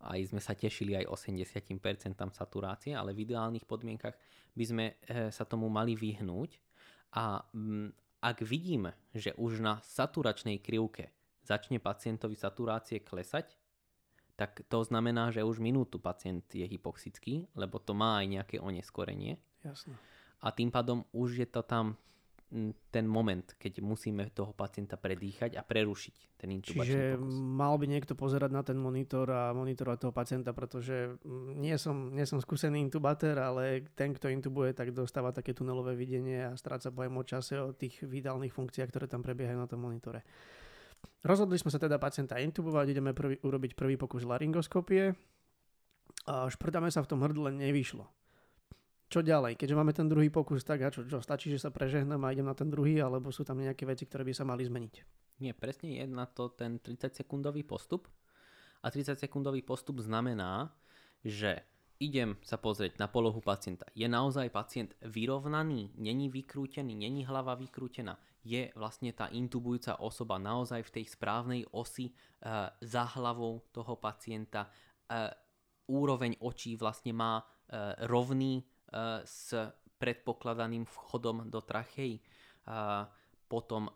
aj 0.01 0.35
sme 0.35 0.41
sa 0.43 0.57
tešili 0.57 0.97
aj 0.99 1.07
80% 1.07 2.17
saturácie, 2.35 2.91
ale 2.91 3.15
v 3.15 3.23
ideálnych 3.27 3.63
podmienkach 3.63 4.15
by 4.55 4.65
sme 4.65 4.85
eh, 4.91 5.29
sa 5.31 5.43
tomu 5.47 5.71
mali 5.71 5.95
vyhnúť. 5.95 6.59
A 7.15 7.39
mm, 7.41 8.19
ak 8.25 8.37
vidíme, 8.43 8.97
že 9.13 9.31
už 9.37 9.61
na 9.61 9.79
saturačnej 9.85 10.59
krivke 10.59 11.13
začne 11.45 11.77
pacientovi 11.77 12.33
saturácie 12.33 13.05
klesať, 13.05 13.53
tak 14.35 14.67
to 14.67 14.83
znamená, 14.83 15.31
že 15.31 15.47
už 15.47 15.63
minútu 15.63 15.95
pacient 15.95 16.43
je 16.51 16.67
hypoxický, 16.67 17.47
lebo 17.55 17.79
to 17.79 17.95
má 17.95 18.19
aj 18.19 18.25
nejaké 18.27 18.57
oneskorenie. 18.59 19.39
Jasne. 19.63 19.95
A 20.43 20.51
tým 20.51 20.67
pádom 20.73 21.07
už 21.15 21.39
je 21.39 21.47
to 21.47 21.63
tam 21.63 21.95
ten 22.93 23.05
moment, 23.09 23.43
keď 23.57 23.81
musíme 23.81 24.29
toho 24.29 24.53
pacienta 24.53 24.95
predýchať 24.95 25.57
a 25.57 25.65
prerušiť 25.65 26.37
ten 26.37 26.53
intubačný 26.53 26.85
Čiže 26.85 27.01
pokus. 27.17 27.35
mal 27.41 27.75
by 27.81 27.85
niekto 27.89 28.13
pozerať 28.13 28.51
na 28.53 28.61
ten 28.61 28.77
monitor 28.77 29.27
a 29.33 29.49
monitorovať 29.51 29.97
toho 29.97 30.13
pacienta, 30.13 30.53
pretože 30.53 31.17
nie 31.57 31.73
som, 31.81 32.13
nie 32.13 32.23
som 32.23 32.37
skúsený 32.37 32.85
intubatér, 32.85 33.41
ale 33.41 33.89
ten, 33.97 34.13
kto 34.13 34.29
intubuje, 34.29 34.77
tak 34.77 34.93
dostáva 34.93 35.33
také 35.33 35.57
tunelové 35.57 35.97
videnie 35.97 36.45
a 36.45 36.55
stráca 36.55 36.93
pojem 36.93 37.17
o 37.17 37.23
čase 37.25 37.53
o 37.57 37.73
tých 37.73 38.05
vitálnych 38.05 38.53
funkciách, 38.53 38.89
ktoré 38.93 39.09
tam 39.09 39.25
prebiehajú 39.25 39.57
na 39.57 39.67
tom 39.67 39.81
monitore. 39.81 40.21
Rozhodli 41.25 41.57
sme 41.57 41.73
sa 41.73 41.81
teda 41.81 41.97
pacienta 41.97 42.37
intubovať, 42.37 42.85
ideme 42.93 43.17
prvý, 43.17 43.41
urobiť 43.41 43.73
prvý 43.73 43.97
pokus 43.97 44.21
laryngoskopie. 44.21 45.17
A 46.25 46.49
šprdáme 46.49 46.89
sa 46.93 47.01
v 47.01 47.09
tom 47.09 47.21
hrdle, 47.21 47.53
nevyšlo 47.53 48.24
čo 49.05 49.21
ďalej? 49.21 49.55
Keďže 49.55 49.77
máme 49.77 49.93
ten 49.93 50.09
druhý 50.09 50.33
pokus, 50.33 50.65
tak 50.65 50.81
a 50.81 50.89
čo, 50.89 51.05
čo 51.05 51.21
stačí, 51.21 51.53
že 51.53 51.61
sa 51.61 51.69
prežehnám 51.69 52.25
a 52.25 52.33
idem 52.33 52.49
na 52.49 52.57
ten 52.57 52.69
druhý, 52.69 52.97
alebo 52.97 53.29
sú 53.29 53.45
tam 53.45 53.61
nejaké 53.61 53.85
veci, 53.85 54.09
ktoré 54.09 54.25
by 54.25 54.33
sa 54.33 54.45
mali 54.45 54.65
zmeniť? 54.65 54.95
Nie, 55.39 55.53
presne 55.53 55.99
je 56.01 56.05
na 56.09 56.25
to 56.25 56.49
ten 56.55 56.81
30-sekundový 56.81 57.67
postup. 57.67 58.09
A 58.81 58.89
30-sekundový 58.89 59.65
postup 59.65 60.01
znamená, 60.01 60.73
že 61.25 61.61
idem 61.97 62.35
sa 62.43 62.59
pozrieť 62.59 62.99
na 62.99 63.07
polohu 63.07 63.39
pacienta. 63.39 63.87
Je 63.95 64.05
naozaj 64.05 64.51
pacient 64.51 64.91
vyrovnaný, 65.01 65.95
není 65.95 66.27
vykrútený, 66.27 66.93
není 66.93 67.23
hlava 67.23 67.55
vykrútená. 67.55 68.19
Je 68.45 68.69
vlastne 68.77 69.09
tá 69.15 69.31
intubujúca 69.31 69.97
osoba 70.03 70.37
naozaj 70.37 70.85
v 70.85 70.93
tej 71.01 71.05
správnej 71.07 71.61
osi 71.73 72.11
uh, 72.11 72.69
za 72.83 73.03
hlavou 73.17 73.63
toho 73.73 73.95
pacienta. 73.97 74.69
Uh, 75.09 75.33
úroveň 75.89 76.37
očí 76.43 76.77
vlastne 76.77 77.15
má 77.15 77.41
uh, 77.41 77.95
rovný 78.05 78.61
s 79.27 79.51
predpokladaným 79.99 80.87
vchodom 80.87 81.51
do 81.51 81.59
trachej. 81.59 82.23
A 82.65 83.05
potom 83.51 83.91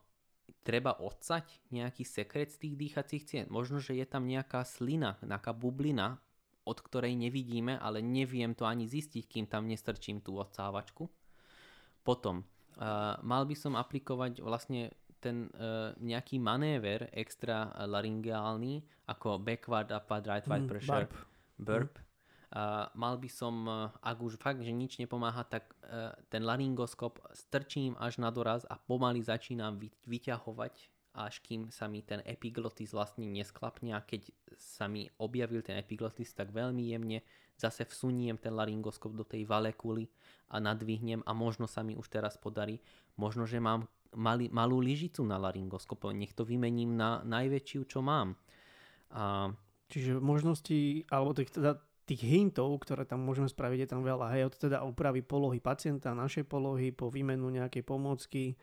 treba 0.61 0.97
odsať 0.99 1.71
nejaký 1.71 2.03
sekret 2.03 2.51
z 2.51 2.67
tých 2.67 2.75
dýchacích 2.75 3.23
cien. 3.25 3.45
Možno, 3.47 3.79
že 3.79 3.95
je 3.95 4.05
tam 4.05 4.27
nejaká 4.27 4.67
slina, 4.67 5.17
nejaká 5.23 5.55
bublina, 5.55 6.19
od 6.67 6.77
ktorej 6.83 7.17
nevidíme, 7.17 7.79
ale 7.81 8.03
neviem 8.03 8.53
to 8.53 8.67
ani 8.67 8.85
zistiť, 8.85 9.25
kým 9.25 9.45
tam 9.49 9.65
nestrčím 9.65 10.21
tú 10.21 10.37
odsávačku. 10.37 11.09
Potom 12.05 12.45
mal 13.25 13.43
by 13.43 13.55
som 13.57 13.73
aplikovať 13.75 14.39
vlastne 14.39 14.93
ten 15.19 15.51
uh, 15.51 15.91
nejaký 15.99 16.39
manéver 16.39 17.11
extra 17.11 17.75
laryngeálny, 17.75 18.79
ako 19.11 19.35
backward, 19.43 19.91
upward, 19.91 20.25
rightward 20.25 20.63
Mm, 20.63 20.71
pressure, 20.71 21.07
burp. 21.11 21.13
burp. 21.59 21.93
Uh, 21.99 22.08
mal 22.97 23.15
by 23.21 23.29
som, 23.29 23.55
uh, 23.69 23.93
ak 24.01 24.17
už 24.17 24.41
fakt, 24.41 24.65
že 24.65 24.73
nič 24.73 24.97
nepomáha, 24.97 25.45
tak 25.45 25.69
uh, 25.85 26.17
ten 26.33 26.41
laryngoskop 26.41 27.21
strčím 27.29 27.93
až 28.01 28.17
na 28.17 28.33
doraz 28.33 28.65
a 28.65 28.77
pomaly 28.81 29.21
začínam 29.21 29.77
vy, 29.77 29.93
vyťahovať, 30.09 30.73
až 31.13 31.41
kým 31.45 31.69
sa 31.69 31.85
mi 31.85 32.01
ten 32.01 32.25
epiglotis 32.25 32.89
vlastne 32.93 33.29
nesklapne 33.29 33.93
a 33.93 34.01
keď 34.01 34.33
sa 34.57 34.89
mi 34.89 35.05
objavil 35.21 35.61
ten 35.61 35.77
epiglotis, 35.77 36.33
tak 36.33 36.49
veľmi 36.49 36.89
jemne 36.89 37.21
zase 37.59 37.85
vsuniem 37.85 38.39
ten 38.41 38.55
laryngoskop 38.55 39.13
do 39.13 39.25
tej 39.27 39.45
valekuly 39.45 40.09
a 40.49 40.57
nadvihnem 40.57 41.21
a 41.29 41.31
možno 41.37 41.69
sa 41.69 41.85
mi 41.85 41.93
už 41.93 42.09
teraz 42.09 42.33
podarí, 42.39 42.81
možno, 43.13 43.45
že 43.45 43.61
mám 43.61 43.85
mali, 44.15 44.49
malú 44.49 44.81
lyžicu 44.81 45.21
na 45.21 45.37
laryngoskop, 45.37 46.09
nech 46.17 46.33
to 46.33 46.41
vymením 46.47 46.97
na 46.97 47.21
najväčšiu, 47.21 47.81
čo 47.85 48.01
mám. 48.01 48.33
A 49.13 49.53
Čiže 49.89 50.21
možností, 50.21 51.09
alebo 51.09 51.33
teda, 51.33 51.81
tých 52.09 52.25
hintov, 52.25 52.73
ktoré 52.81 53.05
tam 53.05 53.21
môžeme 53.21 53.45
spraviť, 53.45 53.85
je 53.85 53.89
tam 53.93 54.01
veľa. 54.01 54.33
Hej, 54.33 54.49
od 54.49 54.55
teda 54.57 54.81
úpravy 54.81 55.21
polohy 55.21 55.61
pacienta, 55.61 56.17
našej 56.17 56.49
polohy, 56.49 56.89
po 56.89 57.13
výmenu 57.13 57.53
nejakej 57.53 57.85
pomôcky 57.85 58.57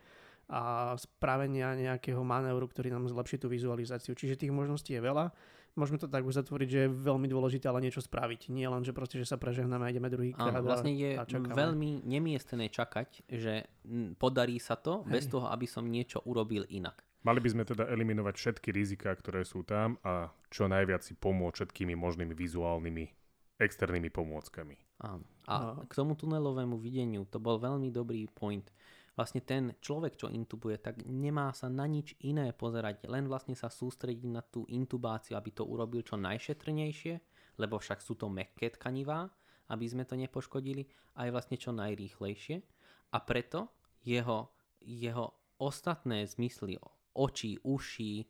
a 0.51 0.95
spravenia 0.99 1.75
nejakého 1.75 2.19
manévru, 2.23 2.67
ktorý 2.67 2.91
nám 2.91 3.07
zlepší 3.07 3.39
tú 3.39 3.47
vizualizáciu. 3.47 4.15
Čiže 4.15 4.39
tých 4.39 4.51
možností 4.51 4.95
je 4.95 5.03
veľa. 5.03 5.31
Môžeme 5.77 6.01
to 6.01 6.09
tak 6.09 6.25
uzatvoriť, 6.25 6.67
že 6.67 6.79
je 6.87 6.89
veľmi 6.89 7.29
dôležité 7.29 7.69
ale 7.69 7.85
niečo 7.85 8.01
spraviť. 8.01 8.49
Nie 8.49 8.65
len, 8.65 8.81
že 8.81 8.95
proste, 8.95 9.21
že 9.21 9.29
sa 9.29 9.37
prežehnáme 9.37 9.85
a 9.85 9.91
ideme 9.93 10.09
druhý 10.09 10.33
krát 10.33 10.65
vlastne 10.65 10.89
je 10.89 11.21
veľmi 11.53 12.01
nemiestné 12.01 12.73
čakať, 12.73 13.29
že 13.29 13.69
podarí 14.17 14.57
sa 14.57 14.73
to 14.73 15.05
Hej. 15.05 15.11
bez 15.13 15.23
toho, 15.29 15.47
aby 15.53 15.69
som 15.69 15.85
niečo 15.85 16.25
urobil 16.25 16.65
inak. 16.73 17.05
Mali 17.21 17.43
by 17.43 17.49
sme 17.53 17.63
teda 17.67 17.85
eliminovať 17.93 18.35
všetky 18.39 18.69
rizika, 18.73 19.13
ktoré 19.13 19.45
sú 19.45 19.61
tam 19.61 20.01
a 20.01 20.31
čo 20.49 20.65
najviac 20.65 21.05
si 21.05 21.13
pomôcť 21.13 21.69
všetkými 21.69 21.93
možnými 21.93 22.33
vizuálnymi 22.33 23.26
externými 23.57 24.09
pomôckami. 24.13 24.77
Áno. 25.01 25.25
A 25.49 25.55
No. 25.77 25.85
k 25.89 25.93
tomu 25.97 26.13
tunelovému 26.13 26.77
videniu, 26.77 27.25
to 27.25 27.41
bol 27.41 27.57
veľmi 27.57 27.89
dobrý 27.89 28.25
point. 28.29 28.69
Vlastne 29.17 29.41
ten 29.41 29.73
človek, 29.81 30.13
čo 30.13 30.29
intubuje, 30.29 30.77
tak 30.77 31.01
nemá 31.09 31.49
sa 31.49 31.65
na 31.73 31.89
nič 31.89 32.13
iné 32.21 32.53
pozerať, 32.53 33.09
len 33.09 33.25
vlastne 33.25 33.57
sa 33.57 33.65
sústrediť 33.65 34.29
na 34.29 34.45
tú 34.45 34.69
intubáciu, 34.69 35.33
aby 35.33 35.49
to 35.57 35.65
urobil 35.65 36.05
čo 36.05 36.21
najšetrnejšie, 36.21 37.17
lebo 37.57 37.81
však 37.81 37.97
sú 37.97 38.13
to 38.13 38.29
mekké 38.29 38.77
tkanivá, 38.77 39.25
aby 39.73 39.85
sme 39.89 40.05
to 40.05 40.13
nepoškodili, 40.13 40.85
aj 41.17 41.33
vlastne 41.33 41.57
čo 41.57 41.73
najrýchlejšie. 41.73 42.61
A 43.09 43.17
preto 43.25 43.73
jeho, 44.05 44.53
jeho 44.85 45.33
ostatné 45.57 46.29
zmysly, 46.29 46.77
oči, 47.17 47.57
uši, 47.65 48.21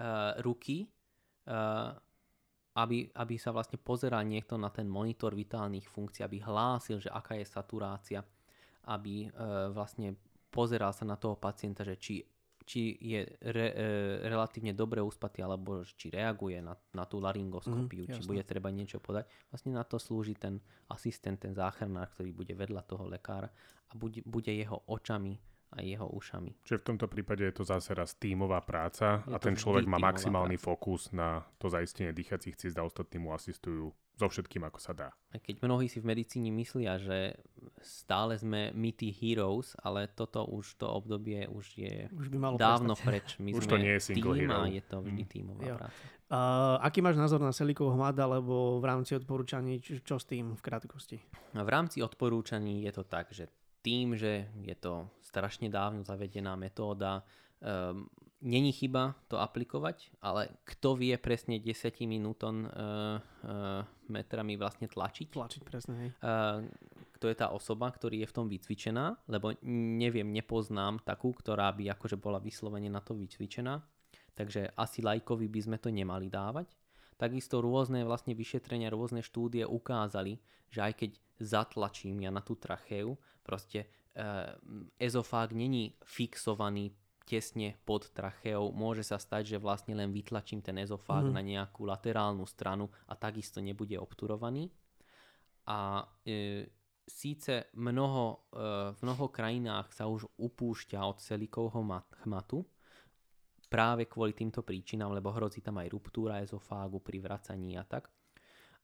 uh, 0.00 0.40
ruky, 0.40 0.88
uh, 1.52 1.92
aby, 2.80 3.08
aby 3.12 3.34
sa 3.36 3.50
vlastne 3.50 3.76
pozeral 3.76 4.24
niekto 4.24 4.56
na 4.56 4.68
ten 4.68 4.88
monitor 4.88 5.32
vitálnych 5.32 5.84
funkcií, 5.84 6.24
aby 6.24 6.40
hlásil, 6.40 6.98
že 6.98 7.10
aká 7.10 7.36
je 7.36 7.46
saturácia, 7.46 8.20
aby 8.88 9.26
e, 9.26 9.28
vlastne 9.70 10.16
pozeral 10.48 10.90
sa 10.90 11.04
na 11.04 11.14
toho 11.14 11.36
pacienta, 11.36 11.84
že 11.84 11.94
či, 12.00 12.24
či 12.64 12.96
je 12.96 13.20
re, 13.44 13.66
e, 13.70 13.86
relatívne 14.24 14.72
dobre 14.72 14.98
uspatý, 14.98 15.42
alebo 15.42 15.84
či 15.84 16.08
reaguje 16.08 16.58
na, 16.62 16.72
na 16.94 17.04
tú 17.04 17.20
laryngoskopiu, 17.20 18.06
Mhm, 18.06 18.12
či 18.14 18.20
jasné. 18.22 18.30
bude 18.30 18.42
treba 18.42 18.68
niečo 18.70 18.98
podať. 18.98 19.28
Vlastne 19.50 19.76
na 19.76 19.84
to 19.84 20.00
slúži 20.00 20.34
ten 20.34 20.58
asistent, 20.88 21.38
ten 21.38 21.52
záchrnár, 21.52 22.08
ktorý 22.14 22.32
bude 22.32 22.54
vedľa 22.56 22.82
toho 22.86 23.04
lekára 23.06 23.50
a 23.88 23.92
bude, 23.94 24.22
bude 24.24 24.50
jeho 24.50 24.80
očami 24.86 25.36
a 25.70 25.80
jeho 25.80 26.06
ušami. 26.06 26.58
Čiže 26.62 26.78
v 26.78 26.86
tomto 26.86 27.06
prípade 27.06 27.42
je 27.42 27.52
to 27.52 27.62
zase 27.62 27.90
raz 27.90 28.14
tímová 28.14 28.58
práca 28.60 29.22
Je 29.22 29.30
a 29.30 29.38
ten 29.38 29.54
človek 29.54 29.84
má 29.84 29.96
maximálny 29.96 30.54
fokus 30.56 31.10
na 31.10 31.46
to 31.56 31.66
zaistenie 31.66 32.10
dýchacích 32.10 32.56
ciest 32.56 32.74
a 32.74 32.82
ostatní 32.82 33.18
mu 33.18 33.30
asistujú 33.30 33.88
so 34.12 34.26
všetkým, 34.26 34.60
ako 34.62 34.76
sa 34.76 34.92
dá. 34.92 35.08
Aj 35.30 35.40
Keď 35.40 35.62
mnohí 35.62 35.86
si 35.86 35.96
v 35.96 36.12
medicíne 36.12 36.52
myslia, 36.52 36.98
že 36.98 37.40
stále 37.78 38.36
sme 38.36 38.68
my 38.70 38.90
tí 38.90 39.08
heroes, 39.08 39.72
ale 39.78 40.08
toto 40.08 40.44
už 40.44 40.76
to 40.76 40.84
obdobie 40.84 41.46
už 41.46 41.66
je 41.74 42.04
Už 42.12 42.28
by 42.28 42.36
malo 42.36 42.56
dávno 42.56 42.92
prestať. 42.92 43.06
preč. 43.08 43.28
My 43.38 43.50
Už 43.50 43.64
sme 43.64 43.70
to 43.70 43.76
nie 43.78 43.92
je 43.96 44.02
single 44.02 44.34
tým 44.34 44.50
a 44.50 44.60
hero. 44.60 44.68
je 44.68 44.82
to 44.84 44.96
vždy 45.00 45.22
Mm. 45.22 45.30
tímová 45.30 45.62
Jo. 45.64 45.76
práca. 45.78 46.02
Uh, 46.30 46.78
aký 46.80 47.00
máš 47.00 47.16
názor 47.16 47.40
na 47.40 47.50
Selikov 47.50 47.90
hmad, 47.90 48.14
alebo 48.14 48.78
v 48.78 48.86
rámci 48.86 49.16
odporúčaní, 49.16 49.80
čo, 49.80 49.98
čo 49.98 50.14
s 50.14 50.22
tým 50.24 50.54
v 50.54 50.62
krátkosti? 50.62 51.18
A 51.54 51.64
v 51.64 51.70
rámci 51.70 51.98
odporúčaní 51.98 52.84
je 52.84 52.92
to 52.92 53.02
tak, 53.02 53.32
že 53.32 53.50
tým, 53.80 54.16
že 54.16 54.48
je 54.60 54.76
to 54.76 55.08
strašne 55.24 55.72
dávno 55.72 56.04
zavedená 56.04 56.56
metóda, 56.56 57.24
um, 57.60 58.08
není 58.40 58.72
chyba 58.72 59.14
to 59.28 59.36
aplikovať, 59.36 60.16
ale 60.24 60.48
kto 60.64 60.96
vie 60.96 61.14
presne 61.20 61.60
10 61.60 61.76
Newton 62.08 62.64
uh, 62.64 62.70
uh, 62.72 63.84
metrami 64.08 64.56
vlastne 64.56 64.88
tlačiť, 64.88 65.28
Tlačiť 65.32 65.62
presne, 65.64 65.94
hej. 66.00 66.10
Uh, 66.24 66.64
kto 67.20 67.28
je 67.28 67.36
tá 67.36 67.52
osoba, 67.52 67.92
ktorý 67.92 68.24
je 68.24 68.30
v 68.32 68.36
tom 68.36 68.46
vycvičená, 68.48 69.28
lebo 69.28 69.52
neviem, 70.00 70.24
nepoznám 70.32 71.04
takú, 71.04 71.36
ktorá 71.36 71.68
by 71.76 71.92
akože 71.92 72.16
bola 72.16 72.40
vyslovene 72.40 72.88
na 72.88 73.04
to 73.04 73.12
vycvičená, 73.12 73.76
takže 74.32 74.72
asi 74.72 75.04
lajkovi 75.04 75.44
by 75.52 75.60
sme 75.60 75.76
to 75.76 75.92
nemali 75.92 76.32
dávať. 76.32 76.72
Takisto 77.20 77.60
rôzne 77.60 78.00
vlastne 78.08 78.32
vyšetrenia, 78.32 78.88
rôzne 78.88 79.20
štúdie 79.20 79.68
ukázali, 79.68 80.40
že 80.72 80.80
aj 80.80 80.92
keď 80.96 81.10
zatlačím 81.36 82.24
ja 82.24 82.32
na 82.32 82.40
tú 82.40 82.56
tracheu, 82.56 83.20
proste 83.50 83.90
uh, 84.14 84.54
ezofág 84.94 85.50
není 85.50 85.98
fixovaný 86.06 86.94
tesne 87.26 87.78
pod 87.82 88.10
tracheou. 88.10 88.70
Môže 88.74 89.02
sa 89.06 89.18
stať, 89.18 89.54
že 89.54 89.62
vlastne 89.62 89.94
len 89.94 90.10
vytlačím 90.10 90.62
ten 90.62 90.78
ezofág 90.78 91.26
Mhm. 91.26 91.34
na 91.34 91.42
nejakú 91.42 91.82
laterálnu 91.86 92.46
stranu 92.46 92.90
a 93.06 93.14
takisto 93.14 93.58
nebude 93.58 93.94
obturovaný. 93.98 94.70
A 95.66 96.02
e, 96.26 96.66
síce 97.06 97.70
mnoho, 97.78 98.50
e, 98.50 98.90
v 98.90 98.98
mnoho 99.06 99.30
krajinách 99.30 99.94
sa 99.94 100.10
už 100.10 100.26
upúšťa 100.34 100.98
od 101.06 101.22
selikovho 101.22 101.78
mat- 101.86 102.10
chmatu, 102.26 102.66
práve 103.70 104.10
kvôli 104.10 104.34
týmto 104.34 104.66
príčinám, 104.66 105.14
lebo 105.14 105.30
hrozí 105.30 105.62
tam 105.62 105.78
aj 105.78 105.94
ruptúra 105.94 106.42
ezofágu 106.42 106.98
pri 106.98 107.22
vracaní 107.22 107.78
a 107.78 107.86
tak. 107.86 108.10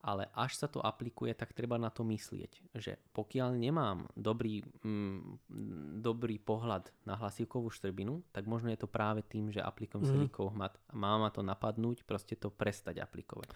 Ale 0.06 0.30
až 0.38 0.54
sa 0.54 0.70
to 0.70 0.78
aplikuje, 0.78 1.34
tak 1.34 1.50
treba 1.50 1.74
na 1.82 1.90
to 1.90 2.06
myslieť, 2.06 2.78
že 2.78 2.94
pokiaľ 3.10 3.58
nemám 3.58 4.06
dobrý, 4.14 4.62
mm, 4.86 5.50
dobrý 5.98 6.38
pohľad 6.38 6.94
na 7.02 7.18
hlasivkovú 7.18 7.74
štrbinu, 7.74 8.22
tak 8.30 8.46
možno 8.46 8.70
je 8.70 8.78
to 8.78 8.86
práve 8.86 9.26
tým, 9.26 9.50
že 9.50 9.58
aplikujem 9.58 10.06
mm. 10.06 10.10
selikov 10.14 10.54
hmat 10.54 10.78
a 10.86 10.94
má 10.94 11.18
ma 11.18 11.34
to 11.34 11.42
napadnúť, 11.42 12.06
proste 12.06 12.38
to 12.38 12.54
prestať 12.54 13.02
aplikovať. 13.02 13.50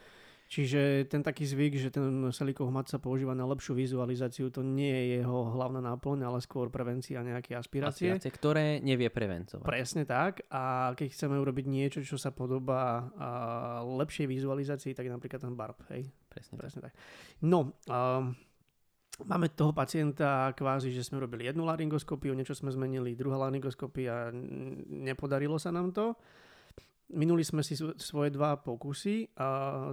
Čiže 0.50 1.06
ten 1.06 1.22
taký 1.22 1.46
zvyk, 1.46 1.78
že 1.78 1.94
ten 1.94 2.26
Selikov 2.34 2.74
hmat 2.74 2.90
sa 2.90 2.98
používa 2.98 3.38
na 3.38 3.46
lepšiu 3.46 3.70
vizualizáciu, 3.70 4.50
to 4.50 4.66
nie 4.66 4.90
je 4.90 5.22
jeho 5.22 5.46
hlavná 5.54 5.78
náplň, 5.78 6.26
ale 6.26 6.42
skôr 6.42 6.66
prevencia 6.74 7.22
nejaké 7.22 7.54
aspirácie. 7.54 8.10
Aspirácie, 8.10 8.34
ktoré 8.34 8.82
nevie 8.82 9.06
prevencovať. 9.14 9.62
Presne 9.62 10.02
tak. 10.02 10.42
A 10.50 10.90
keď 10.98 11.06
chceme 11.14 11.38
urobiť 11.38 11.70
niečo, 11.70 12.02
čo 12.02 12.18
sa 12.18 12.34
podobá 12.34 13.14
lepšej 13.94 14.26
vizualizácii, 14.26 14.90
tak 14.90 15.06
napríklad 15.06 15.38
ten 15.38 15.54
barb. 15.54 15.78
Hej? 15.94 16.10
Presne 16.26 16.58
tak. 16.58 16.62
Presne 16.66 16.80
tak. 16.90 16.98
No, 17.46 17.78
um, 17.86 18.34
máme 19.22 19.54
toho 19.54 19.70
pacienta 19.70 20.50
kvázi, 20.58 20.90
že 20.90 21.06
sme 21.06 21.22
robili 21.22 21.46
jednu 21.46 21.62
laryngoskopiu, 21.62 22.34
niečo 22.34 22.58
sme 22.58 22.74
zmenili, 22.74 23.14
druhá 23.14 23.38
laryngoskopia, 23.46 24.34
nepodarilo 24.90 25.62
sa 25.62 25.70
nám 25.70 25.94
to. 25.94 26.18
Minuli 27.10 27.42
sme 27.42 27.60
si 27.60 27.74
svo- 27.74 27.96
svoje 27.96 28.30
dva 28.30 28.54
pokusy. 28.56 29.34
A 29.36 29.46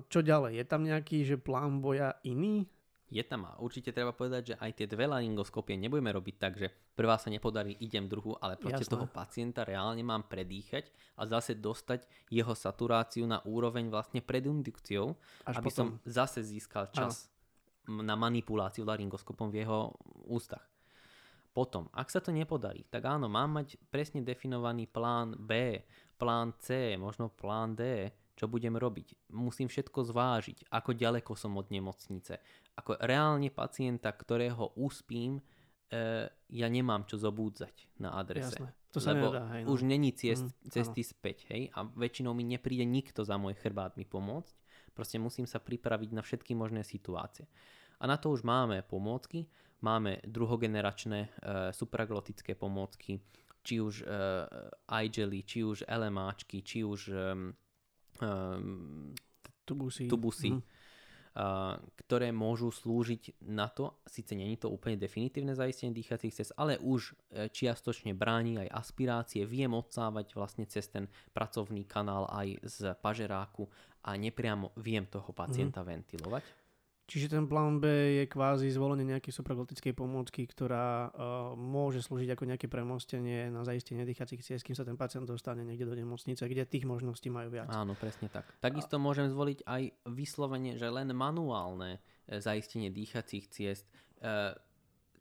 čo 0.06 0.22
ďalej? 0.22 0.62
Je 0.62 0.66
tam 0.66 0.82
nejaký 0.82 1.26
že 1.26 1.36
plán 1.36 1.82
boja 1.82 2.14
iný? 2.22 2.66
Je 3.08 3.24
tam 3.24 3.48
a 3.48 3.56
určite 3.64 3.96
treba 3.96 4.12
povedať, 4.12 4.52
že 4.52 4.56
aj 4.60 4.72
tie 4.76 4.84
dve 4.84 5.08
laryngoskopie 5.08 5.80
nebudeme 5.80 6.12
robiť 6.12 6.36
tak, 6.36 6.60
že 6.60 6.68
prvá 6.92 7.16
sa 7.16 7.32
nepodarí, 7.32 7.72
idem 7.80 8.04
druhú, 8.04 8.36
ale 8.36 8.60
proste 8.60 8.84
Jasné. 8.84 8.94
toho 9.00 9.08
pacienta 9.08 9.64
reálne 9.64 10.04
mám 10.04 10.28
predýchať 10.28 10.92
a 11.16 11.24
zase 11.24 11.56
dostať 11.56 12.04
jeho 12.28 12.52
saturáciu 12.52 13.24
na 13.24 13.40
úroveň 13.48 13.88
vlastne 13.88 14.20
pred 14.20 14.44
indukciou, 14.44 15.16
Až 15.48 15.56
aby 15.56 15.72
potom. 15.72 15.96
som 15.96 16.04
zase 16.04 16.44
získal 16.44 16.92
čas 16.92 17.32
m- 17.88 18.04
na 18.04 18.20
manipuláciu 18.20 18.84
laryngoskopom 18.84 19.56
v 19.56 19.64
jeho 19.64 19.96
ústach. 20.28 20.68
Potom, 21.56 21.88
ak 21.96 22.12
sa 22.12 22.20
to 22.20 22.30
nepodarí, 22.30 22.84
tak 22.86 23.08
áno, 23.08 23.26
mám 23.26 23.64
mať 23.64 23.80
presne 23.88 24.20
definovaný 24.20 24.84
plán 24.86 25.32
B, 25.40 25.80
plán 26.18 26.58
C, 26.60 26.98
možno 26.98 27.30
plán 27.30 27.78
D, 27.78 28.12
čo 28.38 28.46
budem 28.46 28.78
robiť. 28.78 29.34
Musím 29.34 29.66
všetko 29.66 30.14
zvážiť, 30.14 30.70
ako 30.70 30.94
ďaleko 30.94 31.34
som 31.34 31.58
od 31.58 31.74
nemocnice. 31.74 32.38
Ako 32.78 33.02
reálne 33.02 33.50
pacienta, 33.50 34.14
ktorého 34.14 34.78
uspím, 34.78 35.42
e, 35.90 36.30
ja 36.30 36.68
nemám 36.70 37.10
čo 37.10 37.18
zobúdzať 37.18 37.98
na 37.98 38.14
adrese. 38.14 38.62
Jasné. 38.62 38.70
To 38.94 39.00
sa 39.02 39.18
lebo 39.18 39.34
nedá. 39.34 39.44
Hej, 39.58 39.62
no. 39.66 39.74
už 39.74 39.80
není 39.86 40.14
ciest, 40.14 40.46
Mm, 40.46 40.70
cesty 40.70 41.02
späť, 41.02 41.50
hej, 41.50 41.74
a 41.74 41.86
väčšinou 41.86 42.38
mi 42.38 42.46
nepríde 42.46 42.86
nikto 42.86 43.26
za 43.26 43.42
môj 43.42 43.58
chrbát 43.58 43.98
mi 43.98 44.06
pomôcť. 44.06 44.54
Proste 44.94 45.18
musím 45.22 45.46
sa 45.46 45.62
pripraviť 45.62 46.10
na 46.14 46.22
všetky 46.26 46.58
možné 46.58 46.82
situácie. 46.82 47.46
A 48.02 48.06
na 48.06 48.18
to 48.18 48.34
už 48.34 48.46
máme 48.46 48.82
pomôcky. 48.86 49.50
máme 49.78 50.26
druhogeneračné 50.26 51.20
uh, 51.22 51.30
supraglotické 51.70 52.58
pomôcky, 52.58 53.22
či 53.68 53.84
už 53.84 54.08
uh, 54.08 54.48
iGelly, 55.04 55.44
či 55.44 55.68
už 55.68 55.84
LMAčky, 55.84 56.64
či 56.64 56.88
už 56.88 57.12
um, 57.12 57.52
um, 58.24 59.12
Tubusy. 59.68 60.08
tubusy 60.08 60.56
Mhm. 60.56 60.64
uh, 60.64 61.76
ktoré 62.08 62.32
môžu 62.32 62.72
slúžiť 62.72 63.44
na 63.52 63.68
to, 63.68 64.00
síce 64.08 64.32
není 64.32 64.56
to 64.56 64.72
úplne 64.72 64.96
definitívne 64.96 65.52
zaistenie 65.52 65.92
dýchacích 65.92 66.32
cest, 66.32 66.56
ale 66.56 66.80
už 66.80 67.12
e, 67.12 67.52
čiastočne 67.52 68.16
bráni 68.16 68.64
aj 68.64 68.72
aspirácie, 68.72 69.44
viem 69.44 69.76
odsávať 69.76 70.32
vlastne 70.34 70.64
cez 70.72 70.88
ten 70.88 71.12
pracovný 71.36 71.84
kanál 71.84 72.32
aj 72.32 72.64
z 72.64 72.78
pažeráku 73.04 73.68
a 74.08 74.16
nepriamo 74.16 74.72
viem 74.80 75.04
toho 75.04 75.36
pacienta 75.36 75.84
ventilovať. 75.84 76.67
Čiže 77.08 77.40
ten 77.40 77.48
plán 77.48 77.80
B 77.80 77.88
je 78.20 78.26
kvázi 78.28 78.68
zvolenie 78.68 79.08
nejakej 79.08 79.32
supraglotickej 79.32 79.96
pomôcky, 79.96 80.44
ktorá 80.44 81.08
uh, 81.08 81.56
môže 81.56 82.04
slúžiť 82.04 82.36
ako 82.36 82.44
nejaké 82.44 82.68
premostenie 82.68 83.48
na 83.48 83.64
zaistenie 83.64 84.04
dýchacích 84.04 84.44
ciest, 84.44 84.68
kým 84.68 84.76
sa 84.76 84.84
ten 84.84 85.00
pacient 85.00 85.24
dostane 85.24 85.64
niekde 85.64 85.88
do 85.88 85.96
nemocnice, 85.96 86.44
kde 86.44 86.68
tých 86.68 86.84
možností 86.84 87.32
majú 87.32 87.48
viac. 87.56 87.72
Áno, 87.72 87.96
presne 87.96 88.28
tak. 88.28 88.44
Takisto 88.60 89.00
môžem 89.00 89.32
zvoliť 89.32 89.64
aj 89.64 89.84
vyslovene, 90.12 90.76
že 90.76 90.92
len 90.92 91.16
manuálne 91.16 92.04
e, 92.28 92.44
zaistenie 92.44 92.92
dýchacích 92.92 93.56
ciest 93.56 93.88
e, 94.20 94.52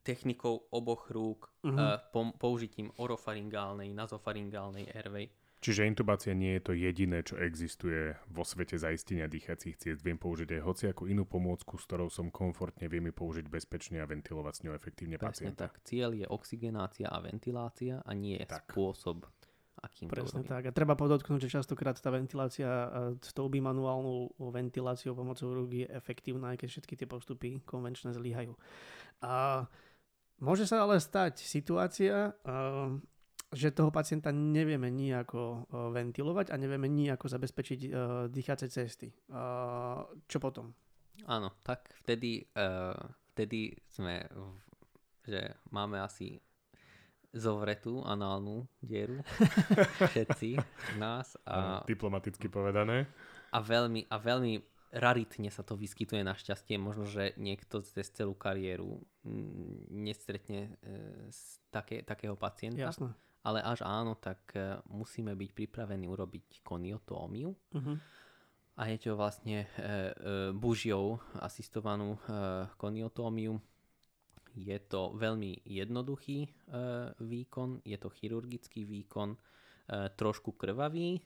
technikou 0.02 0.66
oboch 0.74 1.06
rúk, 1.14 1.54
e, 1.62 1.70
pom- 2.10 2.34
použitím 2.34 2.90
orofaringálnej, 2.98 3.94
nazofaringálnej 3.94 4.90
airway. 4.90 5.30
Čiže 5.66 5.82
intubácia 5.82 6.30
nie 6.30 6.54
je 6.54 6.62
to 6.62 6.72
jediné, 6.78 7.26
čo 7.26 7.34
existuje 7.42 8.14
vo 8.30 8.46
svete 8.46 8.78
zaistenia 8.78 9.26
dýchacích 9.26 9.74
ciest. 9.74 9.98
Viem 9.98 10.14
použiť 10.14 10.54
aj 10.54 10.62
hociakú 10.62 11.10
inú 11.10 11.26
pomôcku, 11.26 11.74
s 11.74 11.90
ktorou 11.90 12.06
som 12.06 12.30
komfortne, 12.30 12.86
viem 12.86 13.10
ju 13.10 13.14
použiť 13.18 13.50
bezpečne 13.50 13.98
a 13.98 14.06
ventilovať 14.06 14.52
s 14.54 14.60
ňou 14.62 14.78
efektívne 14.78 15.18
Presne 15.18 15.50
pacienta. 15.50 15.66
tak. 15.66 15.82
Cieľ 15.82 16.14
je 16.22 16.26
oxigenácia 16.30 17.10
a 17.10 17.18
ventilácia 17.18 17.98
a 17.98 18.10
nie 18.14 18.38
je 18.38 18.46
Tak. 18.46 18.70
spôsob, 18.70 19.26
akým 19.82 20.06
Presne 20.06 20.46
to 20.46 20.54
tak. 20.54 20.70
A 20.70 20.70
treba 20.70 20.94
podotknúť, 20.94 21.50
že 21.50 21.58
častokrát 21.58 21.98
tá 21.98 22.14
ventilácia 22.14 22.70
e, 22.70 22.88
s 23.18 23.34
tou 23.34 23.50
bimanuálnou 23.50 24.38
ventiláciou 24.38 25.18
pomocou 25.18 25.50
rúk 25.50 25.82
je 25.82 25.90
efektívna, 25.90 26.54
aj 26.54 26.62
keď 26.62 26.68
všetky 26.78 26.94
tie 26.94 27.10
postupy 27.10 27.58
konvenčné 27.66 28.14
zlyhajú. 28.14 28.54
A 29.26 29.66
môže 30.38 30.62
sa 30.62 30.86
ale 30.86 31.02
stať 31.02 31.42
situácia, 31.42 32.38
e, 32.46 33.02
že 33.56 33.72
toho 33.72 33.88
pacienta 33.88 34.28
nevieme 34.28 34.92
nijako 34.92 35.40
e, 35.40 35.58
ventilovať 35.96 36.52
a 36.52 36.60
nevieme 36.60 36.86
nijako 36.92 37.32
zabezpečiť 37.32 37.80
e, 37.80 37.88
dýchace 38.28 38.68
cesty. 38.68 39.08
E, 39.08 39.16
Čo 40.28 40.38
potom? 40.38 40.76
Áno, 41.24 41.48
tak 41.64 41.88
vtedy, 42.04 42.44
uh, 42.60 42.92
vtedy 43.32 43.72
sme, 43.88 44.28
v, 44.28 44.52
že 45.24 45.40
máme 45.72 45.96
asi 45.96 46.36
zovretú 47.32 48.04
análnu 48.04 48.68
dieru, 48.84 49.24
všetci 50.12 50.60
nás 51.00 51.40
a, 51.48 51.80
Diplomaticky 51.88 52.52
povedané. 52.52 53.08
a, 53.52 53.58
veľmi, 53.58 54.06
a 54.12 54.16
veľmi 54.20 54.60
raritne 54.96 55.52
sa 55.52 55.66
to 55.66 55.74
vyskytuje 55.76 56.24
našťastie. 56.24 56.80
Možno, 56.80 57.04
že 57.04 57.36
niekto 57.36 57.82
cez 57.84 58.08
celú 58.12 58.32
kariéru 58.32 59.02
mm, 59.26 59.92
nestretne 59.92 60.60
e, 60.80 60.92
s 61.28 61.60
také, 61.68 62.00
takého 62.06 62.38
pacienta. 62.38 62.88
Jasné. 62.88 63.12
Ale 63.46 63.62
až 63.62 63.86
áno, 63.86 64.18
tak 64.18 64.58
e, 64.58 64.82
musíme 64.90 65.38
byť 65.38 65.50
pripravení 65.54 66.10
urobiť 66.10 66.66
koniotómiu. 66.66 67.54
Uh-huh. 67.54 67.96
A 68.76 68.82
je 68.90 68.98
to 68.98 69.14
vlastne 69.14 69.64
e, 69.64 69.68
e, 69.70 70.12
bužiou 70.50 71.22
asistovanú 71.38 72.18
e, 72.18 72.20
koniotómiu. 72.74 73.54
Je 74.56 74.78
to 74.90 75.14
veľmi 75.14 75.62
jednoduchý 75.62 76.38
e, 76.44 76.48
výkon, 77.22 77.86
je 77.86 77.96
to 78.02 78.10
chirurgický 78.10 78.82
výkon, 78.82 79.36
e, 79.36 79.38
trošku 80.18 80.58
krvavý, 80.58 81.22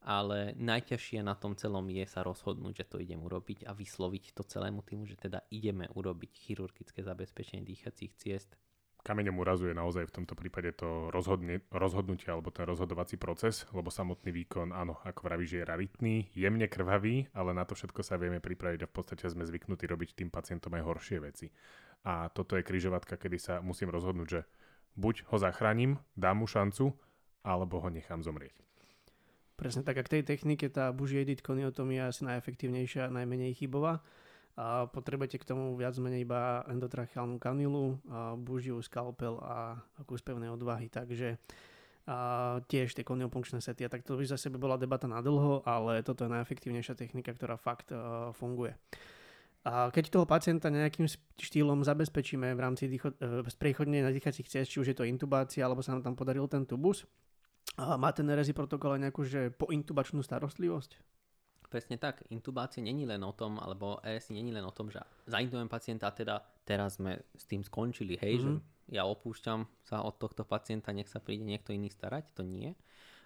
ale 0.00 0.56
najťažšie 0.56 1.20
na 1.20 1.36
tom 1.36 1.52
celom 1.56 1.84
je 1.92 2.04
sa 2.08 2.24
rozhodnúť, 2.24 2.84
že 2.84 2.88
to 2.88 2.96
idem 3.00 3.20
urobiť 3.20 3.68
a 3.68 3.76
vysloviť 3.76 4.32
to 4.32 4.42
celému 4.44 4.80
týmu, 4.80 5.04
že 5.04 5.16
teda 5.16 5.44
ideme 5.52 5.88
urobiť 5.92 6.32
chirurgické 6.36 7.04
zabezpečenie 7.04 7.64
dýchacích 7.64 8.12
ciest. 8.16 8.56
Kameňom 9.00 9.40
úrazu 9.40 9.64
je 9.64 9.76
naozaj 9.76 10.12
v 10.12 10.14
tomto 10.20 10.36
prípade 10.36 10.76
to 10.76 11.08
rozhodne, 11.08 11.64
rozhodnutie 11.72 12.28
alebo 12.28 12.52
ten 12.52 12.68
rozhodovací 12.68 13.16
proces, 13.16 13.64
lebo 13.72 13.88
samotný 13.88 14.28
výkon, 14.28 14.76
áno, 14.76 15.00
ako 15.08 15.24
vravíš, 15.24 15.56
je 15.56 15.62
raritný, 15.64 16.28
jemne 16.36 16.68
krvavý, 16.68 17.24
ale 17.32 17.56
na 17.56 17.64
to 17.64 17.72
všetko 17.72 18.04
sa 18.04 18.20
vieme 18.20 18.44
pripraviť 18.44 18.84
a 18.84 18.90
v 18.90 18.94
podstate 18.94 19.24
sme 19.32 19.48
zvyknutí 19.48 19.88
robiť 19.88 20.20
tým 20.20 20.28
pacientom 20.28 20.76
aj 20.76 20.84
horšie 20.84 21.18
veci. 21.24 21.48
A 22.04 22.28
toto 22.28 22.60
je 22.60 22.64
križovatka, 22.64 23.16
kedy 23.16 23.36
sa 23.40 23.54
musím 23.64 23.88
rozhodnúť, 23.88 24.28
že 24.28 24.40
buď 25.00 25.32
ho 25.32 25.36
zachránim, 25.40 25.96
dám 26.16 26.44
mu 26.44 26.46
šancu, 26.48 26.92
alebo 27.40 27.80
ho 27.80 27.88
nechám 27.88 28.20
zomrieť. 28.20 28.52
Presne 29.56 29.84
tak, 29.84 30.00
a 30.00 30.04
k 30.04 30.20
tej 30.20 30.22
technike 30.24 30.72
tá 30.72 30.88
buži 30.88 31.20
edit 31.20 31.44
koniotomia 31.44 32.08
je 32.08 32.10
asi 32.16 32.22
najefektívnejšia 32.24 33.08
a 33.08 33.12
najmenej 33.12 33.60
chybová. 33.60 34.00
A 34.58 34.90
potrebujete 34.90 35.38
k 35.38 35.48
tomu 35.48 35.78
viac 35.78 35.94
menej 35.96 36.26
iba 36.26 36.66
endotracheálnu 36.68 37.38
kanilu, 37.38 38.02
bužiu, 38.42 38.82
skalpel 38.82 39.38
a 39.40 39.78
kus 40.04 40.20
pevnej 40.20 40.50
odvahy. 40.50 40.90
Takže 40.90 41.38
a 42.10 42.58
tiež 42.66 42.96
tie 42.96 43.06
koniopunkčné 43.06 43.62
sety. 43.62 43.86
A 43.86 43.92
tak 43.92 44.02
to 44.02 44.18
by 44.18 44.26
zase 44.26 44.50
by 44.50 44.58
bola 44.58 44.74
debata 44.74 45.06
na 45.06 45.22
dlho, 45.22 45.62
ale 45.62 46.02
toto 46.02 46.26
je 46.26 46.34
najefektívnejšia 46.34 46.98
technika, 46.98 47.30
ktorá 47.30 47.54
fakt 47.54 47.94
uh, 47.94 48.34
funguje. 48.34 48.74
A 49.62 49.92
keď 49.92 50.08
toho 50.08 50.26
pacienta 50.26 50.72
nejakým 50.72 51.06
štýlom 51.36 51.84
zabezpečíme 51.84 52.56
v 52.56 52.60
rámci 52.60 52.90
dýcho, 52.90 53.14
uh, 53.14 53.46
spriechodne 53.46 54.02
na 54.02 54.10
dýchacích 54.10 54.48
ciest, 54.48 54.72
či 54.74 54.80
už 54.82 54.90
je 54.90 54.96
to 54.96 55.06
intubácia, 55.06 55.62
alebo 55.62 55.84
sa 55.84 55.94
nám 55.94 56.02
tam 56.02 56.14
podaril 56.18 56.50
ten 56.50 56.66
tubus, 56.66 57.06
a 57.78 57.94
má 57.94 58.10
ten 58.10 58.26
RSI 58.26 58.56
protokol 58.56 58.98
aj 58.98 59.00
nejakú 59.06 59.22
že 59.22 59.54
pointubačnú 59.54 60.24
starostlivosť? 60.24 61.19
Presne 61.70 62.02
tak, 62.02 62.26
intubácia 62.34 62.82
není 62.82 63.06
len 63.06 63.22
o 63.22 63.30
tom, 63.30 63.62
alebo 63.62 64.02
RSI 64.02 64.34
není 64.34 64.50
len 64.50 64.66
o 64.66 64.74
tom, 64.74 64.90
že 64.90 64.98
zaintubujem 65.30 65.70
pacienta 65.70 66.10
a 66.10 66.16
teda 66.16 66.42
teraz 66.66 66.98
sme 66.98 67.22
s 67.30 67.46
tým 67.46 67.62
skončili, 67.62 68.18
hej, 68.18 68.42
mm-hmm. 68.42 68.58
že 68.58 68.98
ja 68.98 69.06
opúšťam 69.06 69.70
sa 69.86 70.02
od 70.02 70.18
tohto 70.18 70.42
pacienta, 70.42 70.90
nech 70.90 71.06
sa 71.06 71.22
príde 71.22 71.46
niekto 71.46 71.70
iný 71.70 71.86
starať, 71.86 72.34
to 72.34 72.42
nie. 72.42 72.74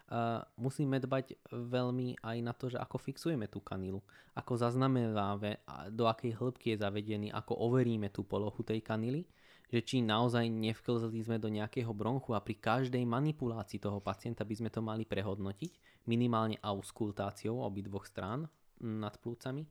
Uh, 0.04 0.44
musíme 0.60 1.00
dbať 1.00 1.40
veľmi 1.48 2.20
aj 2.20 2.36
na 2.44 2.52
to, 2.52 2.68
že 2.68 2.76
ako 2.76 3.00
fixujeme 3.00 3.48
tú 3.48 3.64
kanilu, 3.64 4.04
ako 4.36 4.60
zaznamenáme, 4.60 5.64
do 5.88 6.04
akej 6.04 6.36
hĺbky 6.36 6.76
je 6.76 6.84
zavedený, 6.84 7.32
ako 7.32 7.56
overíme 7.56 8.12
tú 8.12 8.28
polohu 8.28 8.60
tej 8.60 8.84
kanily, 8.84 9.24
že 9.72 9.80
či 9.80 9.96
naozaj 10.04 10.46
nevklzli 10.48 11.24
sme 11.24 11.40
do 11.40 11.48
nejakého 11.48 11.90
bronchu 11.96 12.36
a 12.36 12.44
pri 12.44 12.60
každej 12.60 13.02
manipulácii 13.08 13.80
toho 13.80 13.98
pacienta 13.98 14.44
by 14.44 14.54
sme 14.54 14.70
to 14.70 14.84
mali 14.84 15.08
prehodnotiť, 15.08 16.04
minimálne 16.08 16.60
auskultáciou 16.60 17.64
obidvoch 17.64 18.04
strán 18.04 18.44
nad 18.80 19.14
plúcami. 19.18 19.64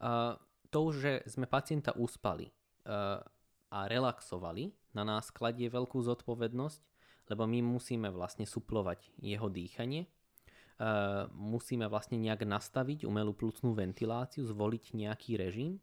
Uh, 0.00 0.34
to, 0.70 0.90
že 0.94 1.22
sme 1.26 1.46
pacienta 1.46 1.94
uspali 1.94 2.50
uh, 2.50 3.22
a 3.70 3.78
relaxovali, 3.86 4.74
na 4.96 5.06
nás 5.06 5.30
kladie 5.30 5.70
veľkú 5.70 6.02
zodpovednosť, 6.02 6.80
lebo 7.30 7.46
my 7.46 7.62
musíme 7.62 8.10
vlastne 8.10 8.42
suplovať 8.42 9.14
jeho 9.22 9.46
dýchanie, 9.46 10.10
uh, 10.82 11.30
musíme 11.30 11.86
vlastne 11.86 12.18
nejak 12.18 12.42
nastaviť 12.42 13.06
umelú 13.06 13.30
plúcnú 13.30 13.78
ventiláciu, 13.78 14.42
zvoliť 14.42 14.98
nejaký 14.98 15.38
režim, 15.38 15.78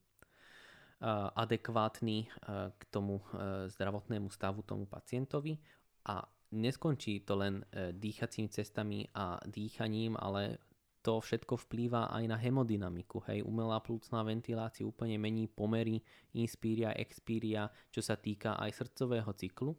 adekvátny 1.37 2.25
uh, 2.25 2.73
k 2.73 2.81
tomu 2.89 3.21
uh, 3.21 3.69
zdravotnému 3.69 4.33
stavu 4.33 4.65
tomu 4.65 4.89
pacientovi 4.89 5.61
a 6.09 6.25
neskončí 6.55 7.27
to 7.27 7.35
len 7.35 7.59
dýchacími 7.75 8.47
cestami 8.47 9.03
a 9.11 9.35
dýchaním, 9.43 10.15
ale 10.15 10.63
to 11.03 11.19
všetko 11.23 11.59
vplýva 11.67 12.11
aj 12.11 12.23
na 12.27 12.35
hemodynamiku. 12.35 13.23
Hej, 13.31 13.43
umelá 13.43 13.79
plúcná 13.79 14.23
ventilácia 14.23 14.87
úplne 14.87 15.15
mení 15.15 15.47
pomery 15.47 16.03
inspíria, 16.35 16.95
expíria, 16.95 17.71
čo 17.91 18.03
sa 18.03 18.19
týka 18.19 18.55
aj 18.59 18.83
srdcového 18.83 19.31
cyklu. 19.35 19.75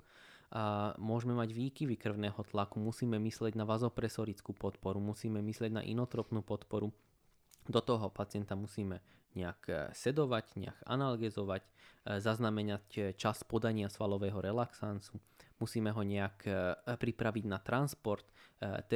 A 0.48 0.96
môžeme 0.96 1.36
mať 1.36 1.52
výkyvy 1.52 2.00
krvného 2.00 2.40
tlaku, 2.48 2.80
musíme 2.80 3.20
myslieť 3.20 3.52
na 3.60 3.68
vazopresorickú 3.68 4.56
podporu, 4.56 4.96
musíme 5.00 5.44
myslieť 5.44 5.72
na 5.72 5.82
inotropnú 5.84 6.40
podporu. 6.40 6.88
Do 7.68 7.84
toho 7.84 8.08
pacienta 8.08 8.56
musíme 8.56 9.04
nejak 9.36 9.92
sedovať, 9.92 10.56
nejak 10.56 10.78
analgezovať, 10.88 11.62
zaznamenať 12.08 13.14
čas 13.20 13.44
podania 13.44 13.92
svalového 13.92 14.40
relaxansu, 14.40 15.20
musíme 15.60 15.92
ho 15.92 16.00
nejak 16.00 16.48
pripraviť 16.96 17.44
na 17.44 17.60
transport, 17.60 18.24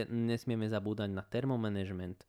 nesmieme 0.08 0.72
zabúdať 0.72 1.12
na 1.12 1.20
termomanagement, 1.20 2.24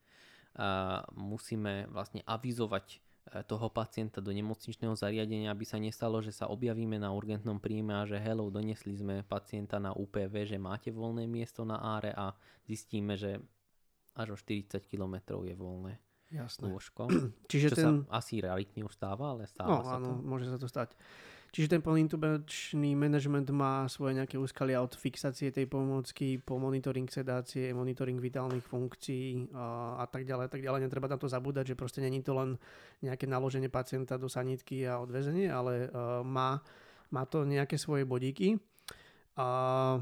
musíme 1.16 1.88
vlastne 1.88 2.20
avizovať 2.28 3.00
toho 3.48 3.72
pacienta 3.72 4.20
do 4.20 4.36
nemocničného 4.36 5.00
zariadenia, 5.00 5.56
aby 5.56 5.64
sa 5.64 5.80
nestalo, 5.80 6.20
že 6.20 6.36
sa 6.36 6.52
objavíme 6.52 7.00
na 7.00 7.16
urgentnom 7.16 7.56
príjme 7.56 7.96
a 7.96 8.04
že 8.04 8.20
hello, 8.20 8.52
donesli 8.52 9.00
sme 9.00 9.24
pacienta 9.24 9.80
na 9.80 9.96
UPV, 9.96 10.44
že 10.44 10.60
máte 10.60 10.92
voľné 10.92 11.24
miesto 11.24 11.64
na 11.64 11.80
áre 11.80 12.12
a 12.12 12.36
zistíme, 12.68 13.16
že 13.16 13.40
až 14.20 14.36
o 14.36 14.38
40 14.38 14.84
km 14.86 15.40
je 15.40 15.56
voľné 15.56 15.96
Jasné. 16.34 16.66
lôžko. 16.66 17.06
Čiže 17.52 17.68
čo 17.72 17.76
ten... 17.78 17.86
sa 18.10 18.18
asi 18.18 18.42
realitne 18.42 18.82
už 18.82 18.94
stáva, 18.98 19.38
ale 19.38 19.46
stáva 19.46 19.80
no, 19.80 19.86
sa 19.86 19.98
áno, 20.02 20.18
to. 20.18 20.26
môže 20.26 20.50
sa 20.50 20.58
to 20.58 20.66
stať. 20.66 20.98
Čiže 21.54 21.78
ten 21.78 21.86
ponintubačný 21.86 22.98
management 22.98 23.54
má 23.54 23.86
svoje 23.86 24.18
nejaké 24.18 24.42
úskalia 24.42 24.82
od 24.82 24.90
fixácie 24.98 25.54
tej 25.54 25.70
pomôcky 25.70 26.42
po 26.42 26.58
monitoring 26.58 27.06
sedácie, 27.06 27.70
monitoring 27.78 28.18
vitálnych 28.18 28.66
funkcií 28.66 29.54
a, 29.54 30.02
a 30.02 30.06
tak 30.10 30.26
ďalej, 30.26 30.50
tak 30.50 30.66
ďalej. 30.66 30.90
Netreba 30.90 31.06
tam 31.06 31.22
to 31.22 31.30
zabúdať, 31.30 31.70
že 31.70 31.78
proste 31.78 32.02
není 32.02 32.26
to 32.26 32.34
len 32.34 32.58
nejaké 33.06 33.30
naloženie 33.30 33.70
pacienta 33.70 34.18
do 34.18 34.26
sanitky 34.26 34.90
a 34.90 34.98
odvezenie, 34.98 35.46
ale 35.46 35.94
uh, 35.94 36.26
má, 36.26 36.58
má 37.14 37.30
to 37.30 37.46
nejaké 37.46 37.78
svoje 37.78 38.02
bodíky. 38.10 38.58
A 39.38 40.02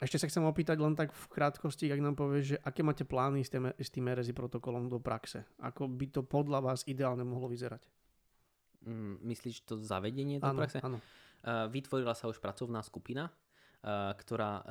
ešte 0.00 0.16
sa 0.16 0.26
chcem 0.32 0.40
opýtať 0.48 0.80
len 0.80 0.96
tak 0.96 1.12
v 1.12 1.24
krátkosti, 1.28 1.92
ak 1.92 2.00
nám 2.00 2.16
povieš, 2.16 2.56
že 2.56 2.60
aké 2.64 2.80
máte 2.80 3.04
plány 3.04 3.44
s 3.44 3.52
tým, 3.52 3.68
s 3.76 3.92
tým 3.92 4.08
RSI 4.08 4.32
protokolom 4.32 4.88
do 4.88 4.96
praxe? 4.96 5.44
Ako 5.60 5.92
by 5.92 6.06
to 6.08 6.20
podľa 6.24 6.64
vás 6.64 6.88
ideálne 6.88 7.20
mohlo 7.20 7.52
vyzerať? 7.52 7.84
Mm, 8.88 9.20
myslíš 9.28 9.68
to 9.68 9.76
zavedenie 9.76 10.40
do 10.40 10.48
Áno, 10.48 10.56
praxe? 10.56 10.80
áno. 10.80 11.04
Uh, 11.44 11.68
vytvorila 11.68 12.16
sa 12.16 12.32
už 12.32 12.40
pracovná 12.40 12.80
skupina, 12.80 13.28
uh, 13.28 14.16
ktorá 14.16 14.60
uh, 14.60 14.64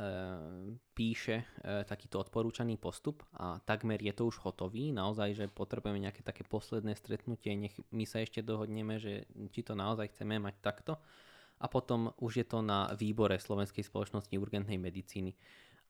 píše 0.98 1.46
takýto 1.86 2.18
odporúčaný 2.18 2.82
postup 2.82 3.22
a 3.38 3.62
takmer 3.62 4.02
je 4.02 4.14
to 4.18 4.26
už 4.34 4.42
hotový. 4.42 4.90
Naozaj, 4.90 5.30
že 5.38 5.46
potrebujeme 5.46 6.02
nejaké 6.02 6.26
také 6.26 6.42
posledné 6.42 6.98
stretnutie, 6.98 7.54
nech 7.54 7.78
my 7.94 8.10
sa 8.10 8.26
ešte 8.26 8.42
dohodneme, 8.42 8.98
že 8.98 9.30
či 9.54 9.62
to 9.62 9.78
naozaj 9.78 10.10
chceme 10.10 10.42
mať 10.42 10.58
takto. 10.58 10.98
A 11.60 11.68
potom 11.68 12.16
už 12.24 12.44
je 12.44 12.46
to 12.48 12.64
na 12.64 12.92
výbore 12.96 13.36
Slovenskej 13.36 13.84
spoločnosti 13.84 14.32
urgentnej 14.40 14.80
medicíny, 14.80 15.36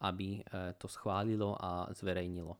aby 0.01 0.41
uh, 0.41 0.73
to 0.75 0.89
schválilo 0.89 1.53
a 1.57 1.89
zverejnilo 1.93 2.57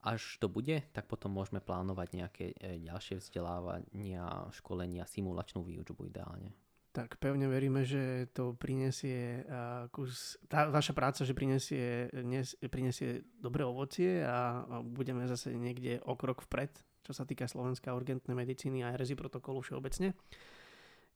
až 0.00 0.40
to 0.40 0.48
bude, 0.48 0.80
tak 0.96 1.04
potom 1.04 1.36
môžeme 1.36 1.60
plánovať 1.60 2.08
nejaké 2.16 2.44
e, 2.56 2.80
ďalšie 2.80 3.20
vzdelávania, 3.20 4.48
školenia, 4.56 5.04
simulačnú 5.04 5.60
výučbu 5.60 6.08
ideálne. 6.08 6.56
Tak 6.90 7.22
pevne 7.22 7.46
veríme, 7.46 7.86
že 7.86 8.26
to 8.34 8.58
prinesie 8.58 9.46
uh, 9.46 9.86
kus, 9.94 10.34
tá 10.50 10.66
vaša 10.66 10.90
práca, 10.90 11.22
že 11.22 11.38
prinesie, 11.38 12.10
nes, 12.26 12.58
prinesie 12.66 13.22
dobré 13.38 13.62
ovocie 13.62 14.26
a 14.26 14.66
budeme 14.82 15.22
zase 15.30 15.54
niekde 15.54 16.02
o 16.02 16.18
krok 16.18 16.42
vpred, 16.50 16.74
čo 17.06 17.14
sa 17.14 17.22
týka 17.22 17.46
Slovenska 17.46 17.94
urgentnej 17.94 18.34
medicíny 18.34 18.82
a 18.82 18.90
RSI 18.98 19.14
protokolu 19.14 19.62
všeobecne. 19.62 20.18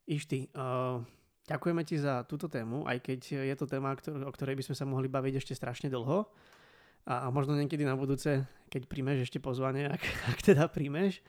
Išty, 0.07 0.55
uh, 0.55 1.03
ďakujeme 1.45 1.81
ti 1.85 2.01
za 2.01 2.25
túto 2.25 2.49
tému, 2.49 2.85
aj 2.89 3.01
keď 3.01 3.19
je 3.45 3.55
to 3.57 3.65
téma, 3.69 3.93
ktor- 3.97 4.21
o 4.25 4.31
ktorej 4.33 4.57
by 4.57 4.63
sme 4.65 4.75
sa 4.75 4.85
mohli 4.85 5.05
baviť 5.05 5.33
ešte 5.41 5.53
strašne 5.53 5.87
dlho 5.93 6.25
a 7.05 7.29
možno 7.29 7.53
niekedy 7.53 7.85
na 7.85 7.93
budúce, 7.93 8.49
keď 8.73 8.89
príjmeš 8.89 9.29
ešte 9.29 9.37
pozvanie, 9.37 9.85
ak, 9.85 10.01
ak 10.33 10.39
teda 10.41 10.65
príjmeš. 10.65 11.21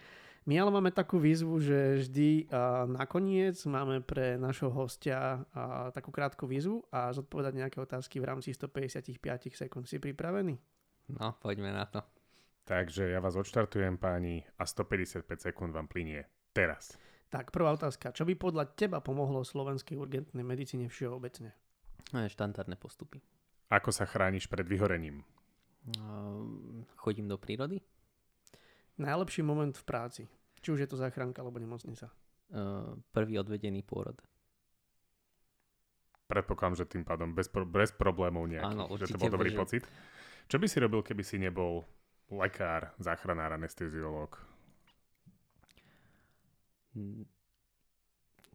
My 0.46 0.62
ale 0.62 0.70
máme 0.70 0.94
takú 0.94 1.18
výzvu, 1.18 1.58
že 1.58 2.06
vždy 2.06 2.46
a, 2.48 2.86
nakoniec 2.86 3.58
máme 3.66 3.98
pre 4.00 4.38
našho 4.38 4.70
hostia 4.70 5.42
a, 5.50 5.90
takú 5.90 6.14
krátku 6.14 6.46
výzvu 6.46 6.86
a 6.94 7.10
zodpovedať 7.10 7.52
nejaké 7.58 7.78
otázky 7.82 8.22
v 8.22 8.30
rámci 8.30 8.54
155 8.54 9.18
sekúnd. 9.52 9.90
Si 9.90 9.98
pripravený? 9.98 10.54
No, 11.18 11.34
poďme 11.42 11.74
na 11.74 11.84
to. 11.90 12.00
Takže 12.66 13.10
ja 13.10 13.22
vás 13.22 13.34
odštartujem 13.38 13.98
páni 13.98 14.42
a 14.58 14.66
155 14.66 15.26
sekúnd 15.50 15.70
vám 15.74 15.90
plinie 15.90 16.26
teraz. 16.54 16.98
Tak, 17.36 17.52
prvá 17.52 17.76
otázka. 17.76 18.16
Čo 18.16 18.24
by 18.24 18.32
podľa 18.32 18.64
teba 18.72 19.04
pomohlo 19.04 19.44
slovenskej 19.44 20.00
urgentnej 20.00 20.40
medicíne 20.40 20.88
všeobecne? 20.88 21.52
No, 22.16 22.24
štandardné 22.24 22.80
postupy. 22.80 23.20
Ako 23.68 23.92
sa 23.92 24.08
chrániš 24.08 24.48
pred 24.48 24.64
vyhorením? 24.64 25.20
Uh, 26.00 26.80
chodím 26.96 27.28
do 27.28 27.36
prírody. 27.36 27.84
Najlepší 28.96 29.44
moment 29.44 29.76
v 29.76 29.84
práci. 29.84 30.22
Či 30.64 30.68
už 30.72 30.80
je 30.80 30.88
to 30.88 30.96
záchranka 30.96 31.44
alebo 31.44 31.60
nemocnica. 31.60 32.08
Uh, 32.48 32.96
prvý 33.12 33.36
odvedený 33.36 33.84
pôrod. 33.84 34.16
Predpokladám, 36.32 36.80
že 36.80 36.88
tým 36.88 37.04
pádom 37.04 37.36
bez, 37.36 37.52
pro, 37.52 37.68
bez 37.68 37.92
problémov 37.92 38.48
nejakých. 38.48 38.80
Áno, 38.80 38.88
že 38.96 39.12
to 39.12 39.20
určite, 39.20 39.20
bol 39.20 39.34
dobrý 39.36 39.52
že- 39.52 39.60
pocit. 39.60 39.82
Čo 40.48 40.56
by 40.56 40.66
si 40.72 40.80
robil, 40.80 41.04
keby 41.04 41.20
si 41.20 41.36
nebol 41.36 41.84
lekár, 42.32 42.96
záchranár, 42.96 43.52
anesteziológ? 43.60 44.40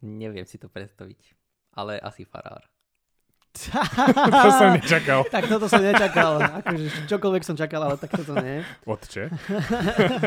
Neviem 0.01 0.45
si 0.49 0.57
to 0.57 0.67
predstaviť. 0.67 1.37
Ale 1.77 2.01
asi 2.01 2.25
farár. 2.27 2.67
to 4.31 4.49
som 4.55 4.79
nečakal. 4.79 5.27
tak 5.27 5.43
toto 5.51 5.67
som 5.67 5.83
nečakal. 5.83 6.39
Akože 6.39 7.03
čokoľvek 7.07 7.43
som 7.43 7.55
čakal, 7.59 7.83
ale 7.83 7.99
tak 7.99 8.15
toto 8.15 8.39
nie. 8.39 8.63
Otče? 8.87 9.27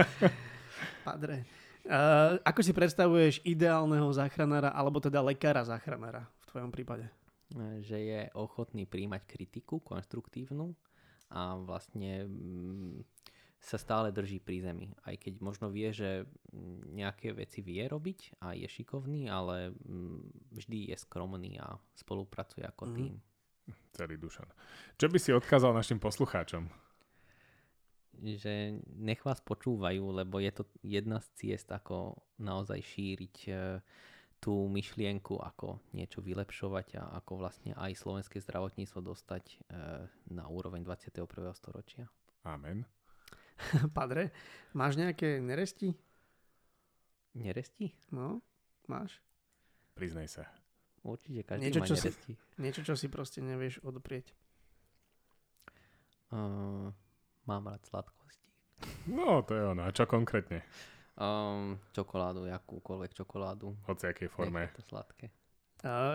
Padre. 1.09 1.49
Uh, 1.85 2.41
ako 2.45 2.61
si 2.65 2.73
predstavuješ 2.73 3.35
ideálneho 3.45 4.09
záchranára, 4.13 4.73
alebo 4.73 5.01
teda 5.01 5.21
lekára 5.21 5.65
záchranára 5.65 6.25
v 6.25 6.45
tvojom 6.49 6.71
prípade? 6.73 7.09
Že 7.85 7.99
je 8.01 8.21
ochotný 8.37 8.89
príjmať 8.89 9.25
kritiku 9.29 9.81
konštruktívnu 9.85 10.73
a 11.33 11.61
vlastne 11.61 12.25
mm, 12.29 13.05
sa 13.65 13.81
stále 13.81 14.13
drží 14.13 14.39
pri 14.39 14.61
zemi. 14.61 14.93
Aj 15.03 15.17
keď 15.17 15.41
možno 15.41 15.73
vie, 15.73 15.89
že 15.91 16.29
mm, 16.53 16.93
nejaké 16.93 17.33
veci 17.33 17.65
vie 17.65 17.81
robiť 17.89 18.39
a 18.45 18.53
je 18.53 18.69
šikovný, 18.69 19.27
ale 19.27 19.73
mm, 19.73 20.53
vždy 20.53 20.93
je 20.93 20.97
skromný 21.01 21.57
a 21.59 21.75
spolupracuje 21.97 22.63
ako 22.69 22.85
Mhm. 22.87 22.95
tým. 22.95 23.15
Celý 23.97 24.21
dušan. 24.21 24.45
Čo 25.01 25.09
by 25.09 25.17
si 25.17 25.33
odkázal 25.33 25.73
našim 25.73 25.97
poslucháčom? 25.97 26.69
že 28.15 28.79
nech 28.95 29.21
vás 29.27 29.43
počúvajú, 29.43 30.15
lebo 30.15 30.39
je 30.39 30.53
to 30.55 30.63
jedna 30.87 31.19
z 31.19 31.29
ciest, 31.35 31.67
ako 31.69 32.15
naozaj 32.39 32.79
šíriť 32.79 33.37
e, 33.51 33.53
tú 34.39 34.71
myšlienku, 34.71 35.35
ako 35.43 35.83
niečo 35.93 36.23
vylepšovať 36.23 37.03
a 37.03 37.19
ako 37.19 37.43
vlastne 37.43 37.75
aj 37.75 37.99
slovenské 37.99 38.39
zdravotníctvo 38.39 39.01
dostať 39.03 39.45
e, 39.51 39.57
na 40.31 40.45
úroveň 40.47 40.87
21. 40.87 41.27
storočia. 41.59 42.07
Amen. 42.47 42.87
Padre, 43.97 44.31
máš 44.73 44.97
nejaké 44.97 45.39
neresti? 45.39 45.95
Neresti? 47.35 47.91
No, 48.11 48.43
máš? 48.87 49.19
Priznaj 49.95 50.31
sa. 50.31 50.45
Určite 51.05 51.45
každý 51.45 51.69
Niečo, 51.69 51.81
má 51.83 51.87
čo 51.87 51.95
si- 51.95 52.09
neresti. 52.09 52.33
Niečo, 52.57 52.81
čo 52.83 52.95
si 52.97 53.07
proste 53.07 53.39
nevieš 53.45 53.83
odoprieť. 53.85 54.33
Uh, 56.33 56.91
mám 57.45 57.63
rád 57.69 57.85
sladkosti. 57.87 58.49
No, 59.07 59.45
to 59.47 59.55
je 59.55 59.63
ono. 59.63 59.87
A 59.87 59.95
čo 59.95 60.09
konkrétne? 60.09 60.65
Um, 61.15 61.79
čokoládu, 61.95 62.51
jakúkoľvek 62.51 63.15
čokoládu. 63.15 63.71
V 63.71 63.85
hociakej 63.87 64.27
Nech 64.27 64.35
forme. 64.35 64.67
je 64.67 64.75
to 64.75 64.83
sladké. 64.83 65.27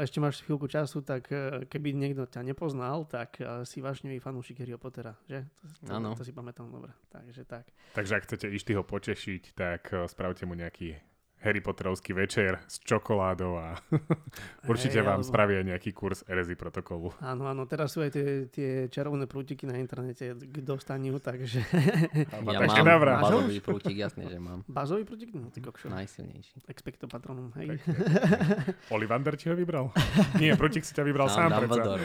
Ešte 0.02 0.18
máš 0.18 0.42
chvíľku 0.42 0.66
času, 0.66 1.06
tak 1.06 1.30
e, 1.30 1.70
keby 1.70 1.94
niekto 1.94 2.26
ťa 2.26 2.42
nepoznal, 2.42 3.06
tak 3.06 3.38
e, 3.38 3.62
si 3.70 3.86
vášnivý 3.86 4.18
fanúšik 4.18 4.66
Harryho 4.66 4.82
Pottera, 4.82 5.14
že? 5.30 5.46
To, 5.46 5.66
to, 5.86 5.92
Áno. 5.94 6.10
to 6.18 6.26
si 6.26 6.34
pamätám 6.34 6.74
dobre. 6.74 6.90
Takže 7.14 7.46
tak. 7.46 7.70
Takže 7.94 8.18
ak 8.18 8.26
chcete 8.26 8.50
Ištyho 8.50 8.82
potešiť, 8.82 9.44
tak 9.54 9.94
eh, 9.94 10.10
spravte 10.10 10.50
mu 10.50 10.58
nejaký 10.58 10.98
Harry 11.40 11.64
Potterovský 11.64 12.12
večer 12.12 12.60
s 12.68 12.84
čokoládou 12.84 13.56
a 13.56 13.80
určite 14.72 15.00
Hej, 15.00 15.08
vám 15.08 15.20
alebo- 15.24 15.30
spravia 15.32 15.64
nejaký 15.64 15.96
kurz 15.96 16.28
RSI 16.28 16.60
protokolu. 16.60 17.16
Áno, 17.24 17.48
áno, 17.48 17.64
teraz 17.64 17.96
sú 17.96 18.04
aj 18.04 18.12
tie, 18.12 18.26
tie 18.52 18.70
čarovné 18.88 19.24
prútiky 19.24 19.64
na 19.64 19.80
internete 19.80 20.36
k 20.36 20.58
dostaniu, 20.60 21.18
takže... 21.18 21.64
Ja 22.50 22.66
také 22.66 22.82
mám 22.82 23.00
navrát. 23.00 23.22
bazový 23.24 23.58
prútik, 23.62 23.96
jasne, 23.96 24.26
že 24.26 24.36
mám. 24.36 24.66
Bazový 24.66 25.06
prútik? 25.06 25.32
No, 25.32 25.48
ty 25.48 25.62
kokšo. 25.62 25.88
Najsilnejší. 25.88 26.66
Expecto 26.68 27.08
patronum, 27.08 27.54
hej. 27.56 27.78
Olivander 28.96 29.38
ti 29.38 29.48
ho 29.48 29.56
vybral? 29.56 29.94
Nie, 30.36 30.58
Prutik 30.60 30.84
si 30.84 30.92
ťa 30.92 31.04
vybral 31.06 31.30
sám 31.30 31.50
predsa. 31.56 31.80
Dumbledore. 31.80 32.04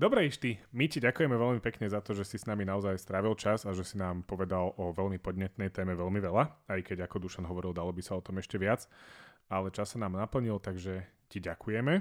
Dobre, 0.00 0.24
Išty, 0.24 0.56
my 0.72 0.88
ti 0.88 0.96
ďakujeme 0.96 1.36
veľmi 1.36 1.60
pekne 1.60 1.84
za 1.84 2.00
to, 2.00 2.16
že 2.16 2.24
si 2.24 2.40
s 2.40 2.48
nami 2.48 2.64
naozaj 2.64 2.96
strávil 2.96 3.36
čas 3.36 3.68
a 3.68 3.76
že 3.76 3.84
si 3.84 4.00
nám 4.00 4.24
povedal 4.24 4.72
o 4.80 4.96
veľmi 4.96 5.20
podnetnej 5.20 5.68
téme 5.68 5.92
veľmi 5.92 6.24
veľa, 6.24 6.72
aj 6.72 6.80
keď 6.88 7.04
ako 7.04 7.28
Dušan 7.28 7.44
hovoril, 7.44 7.76
dalo 7.76 7.92
by 7.92 8.00
sa 8.00 8.16
o 8.16 8.24
tom 8.24 8.40
ešte 8.40 8.56
viac, 8.56 8.88
ale 9.52 9.68
čas 9.68 9.92
sa 9.92 10.00
nám 10.00 10.16
naplnil, 10.16 10.56
takže 10.56 11.04
ti 11.28 11.44
ďakujeme. 11.44 12.00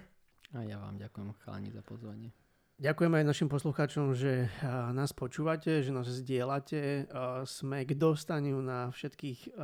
A 0.56 0.60
ja 0.64 0.80
vám 0.80 0.95
ďakujem 0.95 1.28
chalani 1.43 1.76
za 1.76 1.84
pozvanie. 1.84 2.32
Ďakujeme 2.80 3.20
aj 3.20 3.26
našim 3.36 3.52
poslucháčom, 3.52 4.16
že 4.16 4.47
nás 4.95 5.12
počúvate, 5.12 5.84
že 5.84 5.91
nás 5.91 6.08
zdieľate. 6.08 7.12
Sme 7.43 7.84
k 7.84 8.00
dostaniu 8.00 8.64
na 8.64 8.95
všetkých 8.95 9.60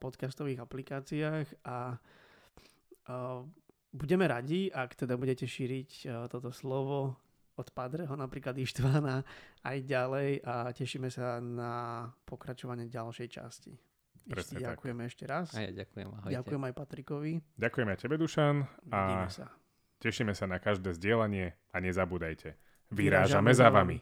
podcastových 0.00 0.64
aplikáciách 0.64 1.68
a, 1.68 2.00
budeme 3.92 4.24
radi, 4.24 4.72
ak 4.72 4.96
teda 4.96 5.20
budete 5.20 5.44
šíriť 5.44 6.08
toto 6.32 6.48
slovo 6.48 7.20
od 7.54 7.68
Padreho, 7.70 8.14
napríklad 8.18 8.58
Ištvána, 8.58 9.22
aj 9.62 9.78
ďalej 9.86 10.42
a 10.42 10.74
tešíme 10.74 11.06
sa 11.10 11.38
na 11.38 12.06
pokračovanie 12.26 12.90
ďalšej 12.90 13.28
časti. 13.30 13.72
Ešte 14.24 14.56
tak. 14.56 14.72
ďakujeme 14.72 15.02
ešte 15.04 15.24
raz. 15.28 15.52
A 15.52 15.68
ja 15.68 15.70
ďakujem, 15.70 16.08
ahojte. 16.08 16.32
Ďakujem 16.32 16.62
aj 16.64 16.72
Patrikovi. 16.72 17.32
Ďakujeme 17.60 17.90
aj 17.92 17.98
tebe, 18.00 18.16
Dušan, 18.16 18.56
Vidíme 18.88 19.28
a 19.28 19.28
sa. 19.28 19.46
tešíme 20.00 20.32
sa 20.32 20.48
na 20.48 20.56
každé 20.56 20.96
zdieľanie 20.96 21.52
a 21.70 21.76
nezabúdajte. 21.78 22.56
Vyrážame 22.88 23.52
Vyrážame 23.52 23.52
za 23.52 23.68
za 23.68 23.74
vami. 23.74 23.98